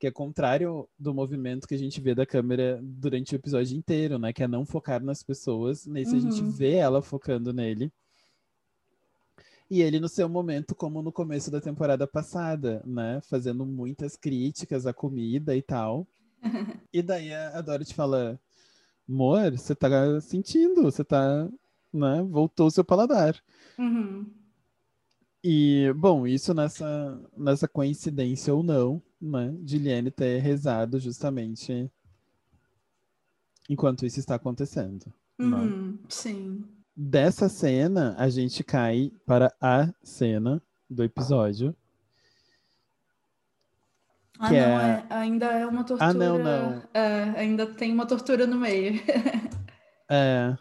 [0.01, 4.19] Que é contrário do movimento que a gente vê da câmera durante o episódio inteiro,
[4.19, 4.33] né?
[4.33, 5.87] Que é não focar nas pessoas.
[5.87, 6.17] Nesse uhum.
[6.17, 6.51] a gente uhum.
[6.51, 7.93] vê ela focando nele.
[9.71, 13.21] E ele no seu momento, como no começo da temporada passada, né?
[13.31, 16.05] Fazendo muitas críticas à comida e tal.
[16.93, 18.41] e daí a Dorothy fala:
[19.09, 21.49] Amor, você tá sentindo, você tá.
[21.93, 22.23] Né?
[22.23, 23.41] Voltou o seu paladar.
[23.79, 24.27] Uhum.
[25.43, 29.55] E, bom, isso nessa, nessa coincidência ou não, né?
[29.61, 31.91] De Liane ter rezado justamente
[33.69, 35.07] enquanto isso está acontecendo.
[35.39, 35.57] Né?
[35.57, 36.65] Uhum, Sim
[37.03, 41.75] dessa cena, a gente cai para a cena do episódio.
[44.39, 45.07] Ah, não, é...
[45.09, 46.11] É, ainda é uma tortura.
[46.11, 46.83] Ah, não, não.
[46.93, 49.01] É, ainda tem uma tortura no meio.
[50.11, 50.57] é.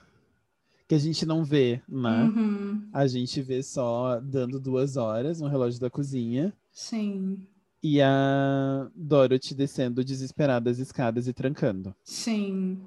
[0.90, 2.24] Que a gente não vê, né?
[2.24, 2.90] Uhum.
[2.92, 6.52] A gente vê só dando duas horas no relógio da cozinha.
[6.72, 7.48] Sim.
[7.84, 11.96] E a Dorothy descendo desesperada as escadas e trancando.
[12.04, 12.82] Sim.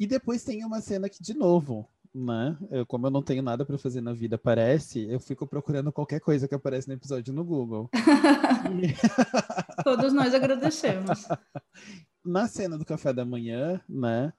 [0.00, 2.56] E depois tem uma cena que, de novo, né?
[2.70, 6.20] Eu, como eu não tenho nada para fazer na vida, parece, eu fico procurando qualquer
[6.20, 7.90] coisa que aparece no episódio no Google.
[9.84, 11.28] Todos nós agradecemos.
[12.24, 14.32] Na cena do café da manhã, né?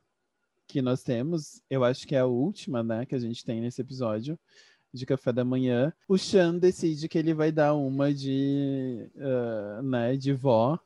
[0.74, 3.06] Que nós temos, eu acho que é a última, né?
[3.06, 4.40] Que a gente tem nesse episódio
[4.92, 5.94] de café da manhã.
[6.08, 10.18] O Chan decide que ele vai dar uma de, uh, né?
[10.18, 10.80] De vó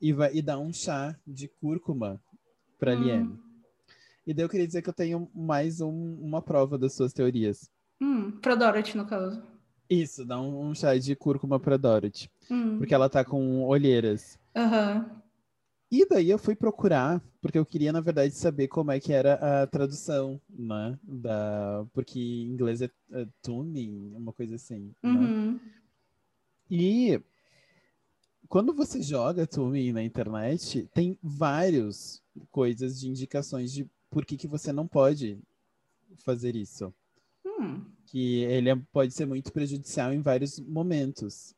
[0.00, 2.22] e vai e dar um chá de cúrcuma
[2.78, 3.02] para hum.
[3.02, 3.40] Liane.
[4.24, 7.68] E daí eu queria dizer que eu tenho mais um, uma prova das suas teorias.
[8.00, 9.42] Hum, pra Dorothy, no caso.
[9.90, 12.30] Isso, dá um, um chá de cúrcuma pra Dorothy.
[12.48, 12.78] Hum.
[12.78, 14.38] Porque ela tá com olheiras.
[14.56, 15.17] Uhum.
[15.90, 19.62] E daí eu fui procurar, porque eu queria, na verdade, saber como é que era
[19.62, 20.98] a tradução, né?
[21.02, 21.86] Da...
[21.94, 24.94] Porque em inglês é, é tuning, uma coisa assim.
[25.02, 25.10] Né?
[25.10, 25.52] Uhum.
[25.52, 25.60] Né?
[26.70, 27.20] E
[28.48, 34.46] quando você joga tuning na internet, tem várias coisas de indicações de por que, que
[34.46, 35.38] você não pode
[36.16, 36.92] fazer isso.
[37.44, 37.84] Hum.
[38.06, 41.54] Que ele é, pode ser muito prejudicial em vários momentos.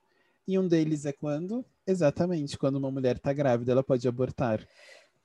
[0.46, 1.64] E um deles é quando?
[1.90, 4.66] Exatamente, quando uma mulher está grávida, ela pode abortar.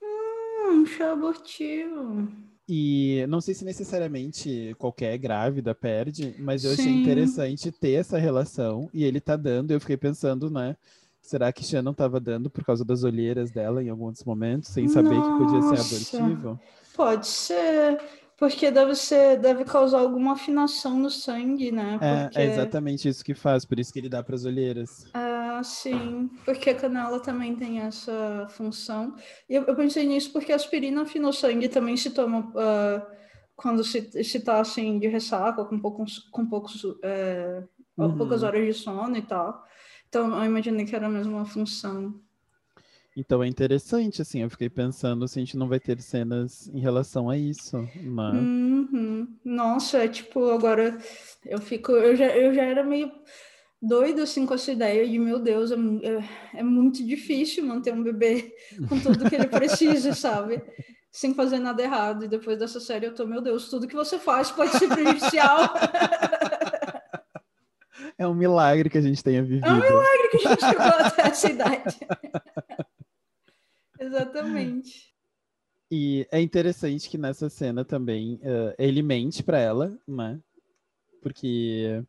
[0.02, 2.28] Hum, chá abortivo.
[2.68, 6.82] E não sei se necessariamente qualquer grávida perde, mas eu Sim.
[6.82, 9.70] achei interessante ter essa relação e ele tá dando.
[9.70, 10.76] Eu fiquei pensando, né?
[11.22, 15.16] Será que Shannon estava dando por causa das olheiras dela em alguns momentos, sem saber
[15.16, 15.32] Nossa.
[15.32, 16.60] que podia ser abortivo?
[16.96, 18.00] Pode ser.
[18.38, 21.98] Porque deve ser, deve causar alguma afinação no sangue, né?
[22.02, 22.40] É, porque...
[22.40, 25.08] é exatamente isso que faz, por isso que ele dá para as olheiras.
[25.56, 29.16] Ah, sim, porque a canela também tem essa função.
[29.50, 33.16] E eu, eu pensei nisso porque a aspirina afina o sangue também se toma uh,
[33.56, 37.64] quando se, se tá assim de ressaca, com poucos, com poucos, é,
[37.98, 38.18] uhum.
[38.18, 39.66] poucas horas de sono e tal.
[40.10, 42.20] Então eu imaginei que era a mesma função.
[43.16, 46.82] Então é interessante, assim, eu fiquei pensando se a gente não vai ter cenas em
[46.82, 48.32] relação a isso, né?
[48.32, 49.38] Uhum.
[49.46, 50.98] Nossa, é tipo, agora
[51.46, 53.10] eu fico, eu já, eu já era meio
[53.82, 58.04] doida assim com essa ideia de, meu Deus, é, é, é muito difícil manter um
[58.04, 58.56] bebê
[58.90, 60.62] com tudo que ele precisa, sabe?
[61.12, 62.26] Sem fazer nada errado.
[62.26, 65.74] E depois dessa série eu tô, meu Deus, tudo que você faz pode ser prejudicial.
[68.18, 69.68] É um milagre que a gente tenha vivido.
[69.68, 71.98] É um milagre que a gente chegou até essa idade.
[74.00, 75.14] Exatamente.
[75.92, 80.40] E é interessante que nessa cena também uh, ele mente para ela, né?
[81.22, 82.04] Porque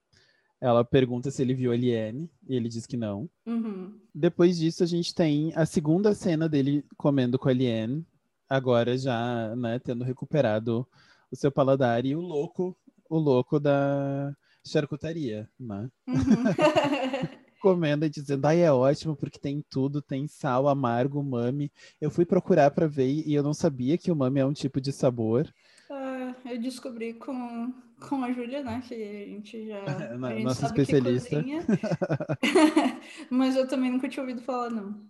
[0.60, 3.28] ela pergunta se ele viu a Liane e ele diz que não.
[3.46, 3.98] Uhum.
[4.14, 8.06] Depois disso, a gente tem a segunda cena dele comendo com a Liane,
[8.48, 10.86] agora já, né, tendo recuperado
[11.30, 12.76] o seu paladar e o louco,
[13.08, 14.34] o louco da
[14.64, 15.90] charcutaria, né?
[16.06, 16.16] Uhum.
[17.60, 21.72] comendo e dizendo, ai, é ótimo porque tem tudo, tem sal, amargo, mame.
[22.00, 24.80] Eu fui procurar para ver e eu não sabia que o mame é um tipo
[24.80, 25.52] de sabor.
[25.90, 29.82] Uh, eu descobri com, com a Júlia, né, que a gente já
[30.28, 31.44] a gente nossa especialista.
[33.30, 35.00] mas eu também nunca tinha ouvido falar, não.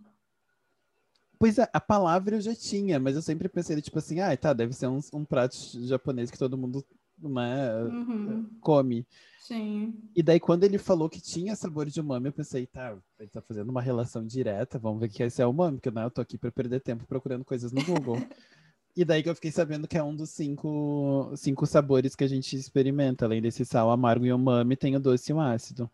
[1.38, 4.52] Pois é, a palavra eu já tinha, mas eu sempre pensei, tipo assim, ah, tá,
[4.52, 5.56] deve ser um, um prato
[5.86, 6.84] japonês que todo mundo
[7.18, 8.48] né, uhum.
[8.60, 9.06] come.
[9.40, 9.94] Sim.
[10.14, 13.40] E daí, quando ele falou que tinha sabor de umami, eu pensei, tá, ele tá
[13.40, 16.20] fazendo uma relação direta, vamos ver que esse é o umami, porque né, eu tô
[16.20, 18.16] aqui para perder tempo procurando coisas no Google.
[18.97, 22.28] e daí que eu fiquei sabendo que é um dos cinco, cinco sabores que a
[22.28, 23.27] gente experimenta.
[23.27, 25.90] Além desse sal amargo e umami, tem o doce e o ácido.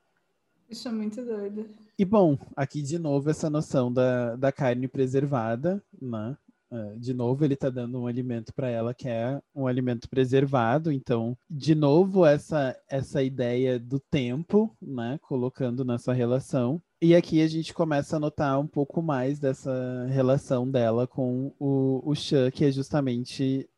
[0.71, 1.67] Isso é muito doido.
[1.99, 6.37] E bom, aqui de novo essa noção da, da carne preservada, né?
[6.71, 10.91] Uh, de novo, ele está dando um alimento para ela que é um alimento preservado.
[10.91, 15.19] Então, de novo, essa, essa ideia do tempo, né?
[15.21, 16.81] Colocando nessa relação.
[17.05, 22.01] E aqui a gente começa a notar um pouco mais dessa relação dela com o,
[22.09, 23.69] o Chan, que é justamente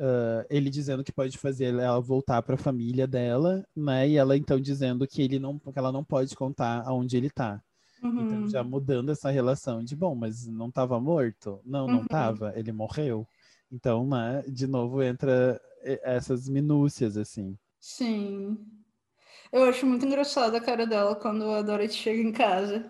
[0.00, 4.08] uh, ele dizendo que pode fazer ela voltar para a família dela, né?
[4.08, 7.62] E ela então dizendo que ele não, que ela não pode contar aonde ele está.
[8.02, 8.20] Uhum.
[8.20, 11.60] Então, já mudando essa relação de, bom, mas não estava morto?
[11.64, 12.56] Não, não estava, uhum.
[12.56, 13.24] ele morreu.
[13.70, 15.60] Então, né, de novo entra
[16.02, 17.56] essas minúcias, assim.
[17.78, 18.58] Sim.
[19.56, 22.84] Eu acho muito engraçada a cara dela quando a Dorothy chega em casa.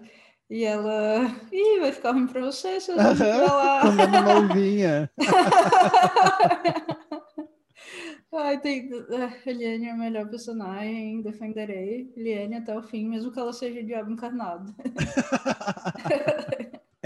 [0.51, 1.33] E ela.
[1.53, 3.83] Ih, vai ficar ruim pra você, se você lá.
[3.83, 5.09] Comendo uma uvinha.
[8.35, 8.91] Ai, tem...
[8.93, 13.85] A Eliane é a melhor personagem, defenderei Eliane até o fim, mesmo que ela seja
[13.85, 14.75] diabo encarnado.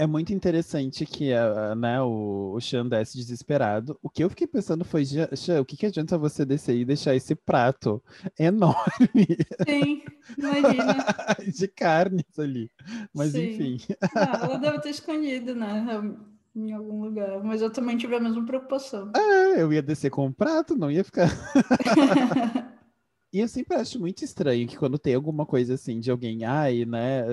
[0.01, 1.29] é muito interessante que
[1.77, 3.99] né, o, o Sean desce desesperado.
[4.01, 7.15] O que eu fiquei pensando foi, Sean, o que, que adianta você descer e deixar
[7.15, 8.01] esse prato
[8.39, 9.37] enorme?
[9.63, 10.03] Sim,
[10.35, 11.05] imagina.
[11.55, 12.71] De carnes ali.
[13.13, 13.43] Mas Sim.
[13.43, 13.77] enfim.
[14.15, 15.85] Não, ela deve ter escondido, né?
[16.55, 17.43] em algum lugar.
[17.43, 19.11] Mas eu também tive a mesma preocupação.
[19.15, 21.29] É, eu ia descer com um prato, não ia ficar.
[23.33, 26.85] e eu sempre acho muito estranho que quando tem alguma coisa assim de alguém, ai,
[26.85, 27.23] né,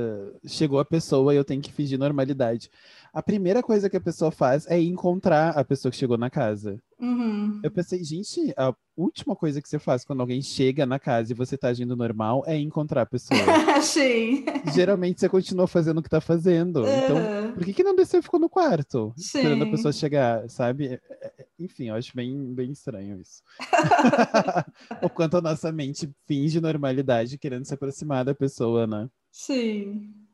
[0.46, 2.70] chegou a pessoa e eu tenho que fingir normalidade.
[3.18, 6.80] A primeira coisa que a pessoa faz é encontrar a pessoa que chegou na casa.
[7.00, 7.60] Uhum.
[7.64, 11.34] Eu pensei, gente, a última coisa que você faz quando alguém chega na casa e
[11.34, 13.40] você tá agindo normal é encontrar a pessoa.
[13.82, 14.44] Sim.
[14.72, 16.84] Geralmente você continua fazendo o que tá fazendo.
[16.84, 16.86] Uhum.
[16.86, 19.12] Então, por que, que não desceu e ficou no quarto?
[19.16, 19.38] Sim.
[19.38, 20.86] Esperando a pessoa chegar, sabe?
[20.86, 23.42] É, é, é, enfim, eu acho bem, bem estranho isso.
[25.02, 29.08] o quanto a nossa mente finge normalidade querendo se aproximar da pessoa, né?
[29.32, 30.27] Sim.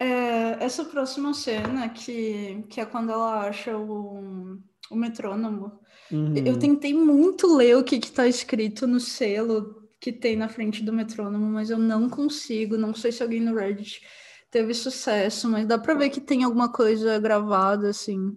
[0.00, 4.58] É, essa próxima cena, que, que é quando ela acha o,
[4.90, 5.78] o metrônomo,
[6.10, 6.34] Uhum.
[6.36, 10.92] eu tentei muito ler o que está escrito no selo que tem na frente do
[10.92, 12.76] metrônomo, mas eu não consigo.
[12.76, 14.00] Não sei se alguém no Reddit
[14.50, 18.36] teve sucesso, mas dá para ver que tem alguma coisa gravada, assim.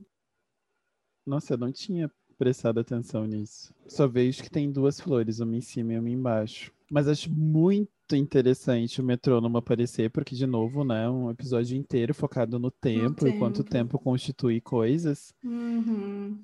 [1.26, 3.73] Nossa, eu não tinha prestado atenção nisso.
[3.88, 6.72] Só vejo que tem duas flores, uma em cima e uma embaixo.
[6.93, 12.59] Mas acho muito interessante o metrônomo aparecer, porque, de novo, né, um episódio inteiro focado
[12.59, 13.71] no tempo, e quanto o tempo.
[13.71, 15.33] tempo constitui coisas.
[15.43, 16.37] Uhum.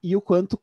[0.00, 0.60] E o quanto,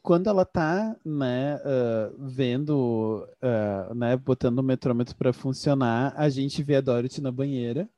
[0.00, 6.62] quando ela tá, né, ah, vendo, ah, né, botando o metrômetro para funcionar, a gente
[6.62, 7.90] vê a Dorothy na banheira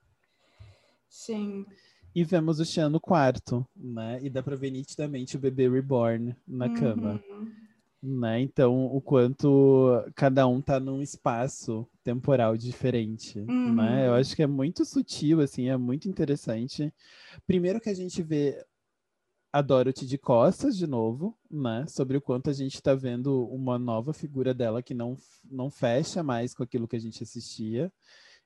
[1.11, 1.67] Sim.
[2.15, 6.35] e vemos o Sean no quarto, né, e dá pra ver nitidamente o bebê reborn
[6.49, 7.23] na cama.
[8.03, 8.41] Né?
[8.41, 13.75] Então, o quanto cada um tá num espaço temporal diferente, Uhum.
[13.75, 14.09] né?
[14.09, 16.93] Eu acho que é muito sutil, assim, é muito interessante.
[17.47, 18.65] Primeiro que a gente vê
[19.53, 21.85] a Dorothy de costas de novo, né?
[21.89, 26.23] Sobre o quanto a gente tá vendo uma nova figura dela que não, não fecha
[26.23, 27.93] mais com aquilo que a gente assistia.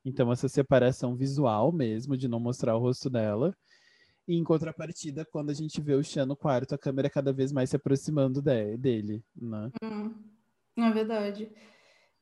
[0.05, 3.55] Então, essa separação visual mesmo, de não mostrar o rosto dela.
[4.27, 7.53] E em contrapartida, quando a gente vê o Sean no quarto, a câmera cada vez
[7.53, 9.71] mais se aproximando de- dele, né?
[9.83, 10.15] Hum,
[10.79, 11.51] é verdade.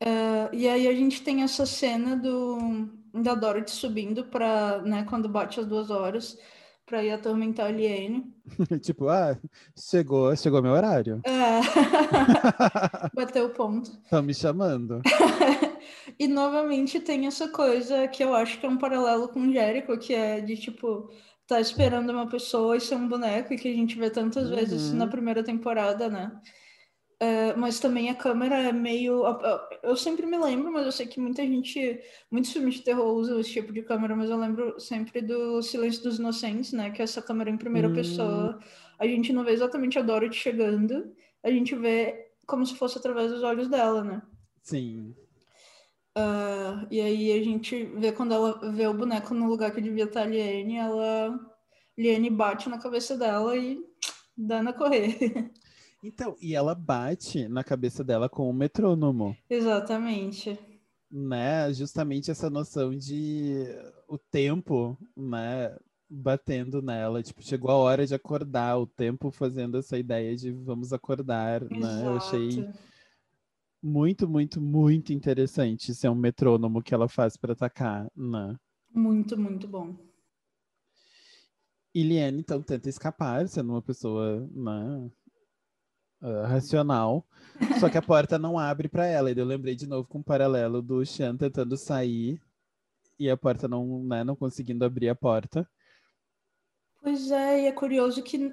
[0.00, 5.28] É, e aí a gente tem essa cena do da Dorothy subindo para, né, quando
[5.28, 6.36] bate as duas horas,
[6.86, 8.34] para ir atormentar a Liane.
[8.82, 9.38] tipo, ah,
[9.78, 11.20] chegou, chegou meu horário.
[11.24, 11.60] É.
[13.14, 13.90] Bateu o ponto.
[14.04, 15.00] Estão me chamando.
[16.18, 19.96] E novamente tem essa coisa que eu acho que é um paralelo com o Jericho,
[19.98, 21.10] que é de tipo,
[21.54, 24.90] tá esperando uma pessoa e ser um boneco, e que a gente vê tantas vezes
[24.90, 24.98] Uhum.
[24.98, 26.32] na primeira temporada, né?
[27.20, 29.22] É, mas também a câmera é meio.
[29.82, 32.00] Eu sempre me lembro, mas eu sei que muita gente.
[32.30, 36.02] Muitos filmes de terror usam esse tipo de câmera, mas eu lembro sempre do Silêncio
[36.02, 36.90] dos Inocentes, né?
[36.90, 37.92] Que é essa câmera em primeira Hum.
[37.94, 38.58] pessoa.
[38.98, 41.12] A gente não vê exatamente a Dorothy chegando,
[41.44, 44.20] a gente vê como se fosse através dos olhos dela, né?
[44.62, 45.14] Sim.
[46.14, 50.04] Ah, e aí a gente vê quando ela vê o boneco no lugar que devia
[50.04, 51.38] estar a Liane, ela.
[51.96, 53.78] Liane bate na cabeça dela e
[54.36, 55.18] dá na correr.
[56.04, 60.58] Então, e ela bate na cabeça dela com o metrônomo, Exatamente.
[61.08, 61.72] né?
[61.72, 63.64] Justamente essa noção de
[64.08, 65.72] o tempo, né?
[66.10, 70.92] Batendo nela, tipo, chegou a hora de acordar, o tempo fazendo essa ideia de vamos
[70.92, 72.02] acordar, né?
[72.04, 72.91] Eu achei Exato.
[73.82, 78.56] Muito, muito, muito interessante ser um metrônomo que ela faz para atacar, né?
[78.94, 79.96] Muito, muito bom.
[81.94, 85.10] E Liane, então, tenta escapar, sendo uma pessoa né,
[86.22, 87.26] ah, racional.
[87.80, 89.30] Só que a porta não abre para ela.
[89.30, 92.40] E eu lembrei de novo com um paralelo do Sean tentando sair
[93.18, 95.68] e a porta não, né, não conseguindo abrir a porta.
[97.00, 98.52] Pois é, e é curioso que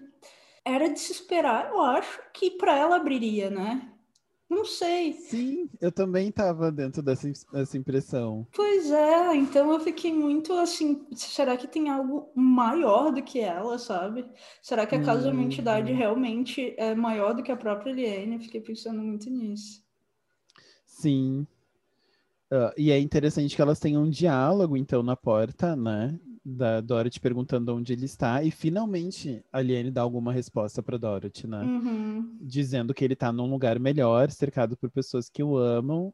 [0.65, 3.98] era de se esperar, eu acho, que para ela abriria, né?
[4.49, 5.13] Não sei.
[5.13, 8.47] Sim, eu também estava dentro dessa, dessa impressão.
[8.51, 13.77] Pois é, então eu fiquei muito assim, será que tem algo maior do que ela,
[13.77, 14.25] sabe?
[14.61, 18.35] Será que a casa é uma entidade realmente é maior do que a própria Liane?
[18.35, 19.83] Eu fiquei pensando muito nisso.
[20.83, 21.45] Sim.
[22.51, 26.19] Ah, e é interessante que elas tenham um diálogo, então, na porta, né?
[26.43, 28.43] Da Dorothy perguntando onde ele está.
[28.43, 31.61] E finalmente a Liane dá alguma resposta para Dorothy, né?
[31.61, 32.37] Uhum.
[32.41, 36.13] dizendo que ele tá num lugar melhor, cercado por pessoas que o amam,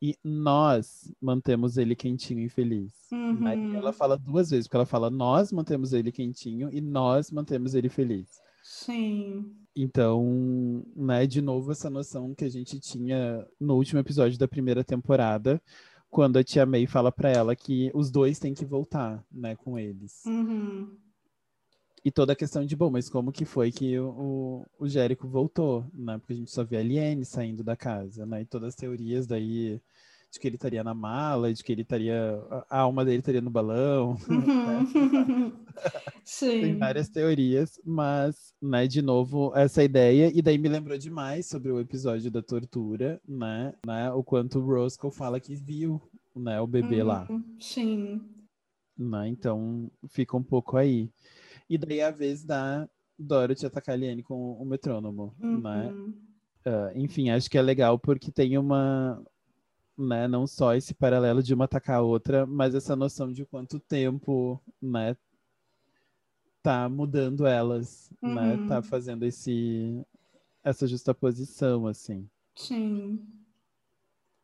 [0.00, 2.92] e nós mantemos ele quentinho e feliz.
[3.10, 3.46] Uhum.
[3.46, 7.74] Aí ela fala duas vezes, porque ela fala nós mantemos ele quentinho e nós mantemos
[7.74, 8.28] ele feliz.
[8.62, 9.54] Sim.
[9.74, 14.82] Então, né, de novo essa noção que a gente tinha no último episódio da primeira
[14.82, 15.62] temporada,
[16.16, 19.78] quando a tia May fala pra ela que os dois têm que voltar, né, com
[19.78, 20.24] eles.
[20.24, 20.96] Uhum.
[22.02, 25.84] E toda a questão de, bom, mas como que foi que o, o Jérico voltou,
[25.92, 26.16] né?
[26.16, 28.40] Porque a gente só vê a Liane saindo da casa, né?
[28.40, 29.78] E todas as teorias daí
[30.36, 32.40] de que ele estaria na mala, de que ele estaria.
[32.68, 34.16] A alma dele estaria no balão.
[34.28, 35.50] Uhum.
[36.40, 36.78] Tem Sim.
[36.78, 40.30] várias teorias, mas, né, de novo, essa ideia.
[40.34, 43.74] E daí me lembrou demais sobre o episódio da tortura, né?
[43.86, 46.00] né o quanto o Roscoe fala que viu,
[46.34, 47.26] né, o bebê lá.
[47.28, 47.44] Uhum.
[47.60, 48.22] Sim.
[48.98, 49.28] né?
[49.28, 51.10] Então fica um pouco aí.
[51.68, 52.88] E daí a vez da
[53.18, 55.92] Dorothy atacar a Liane com o metrônomo, né?
[55.92, 56.14] Uhum.
[56.66, 59.22] Ah, enfim, acho que é legal porque tem uma,
[59.96, 63.80] né, não só esse paralelo de uma atacar a outra, mas essa noção de quanto
[63.80, 65.16] tempo, né,
[66.66, 68.56] tá mudando elas, né?
[68.56, 68.66] Uhum.
[68.66, 70.04] Tá fazendo esse
[70.64, 72.28] essa justaposição assim.
[72.56, 73.24] Sim.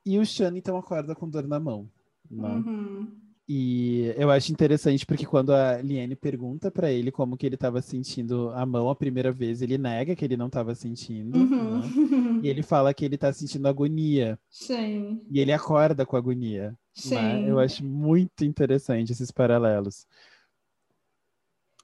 [0.07, 1.91] E o Sean então acorda com dor na mão,
[2.31, 2.49] né?
[2.49, 3.22] Uhum.
[3.49, 7.83] E eu acho interessante porque quando a Liane pergunta para ele como que ele estava
[7.83, 11.39] sentindo a mão a primeira vez, ele nega que ele não estava sentindo.
[11.39, 11.79] Uhum.
[11.81, 12.43] Né?
[12.43, 14.37] E ele fala que ele está sentindo agonia.
[14.51, 15.25] Sim.
[15.31, 16.71] E ele acorda com agonia.
[16.71, 16.77] Né?
[16.93, 17.47] Sim.
[17.47, 20.07] Eu acho muito interessante esses paralelos.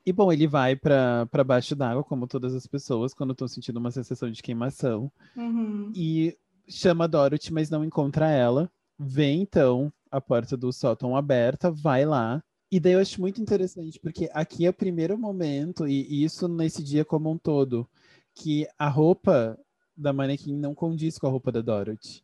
[0.05, 3.91] E bom, ele vai para baixo d'água, como todas as pessoas, quando estão sentindo uma
[3.91, 5.13] sensação de queimação.
[5.37, 5.93] Uhum.
[5.95, 6.37] E
[6.67, 8.71] chama Dorothy, mas não encontra ela.
[8.99, 12.43] Vê então a porta do sótão aberta, vai lá.
[12.71, 16.83] E daí eu acho muito interessante, porque aqui é o primeiro momento, e isso nesse
[16.83, 17.89] dia como um todo,
[18.35, 19.59] que a roupa
[19.97, 22.23] da manequim não condiz com a roupa da Dorothy.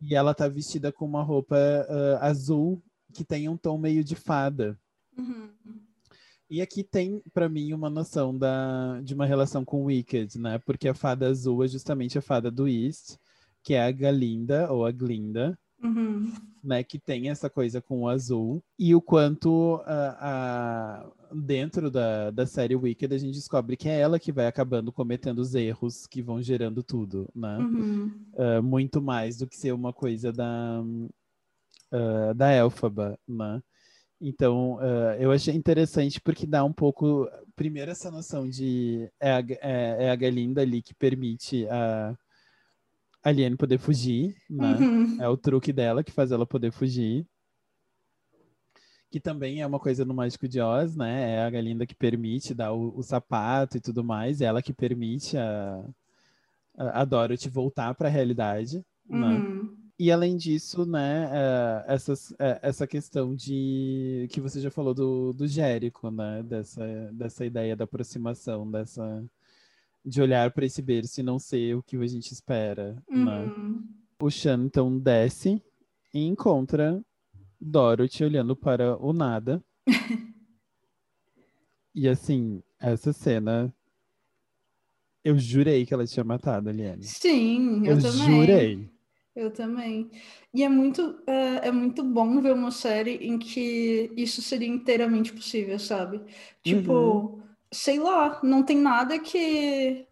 [0.00, 2.82] E ela tá vestida com uma roupa uh, azul
[3.12, 4.78] que tem um tom meio de fada.
[5.16, 5.50] Uhum.
[6.50, 10.58] E aqui tem, para mim, uma noção da, de uma relação com Wicked, né?
[10.58, 13.16] Porque a fada azul é justamente a fada do East,
[13.62, 16.32] que é a Galinda, ou a Glinda, Uhum.
[16.62, 16.82] né?
[16.82, 18.62] Que tem essa coisa com o azul.
[18.78, 24.18] E o quanto a, dentro da, da série Wicked a gente descobre que é ela
[24.18, 27.58] que vai acabando cometendo os erros que vão gerando tudo, né?
[27.58, 28.12] Uhum.
[28.34, 30.82] Uh, muito mais do que ser uma coisa da,
[31.92, 33.62] uh, da Elfaba, né?
[34.20, 39.38] Então, uh, eu achei interessante porque dá um pouco, primeiro, essa noção de é a,
[39.60, 42.16] é, é a Galinda ali que permite a,
[43.28, 44.76] a Liane poder fugir, né?
[44.76, 45.22] Uhum.
[45.22, 47.26] É o truque dela que faz ela poder fugir.
[49.10, 51.36] Que também é uma coisa no Mágico de Oz, né?
[51.36, 55.36] É a Galinda que permite dar o, o sapato e tudo mais, ela que permite
[55.36, 55.84] a,
[56.76, 59.26] a, a Dorothy voltar para a realidade, né?
[59.28, 59.76] Uhum.
[59.98, 65.32] E além disso, né, é, essas, é, essa questão de que você já falou do,
[65.32, 69.24] do Jérico, né, dessa, dessa ideia da aproximação, dessa
[70.04, 73.44] de olhar para esse berço e não ser o que a gente espera, né?
[73.44, 73.84] Uhum.
[74.20, 75.62] O Chan então desce
[76.12, 77.00] e encontra
[77.60, 79.62] Dorothy olhando para o nada.
[81.94, 83.72] e assim, essa cena
[85.24, 87.02] eu jurei que ela tinha matado a Liane.
[87.04, 88.26] Sim, eu, Eu também.
[88.26, 88.90] jurei.
[89.36, 90.10] Eu também.
[90.52, 95.32] E é muito, é, é muito bom ver uma série em que isso seria inteiramente
[95.32, 96.20] possível, sabe?
[96.62, 97.37] Tipo, Uhum.
[97.72, 100.06] Sei lá, não tem nada que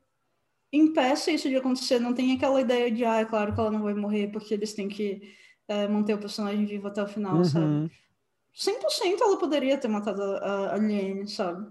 [0.72, 1.98] impeça isso de acontecer.
[1.98, 4.74] Não tem aquela ideia de, ah, é claro que ela não vai morrer porque eles
[4.74, 5.34] têm que
[5.68, 7.64] é, manter o personagem vivo até o final, sabe?
[7.64, 7.90] Uhum.
[8.54, 11.66] 100% ela poderia ter matado a, a, Liane, sabe?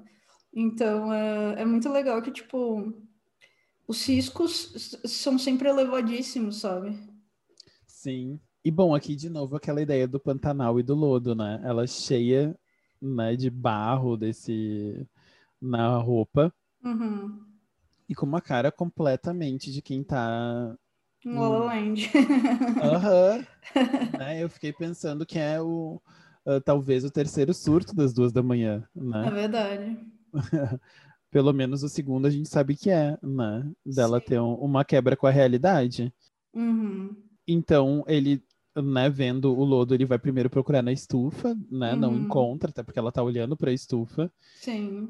[0.54, 2.94] Então, é, é muito legal que, tipo,
[3.88, 6.98] os riscos são sempre elevadíssimos, sabe?
[7.88, 8.40] Sim.
[8.64, 11.62] E bom, aqui de novo aquela ideia do Pantanal e do lodo, né?
[11.64, 12.58] Ela cheia,
[13.02, 15.06] né, de barro desse
[15.62, 16.54] na roupa
[16.84, 17.44] Uhum.
[18.08, 20.76] e com uma cara completamente de quem tá
[21.26, 22.10] Um La La Land.
[22.82, 23.46] Aham.
[24.20, 24.44] né?
[24.44, 26.00] Eu fiquei pensando que é o
[26.46, 29.32] ah, talvez o terceiro surto das duas da manhã, É né?
[29.32, 29.98] verdade.
[31.32, 33.70] Pelo menos o segundo a gente sabe que é, né?
[33.86, 34.26] Dela Sim.
[34.26, 36.14] ter um- uma quebra com a realidade.
[36.54, 37.16] Uhum.
[37.48, 38.44] Então, ele,
[38.76, 41.96] né, vendo o lodo, ele vai primeiro procurar na estufa, né?
[41.96, 42.22] Não Uhum.
[42.22, 44.32] encontra, até porque ela tá olhando pra estufa.
[44.56, 45.10] Sim.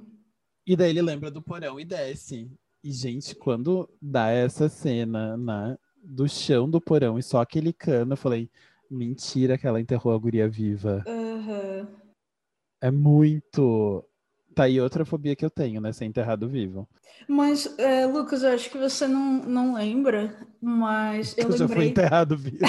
[0.65, 2.49] E daí ele lembra do porão e desce.
[2.83, 8.13] E, gente, quando dá essa cena, né, do chão do porão e só aquele cano,
[8.13, 8.49] eu falei,
[8.89, 11.03] mentira que ela enterrou a guria viva.
[11.07, 11.87] Aham.
[12.81, 14.03] É muito.
[14.53, 15.91] Tá aí outra fobia que eu tenho, né?
[15.91, 16.87] Ser enterrado vivo.
[17.27, 21.75] Mas, é, Lucas, eu acho que você não, não lembra, mas eu eu já fui
[21.75, 21.89] lembrei.
[21.89, 22.57] enterrado vivo.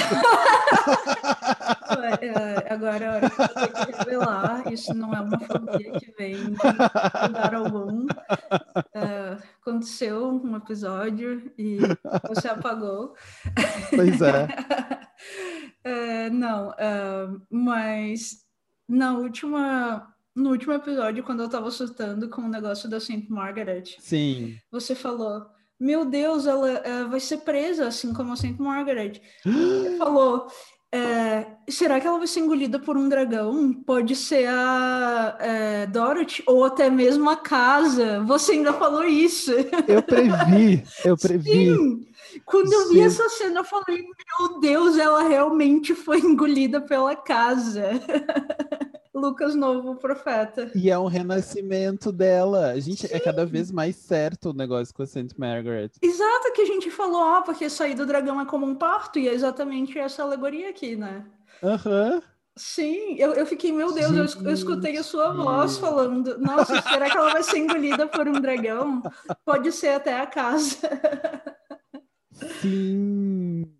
[2.76, 4.72] É, agora é a hora que eu ter que revelar.
[4.72, 8.06] Isso não é uma fobia que vem de lugar algum.
[8.94, 11.78] É, aconteceu um episódio e
[12.28, 13.14] você apagou.
[13.94, 14.48] pois é.
[15.82, 18.44] É, não, é, mas
[18.86, 23.96] na última, no último episódio, quando eu tava surtando com o negócio da Saint Margaret,
[23.98, 24.58] Sim.
[24.70, 25.46] você falou:
[25.80, 29.22] Meu Deus, ela é, vai ser presa, assim como a Saint Margaret.
[29.44, 30.46] Você falou.
[30.96, 33.72] É, será que ela vai ser engolida por um dragão?
[33.72, 38.20] Pode ser a é, Dorothy ou até mesmo a casa.
[38.24, 39.52] Você ainda falou isso.
[39.86, 40.82] Eu previ.
[41.04, 41.50] Eu previ.
[41.50, 42.06] Sim!
[42.44, 44.02] Quando eu vi essa cena, eu falei:
[44.38, 47.90] Meu Deus, ela realmente foi engolida pela casa.
[49.16, 50.70] Lucas Novo, profeta.
[50.74, 52.78] E é um renascimento dela.
[52.80, 55.90] Gente, é cada vez mais certo o negócio com a Saint Margaret.
[56.02, 59.28] Exato, que a gente falou, ah, porque sair do dragão é como um parto, e
[59.28, 61.24] é exatamente essa alegoria aqui, né?
[61.62, 62.22] Aham.
[62.58, 67.10] Sim, eu, eu fiquei, meu Deus, eu, eu escutei a sua voz falando, nossa, será
[67.10, 69.02] que ela vai ser engolida por um dragão?
[69.44, 70.88] Pode ser até a casa.
[72.62, 73.70] Sim.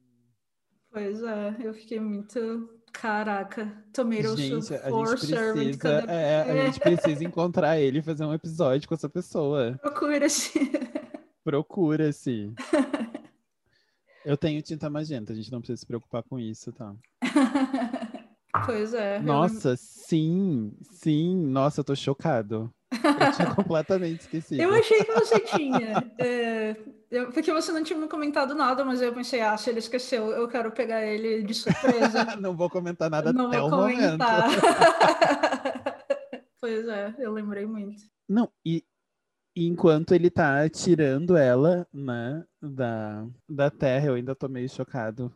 [0.90, 2.75] Pois é, eu fiquei muito.
[3.00, 6.12] Caraca, Tomato Gente, a for gente precisa, Cadê?
[6.12, 9.78] é, a gente precisa encontrar ele e fazer um episódio com essa pessoa.
[9.82, 10.58] Procura-se.
[11.44, 12.54] Procura-se.
[14.24, 16.92] Eu tenho tinta magenta, a gente não precisa se preocupar com isso, tá?
[18.64, 19.18] pois é.
[19.18, 21.36] eu Nossa, sim, sim.
[21.36, 22.74] Nossa, eu tô chocado.
[23.20, 24.60] Eu tinha completamente esquecido.
[24.62, 26.12] Eu achei que você tinha.
[26.18, 26.76] é,
[27.10, 30.30] eu- porque você não tinha me comentado nada, mas eu pensei, ah, se ele esqueceu,
[30.30, 32.24] eu quero pegar ele de surpresa.
[32.40, 34.00] Não vou comentar nada não até vou o momento.
[34.00, 34.48] comentar.
[36.60, 38.02] pois é, eu lembrei muito.
[38.28, 38.84] Não, e
[39.58, 45.32] e enquanto ele tá tirando ela, né, da, da terra, eu ainda tô meio chocado.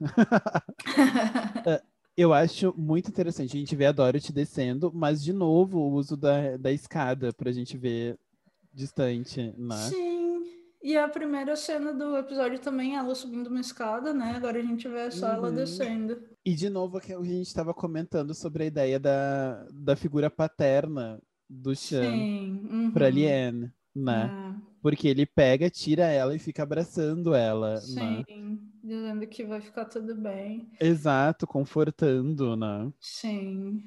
[2.20, 3.56] Eu acho muito interessante.
[3.56, 7.50] A gente vê a Dorothy descendo, mas de novo o uso da, da escada pra
[7.50, 8.18] gente ver
[8.74, 9.76] distante, né?
[9.88, 10.44] Sim.
[10.82, 14.34] E a primeira cena do episódio também, ela subindo uma escada, né?
[14.36, 15.54] Agora a gente vê só ela Uhum.
[15.54, 16.22] descendo.
[16.44, 20.28] E de novo o que a gente estava comentando sobre a ideia da, da figura
[20.28, 21.18] paterna
[21.48, 22.90] do Chan uhum.
[22.92, 24.30] pra Liane, né?
[24.56, 24.70] É.
[24.82, 28.24] Porque ele pega, tira ela e fica abraçando ela, né?
[28.26, 30.70] Sim, dizendo que vai ficar tudo bem.
[30.80, 32.90] Exato, confortando, né?
[32.98, 33.82] Sim.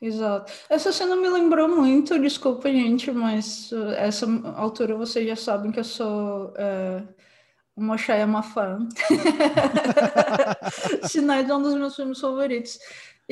[0.00, 0.50] Exato.
[0.68, 5.78] Essa cena me lembrou muito, desculpa, gente, mas uh, essa altura vocês já sabem que
[5.78, 7.06] eu sou uh,
[7.76, 8.88] uma Shayama fã.
[11.06, 12.78] Sinais é um dos meus filmes favoritos.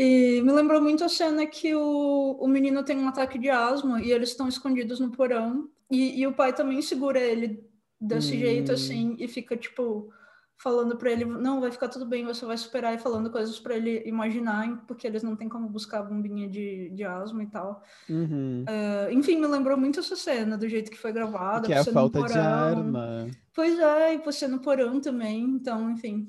[0.00, 4.00] E me lembrou muito a cena que o, o menino tem um ataque de asma
[4.00, 5.68] e eles estão escondidos no porão.
[5.90, 7.68] E, e o pai também segura ele
[8.00, 8.38] desse Hum.
[8.38, 10.08] jeito assim e fica tipo
[10.56, 13.76] falando pra ele, não, vai ficar tudo bem, você vai superar e falando coisas pra
[13.76, 17.82] ele imaginar, porque eles não têm como buscar a bombinha de, de asma e tal.
[18.08, 18.64] Uhum.
[18.68, 21.66] Uh, enfim, me lembrou muito essa cena, do jeito que foi gravada.
[21.66, 22.90] Que é a falta de ar, porão.
[22.90, 23.30] né?
[23.54, 26.28] Pois é, e você no porão também, então, enfim.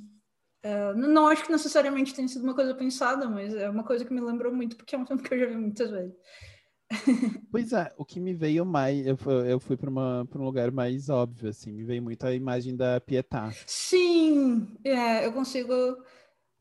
[0.64, 4.14] N- não acho que necessariamente tenha sido uma coisa pensada, mas é uma coisa que
[4.14, 6.14] me lembrou muito, porque é um filme que eu já vi muitas vezes.
[7.52, 11.50] Pois é, o que me veio mais, eu, eu fui para um lugar mais óbvio,
[11.50, 13.58] assim, me veio muito a imagem da Pietà.
[13.66, 15.74] Sim, é, eu consigo.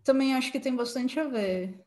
[0.04, 1.84] Também acho que tem bastante a ver.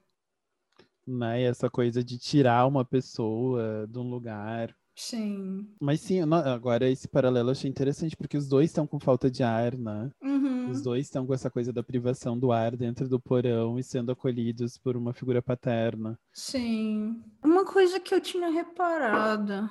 [1.06, 1.42] né?
[1.42, 4.76] E essa coisa de tirar uma pessoa de um lugar.
[5.02, 5.68] Sim.
[5.80, 9.42] Mas sim, agora esse paralelo eu achei interessante, porque os dois estão com falta de
[9.42, 10.12] ar, né?
[10.22, 10.70] Uhum.
[10.70, 14.12] Os dois estão com essa coisa da privação do ar dentro do porão e sendo
[14.12, 16.20] acolhidos por uma figura paterna.
[16.32, 17.20] Sim.
[17.44, 19.68] Uma coisa que eu tinha reparado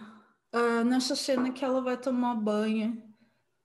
[0.52, 3.00] ah, nessa cena que ela vai tomar banho,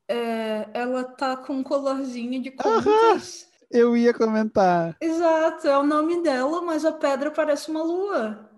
[0.07, 3.47] é, ela tá com um colarzinho de contas.
[3.71, 4.95] Eu ia comentar.
[5.01, 8.51] Exato, é o nome dela, mas a pedra parece uma lua.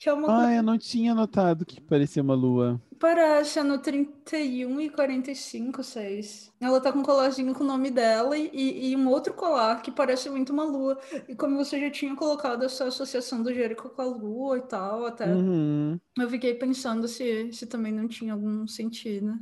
[0.00, 2.80] Que é uma Ah, eu não tinha notado que parecia uma lua.
[2.98, 6.52] Parece, no 31 e 45, 6.
[6.60, 9.90] Ela tá com um colarzinho com o nome dela e, e um outro colar que
[9.90, 10.98] parece muito uma lua.
[11.28, 15.06] E como você já tinha colocado essa associação do Jericho com a lua e tal,
[15.06, 15.98] até Uhum.
[16.18, 19.38] eu fiquei pensando se, se também não tinha algum sentido.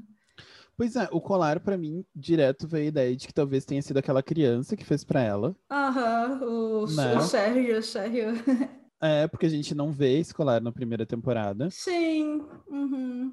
[0.77, 3.99] Pois é, o colar pra mim direto veio a ideia de que talvez tenha sido
[3.99, 5.57] aquela criança que fez pra ela.
[5.71, 7.17] Aham, o, Né?
[7.17, 8.27] o Sérgio, o Sérgio.
[9.01, 11.69] É, porque a gente não vê esse colar na primeira temporada.
[11.71, 13.33] Sim, uhum.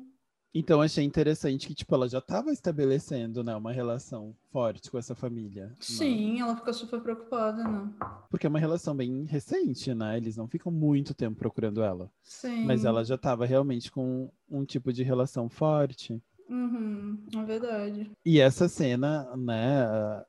[0.57, 5.13] Então achei interessante que, tipo, ela já estava estabelecendo, né, uma relação forte com essa
[5.13, 5.65] família.
[5.65, 5.75] né?
[5.81, 7.93] Sim, ela ficou super preocupada, não.
[8.29, 10.15] Porque é uma relação bem recente, né?
[10.15, 12.09] Eles não ficam muito tempo procurando ela.
[12.23, 12.63] Sim.
[12.63, 16.21] Mas ela já estava realmente com um tipo de relação forte.
[16.49, 18.11] Uhum, é verdade.
[18.23, 20.23] E essa cena, né,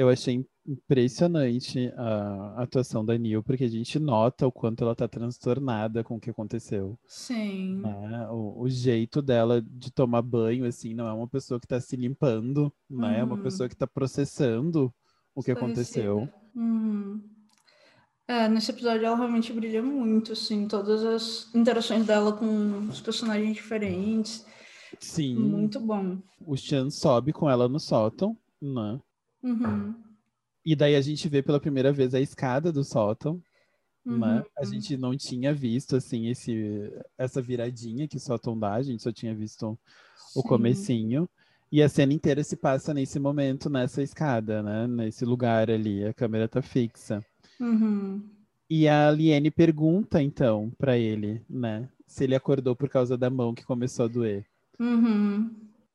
[0.00, 5.06] eu achei impressionante a atuação da Neil, porque a gente nota o quanto ela tá
[5.08, 6.98] transtornada com o que aconteceu.
[7.06, 7.80] Sim.
[7.82, 8.28] né?
[8.30, 11.96] O, o jeito dela de tomar banho, assim, não é uma pessoa que tá se
[11.96, 13.20] limpando, né?
[13.20, 13.42] É uma Uhum.
[13.42, 14.92] pessoa que tá processando
[15.34, 16.28] o que aconteceu.
[16.54, 17.22] Uhum.
[18.28, 23.54] É, nesse episódio ela realmente brilha muito, assim, todas as interações dela com os personagens
[23.54, 24.46] diferentes.
[24.98, 26.18] Sim, Muito bom.
[26.46, 29.00] o Chan sobe com ela no sótão, né?
[29.42, 29.94] Uhum.
[30.64, 33.42] E daí a gente vê pela primeira vez a escada do sótão,
[34.04, 34.44] né?
[34.56, 34.66] A Uhum.
[34.66, 39.12] gente não tinha visto, assim, esse, essa viradinha que o sótão dá, a gente só
[39.12, 39.78] tinha visto
[40.34, 40.48] o Sim.
[40.48, 41.28] comecinho.
[41.72, 44.86] E a cena inteira se passa nesse momento, nessa escada, né?
[44.86, 47.24] Nesse lugar ali, a câmera tá fixa.
[47.60, 48.22] Uhum.
[48.68, 51.88] E a Liene pergunta, então, pra ele, né?
[52.06, 54.44] Se ele acordou por causa da mão que começou a doer.
[54.80, 55.50] Uhum.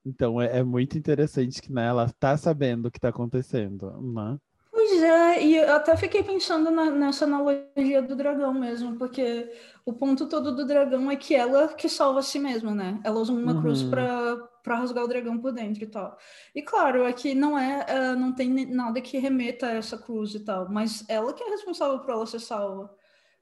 [0.06, 4.40] Então é, é muito interessante que né, ela tá sabendo o que tá acontecendo, né?
[4.72, 9.50] Pois é, e eu até fiquei pensando na- nessa analogia do dragão mesmo, porque
[9.86, 13.00] o ponto todo do dragão é que ela que salva a si mesma, né?
[13.04, 13.90] Ela usa uma cruz Uhum.
[13.90, 16.18] pra para rasgar o dragão por dentro e tal.
[16.56, 20.40] E claro, aqui não é, uh, não tem nada que remeta a essa cruz e
[20.44, 22.92] tal, mas ela que é responsável por ela ser salva,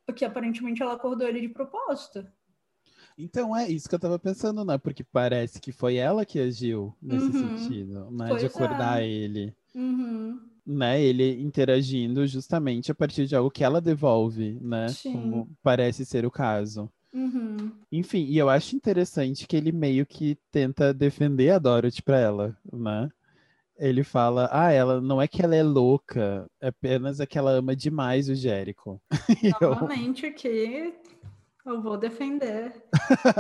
[0.06, 2.28] porque aparentemente ela acordou ele de propósito.
[3.18, 4.78] Então é isso que eu tava pensando, né?
[4.78, 7.58] Porque parece que foi ela que agiu nesse uhum.
[7.58, 8.28] sentido, né?
[8.30, 9.08] Pois de acordar é.
[9.08, 9.54] ele.
[9.76, 10.40] Uhum.
[10.66, 14.88] Né, ele interagindo justamente a partir de algo que ela devolve, né?
[14.88, 15.12] Sim.
[15.12, 16.90] Como parece ser o caso.
[17.14, 17.72] Uhum.
[17.92, 22.58] Enfim, e eu acho interessante que ele meio que tenta defender a Dorothy pra ela,
[22.72, 23.10] né?
[23.78, 27.52] Ele fala, ah, ela não é que ela é louca, é apenas é que ela
[27.52, 29.00] ama demais o Jericho.
[29.62, 30.94] Novamente aqui,
[31.66, 32.74] eu vou defender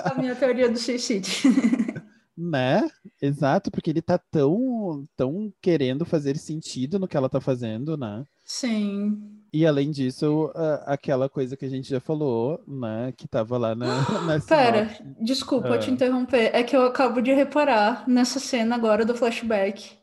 [0.06, 1.52] a minha teoria do suicídio.
[2.38, 2.90] né?
[3.22, 8.26] Exato, porque ele tá tão, tão querendo fazer sentido no que ela tá fazendo, né?
[8.44, 9.40] Sim.
[9.54, 10.52] E além disso,
[10.86, 13.14] aquela coisa que a gente já falou, né?
[13.16, 13.88] Que tava lá na.
[14.26, 14.90] na Pera,
[15.22, 15.94] desculpa te ah.
[15.94, 16.52] interromper.
[16.54, 19.98] É que eu acabo de reparar nessa cena agora do flashback.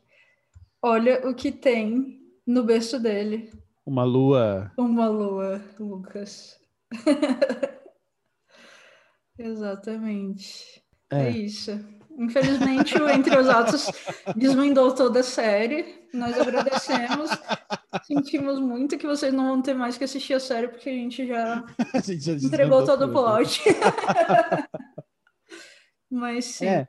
[0.81, 3.51] Olha o que tem no berço dele.
[3.85, 4.71] Uma lua.
[4.77, 6.59] Uma lua, Lucas.
[9.37, 10.81] Exatamente.
[11.11, 11.27] É.
[11.27, 11.79] é isso.
[12.17, 13.87] Infelizmente, o Entre os Atos
[14.35, 16.01] desvendou toda a série.
[16.13, 17.29] Nós agradecemos.
[18.05, 21.25] Sentimos muito que vocês não vão ter mais que assistir a série, porque a gente
[21.25, 21.63] já,
[21.93, 23.61] a gente já entregou todo o plot.
[26.09, 26.65] Mas sim.
[26.65, 26.87] É.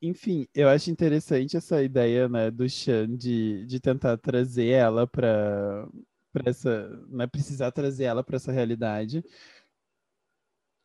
[0.00, 5.88] Enfim, eu acho interessante essa ideia né, do Chan de, de tentar trazer ela para
[6.44, 6.88] essa.
[7.08, 9.24] Né, precisar trazer ela para essa realidade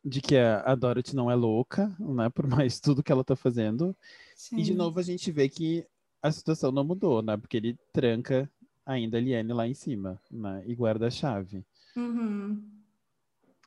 [0.04, 2.28] de que a, Dorothy não é louca, né?
[2.28, 3.96] Por mais tudo que ela tá fazendo.
[4.34, 4.58] Sim.
[4.58, 5.86] E de novo a gente vê que
[6.20, 7.36] a situação não mudou, né?
[7.36, 8.50] Porque ele tranca
[8.84, 10.62] ainda a Liane lá em cima, né?
[10.66, 11.64] E guarda a chave.
[11.96, 12.62] Uhum.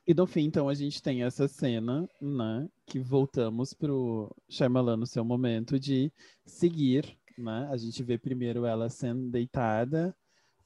[0.06, 2.68] E no fim, então, a gente tem essa cena, né?
[2.86, 6.12] Que voltamos pro Shyamalan no seu momento de
[6.44, 7.68] seguir, né?
[7.70, 10.14] A gente vê primeiro ela sendo deitada,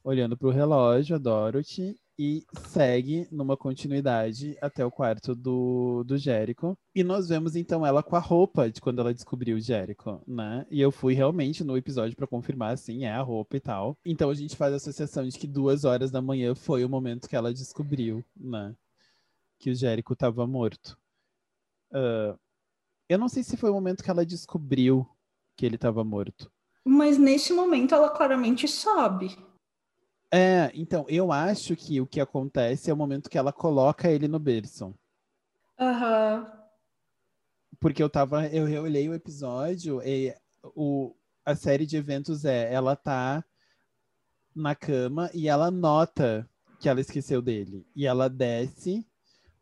[0.03, 6.77] olhando pro relógio, a Dorothy, e segue numa continuidade até o quarto do, do Jericho.
[6.93, 10.63] E nós vemos então ela com a roupa de quando ela descobriu o Jericho, né?
[10.69, 13.97] E eu fui realmente no episódio para confirmar, assim, é a roupa e tal.
[14.05, 17.27] Então a gente faz a associação de que duas horas da manhã foi o momento
[17.27, 18.75] que ela descobriu, né?
[19.57, 20.95] Que o Jericho estava morto.
[21.91, 22.37] Uh,
[23.09, 25.09] eu não sei se foi o momento que ela descobriu
[25.57, 26.51] que ele estava morto.
[26.85, 29.35] Mas nesse momento ela claramente sabe.
[30.33, 34.27] É, então, eu acho que o que acontece é o momento que ela coloca ele
[34.27, 34.95] no berço.
[35.77, 36.39] Aham.
[36.39, 36.61] Uhum.
[37.79, 40.33] Porque eu tava, eu olhei o episódio e
[40.75, 43.43] o, a série de eventos é, ela tá
[44.55, 46.47] na cama e ela nota
[46.79, 47.85] que ela esqueceu dele.
[47.95, 49.05] E ela desce,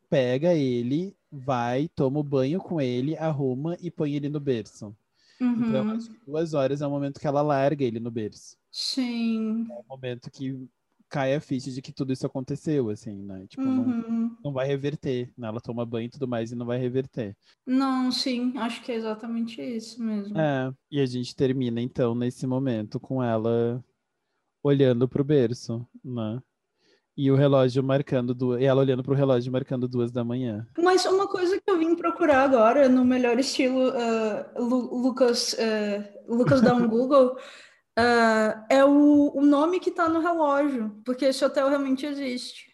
[0.10, 4.96] pega ele, vai, toma o banho com ele, arruma e põe ele no berço.
[5.40, 5.70] Uhum.
[5.70, 8.59] Então, acho que duas horas é o momento que ela larga ele no berço.
[8.72, 9.68] Sim.
[9.70, 10.68] É o momento que
[11.10, 13.46] cai a ficha de que tudo isso aconteceu, assim, né?
[13.48, 13.86] Tipo, uhum.
[13.86, 15.48] não, não vai reverter, né?
[15.48, 17.36] Ela toma banho e tudo mais e não vai reverter.
[17.66, 20.40] Não, sim, acho que é exatamente isso mesmo.
[20.40, 23.84] É, e a gente termina, então, nesse momento com ela
[24.64, 26.40] olhando pro berço, né?
[27.18, 28.62] E o relógio marcando duas.
[28.62, 30.66] E ela olhando pro relógio marcando duas da manhã.
[30.78, 36.34] Mas uma coisa que eu vim procurar agora, no melhor estilo uh, Lu Lucas, uh,
[36.34, 37.36] Lucas dá um Google,
[38.00, 42.70] uh, é o, o nome que tá no relógio, porque esse hotel realmente existe.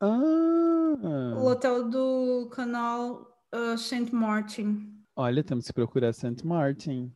[0.00, 1.34] Ah.
[1.36, 4.14] O hotel do canal uh, St.
[4.14, 5.04] Martin.
[5.14, 6.44] Olha, temos que procurar St.
[6.44, 7.12] Martin.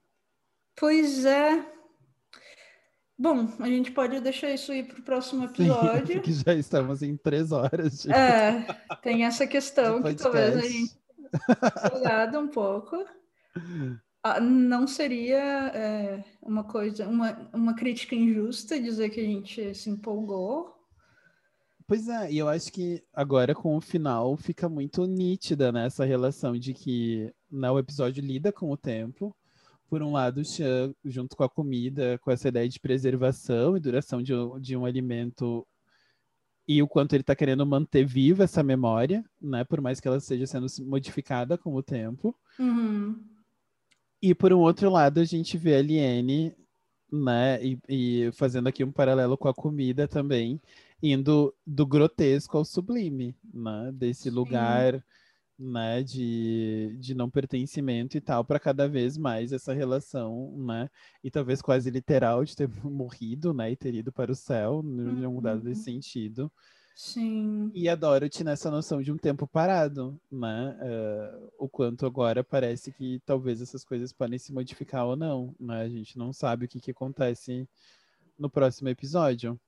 [0.77, 1.65] Pois é.
[3.17, 6.07] Bom, a gente pode deixar isso aí para o próximo episódio.
[6.07, 8.07] Sim, porque já estamos em três horas.
[8.07, 8.67] É,
[9.03, 11.05] tem essa questão que talvez a gente
[11.93, 13.05] jogado um pouco.
[14.27, 15.37] Ah, não seria
[15.75, 20.75] é, uma coisa, uma, uma crítica injusta dizer que a gente se empolgou.
[21.87, 26.09] Pois é, e eu acho que agora com o final fica muito nítida nessa né,
[26.09, 29.37] relação de que né, o episódio lida com o tempo,
[29.91, 30.41] por um lado,
[31.05, 35.67] junto com a comida, com essa ideia de preservação e duração de, de um alimento
[36.67, 39.65] e o quanto ele está querendo manter viva essa memória, né?
[39.65, 42.35] Por mais que ela esteja sendo modificada com o tempo.
[42.59, 43.34] Uhum.
[44.27, 46.57] E por um outro lado, a gente vê a Liene,
[47.13, 47.63] né?
[47.63, 50.59] E, e, fazendo aqui um paralelo com a comida também,
[51.03, 53.93] indo do grotesco ao sublime, né?
[53.93, 54.31] Desse Sim.
[54.31, 55.05] lugar
[55.59, 60.91] né, de, de não pertencimento e tal, para cada vez mais essa relação, né,
[61.23, 65.27] e talvez quase literal de ter morrido, né, e ter ido para o céu, em
[65.27, 65.97] um dado desse uhum.
[65.97, 66.53] sentido,
[66.95, 67.73] Sim.
[67.75, 70.77] E a Dorothy nessa noção de um tempo parado, né?
[70.81, 75.83] Uh, o quanto agora parece que talvez essas coisas podem se modificar ou não, né?
[75.83, 77.69] A gente não sabe o que, que acontece
[78.39, 79.59] no próximo episódio.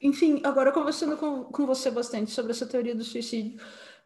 [0.00, 3.60] Enfim, agora conversando com, com você bastante sobre essa teoria do suicídio,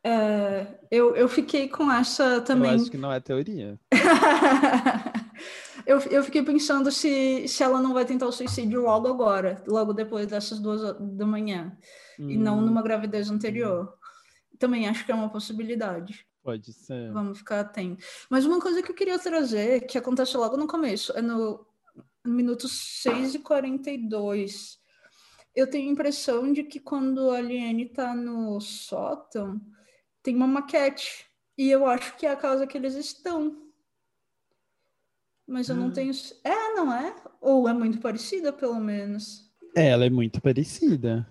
[0.05, 2.71] é, eu, eu fiquei com essa também.
[2.71, 3.79] Eu acho que não é teoria.
[5.87, 9.93] eu, eu fiquei pensando se, se ela não vai tentar o suicídio logo agora, logo
[9.93, 11.77] depois dessas duas da manhã,
[12.23, 12.31] hum.
[12.31, 12.63] e não hum.
[12.63, 13.97] numa gravidez anterior.
[14.59, 16.27] Também acho que é uma possibilidade.
[16.43, 17.13] Pode ser.
[17.13, 18.05] Vamos ficar atentos.
[18.29, 21.65] Mas uma coisa que eu queria trazer, que acontece logo no começo, é no,
[22.25, 24.79] minuto 6 e 42.
[25.55, 29.61] Eu tenho a impressão de que quando a Aliene tá no sótão,
[30.23, 31.27] tem uma maquete.
[31.59, 33.71] E eu acho que é a casa que eles estão.
[35.47, 35.93] Mas eu não ah.
[35.93, 36.13] tenho.
[36.45, 37.15] É, não é?
[37.41, 39.51] Ou é muito parecida, pelo menos.
[39.77, 41.29] É, ela é muito parecida.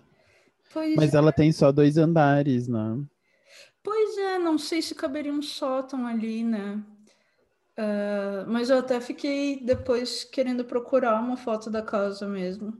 [0.74, 1.18] Pois Mas é.
[1.18, 2.98] ela tem só dois andares, né?
[3.84, 6.84] Pois é, não sei se caberia um sótão ali, né?
[7.78, 12.78] Uh, mas eu até fiquei depois querendo procurar uma foto da casa mesmo.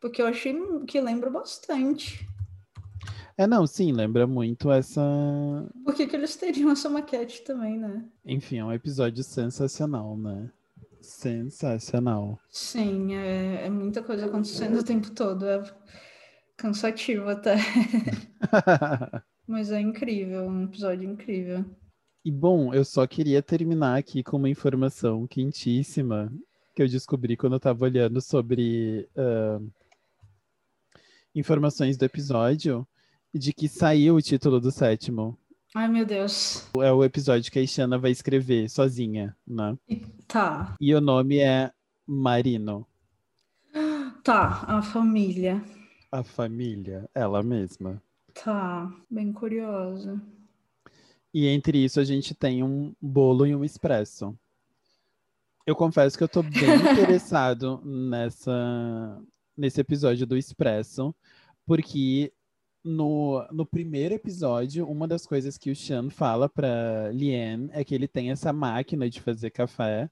[0.00, 0.54] Porque eu achei
[0.86, 2.26] que lembra bastante.
[3.36, 5.00] É, não, sim, lembra muito essa.
[5.84, 8.04] Por que, que eles teriam essa maquete também, né?
[8.24, 10.50] Enfim, é um episódio sensacional, né?
[11.00, 12.38] Sensacional.
[12.50, 15.46] Sim, é, é muita coisa acontecendo o tempo todo.
[15.46, 15.62] É
[16.60, 17.56] cansativo até.
[19.48, 21.64] Mas é incrível, um episódio incrível.
[22.24, 26.30] E bom, eu só queria terminar aqui com uma informação quentíssima
[26.76, 29.72] que eu descobri quando eu estava olhando sobre uh,
[31.34, 32.86] informações do episódio
[33.34, 35.38] de que saiu o título do sétimo.
[35.74, 36.68] Ai, meu Deus.
[36.78, 39.76] É o episódio que a Ishana vai escrever sozinha, né?
[40.26, 40.74] Tá.
[40.80, 41.70] E o nome é
[42.06, 42.86] Marino.
[44.22, 45.62] Tá, a família.
[46.10, 48.02] A família, ela mesma.
[48.34, 50.20] Tá, bem curiosa.
[51.32, 54.36] E entre isso a gente tem um bolo e um expresso.
[55.64, 56.50] Eu confesso que eu tô bem
[56.92, 59.22] interessado nessa
[59.56, 61.14] nesse episódio do expresso,
[61.66, 62.32] porque
[62.82, 67.94] no, no primeiro episódio, uma das coisas que o Sean fala para Lien é que
[67.94, 70.10] ele tem essa máquina de fazer café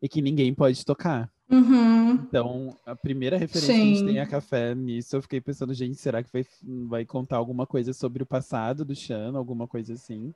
[0.00, 1.33] e que ninguém pode tocar.
[1.50, 2.12] Uhum.
[2.14, 3.80] Então, a primeira referência Sim.
[3.80, 6.46] que a gente tem a café nisso, eu fiquei pensando, gente, será que vai,
[6.88, 10.32] vai contar alguma coisa sobre o passado do Sean, alguma coisa assim?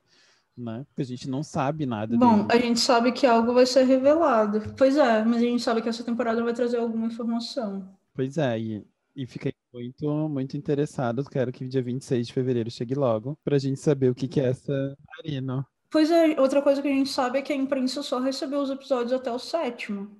[0.57, 0.85] Né?
[0.89, 2.59] Porque a gente não sabe nada Bom, dele.
[2.59, 4.73] a gente sabe que algo vai ser revelado.
[4.77, 7.89] Pois é, mas a gente sabe que essa temporada vai trazer alguma informação.
[8.13, 11.23] Pois é, e, e fiquei muito, muito interessado.
[11.23, 14.49] Quero que dia 26 de fevereiro chegue logo, pra gente saber o que, que é
[14.49, 15.65] essa Marino.
[15.89, 18.69] Pois é, outra coisa que a gente sabe é que a imprensa só recebeu os
[18.69, 20.18] episódios até o sétimo.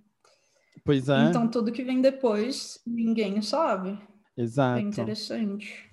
[0.90, 1.30] Pois é.
[1.30, 3.95] Então tudo que vem depois, ninguém sabe.
[4.36, 4.80] Exato.
[4.80, 5.88] É interessante.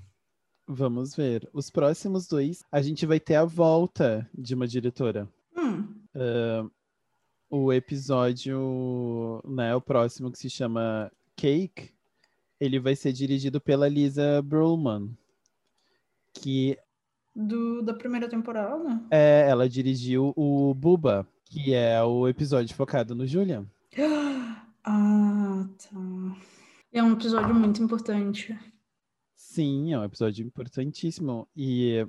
[0.67, 1.47] Vamos ver.
[1.53, 5.29] Os próximos dois, a gente vai ter a volta de uma diretora.
[5.55, 5.83] Hum.
[6.15, 6.71] Uh,
[7.51, 11.91] o episódio, né, o próximo que se chama Cake,
[12.59, 15.11] ele vai ser dirigido pela Lisa Brulman,
[16.33, 16.79] que
[17.35, 19.03] do, da primeira temporada?
[19.11, 23.67] É, ela dirigiu o Buba, que é o episódio focado no Julian.
[24.87, 26.37] Ah, tá.
[26.93, 28.57] É um episódio muito importante.
[29.35, 31.49] Sim, é um episódio importantíssimo.
[31.57, 32.07] E,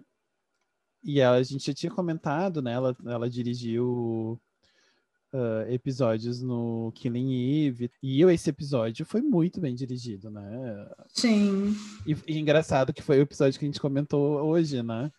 [1.03, 2.73] e a gente já tinha comentado, né?
[2.73, 4.39] Ela, ela dirigiu
[5.33, 7.91] uh, episódios no Killing Eve.
[8.01, 10.87] E esse episódio foi muito bem dirigido, né?
[11.07, 11.75] Sim.
[12.05, 15.11] E, e engraçado que foi o episódio que a gente comentou hoje, né?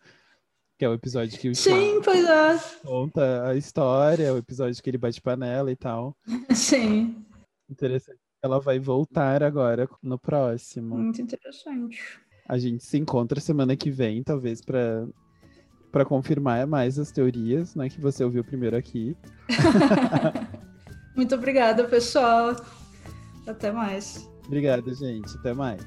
[0.77, 2.57] Que é o episódio que o Sim, pois é.
[2.85, 6.15] conta a história, o episódio que ele bate panela e tal.
[6.55, 7.25] Sim.
[7.69, 8.19] Interessante.
[8.41, 10.97] Ela vai voltar agora no próximo.
[10.97, 11.99] Muito interessante.
[12.47, 15.07] A gente se encontra semana que vem, talvez, para
[15.91, 19.17] para confirmar mais as teorias, né, que você ouviu primeiro aqui.
[21.15, 22.55] Muito obrigada, pessoal.
[23.47, 24.29] Até mais.
[24.45, 25.35] Obrigado, gente.
[25.37, 25.83] Até mais.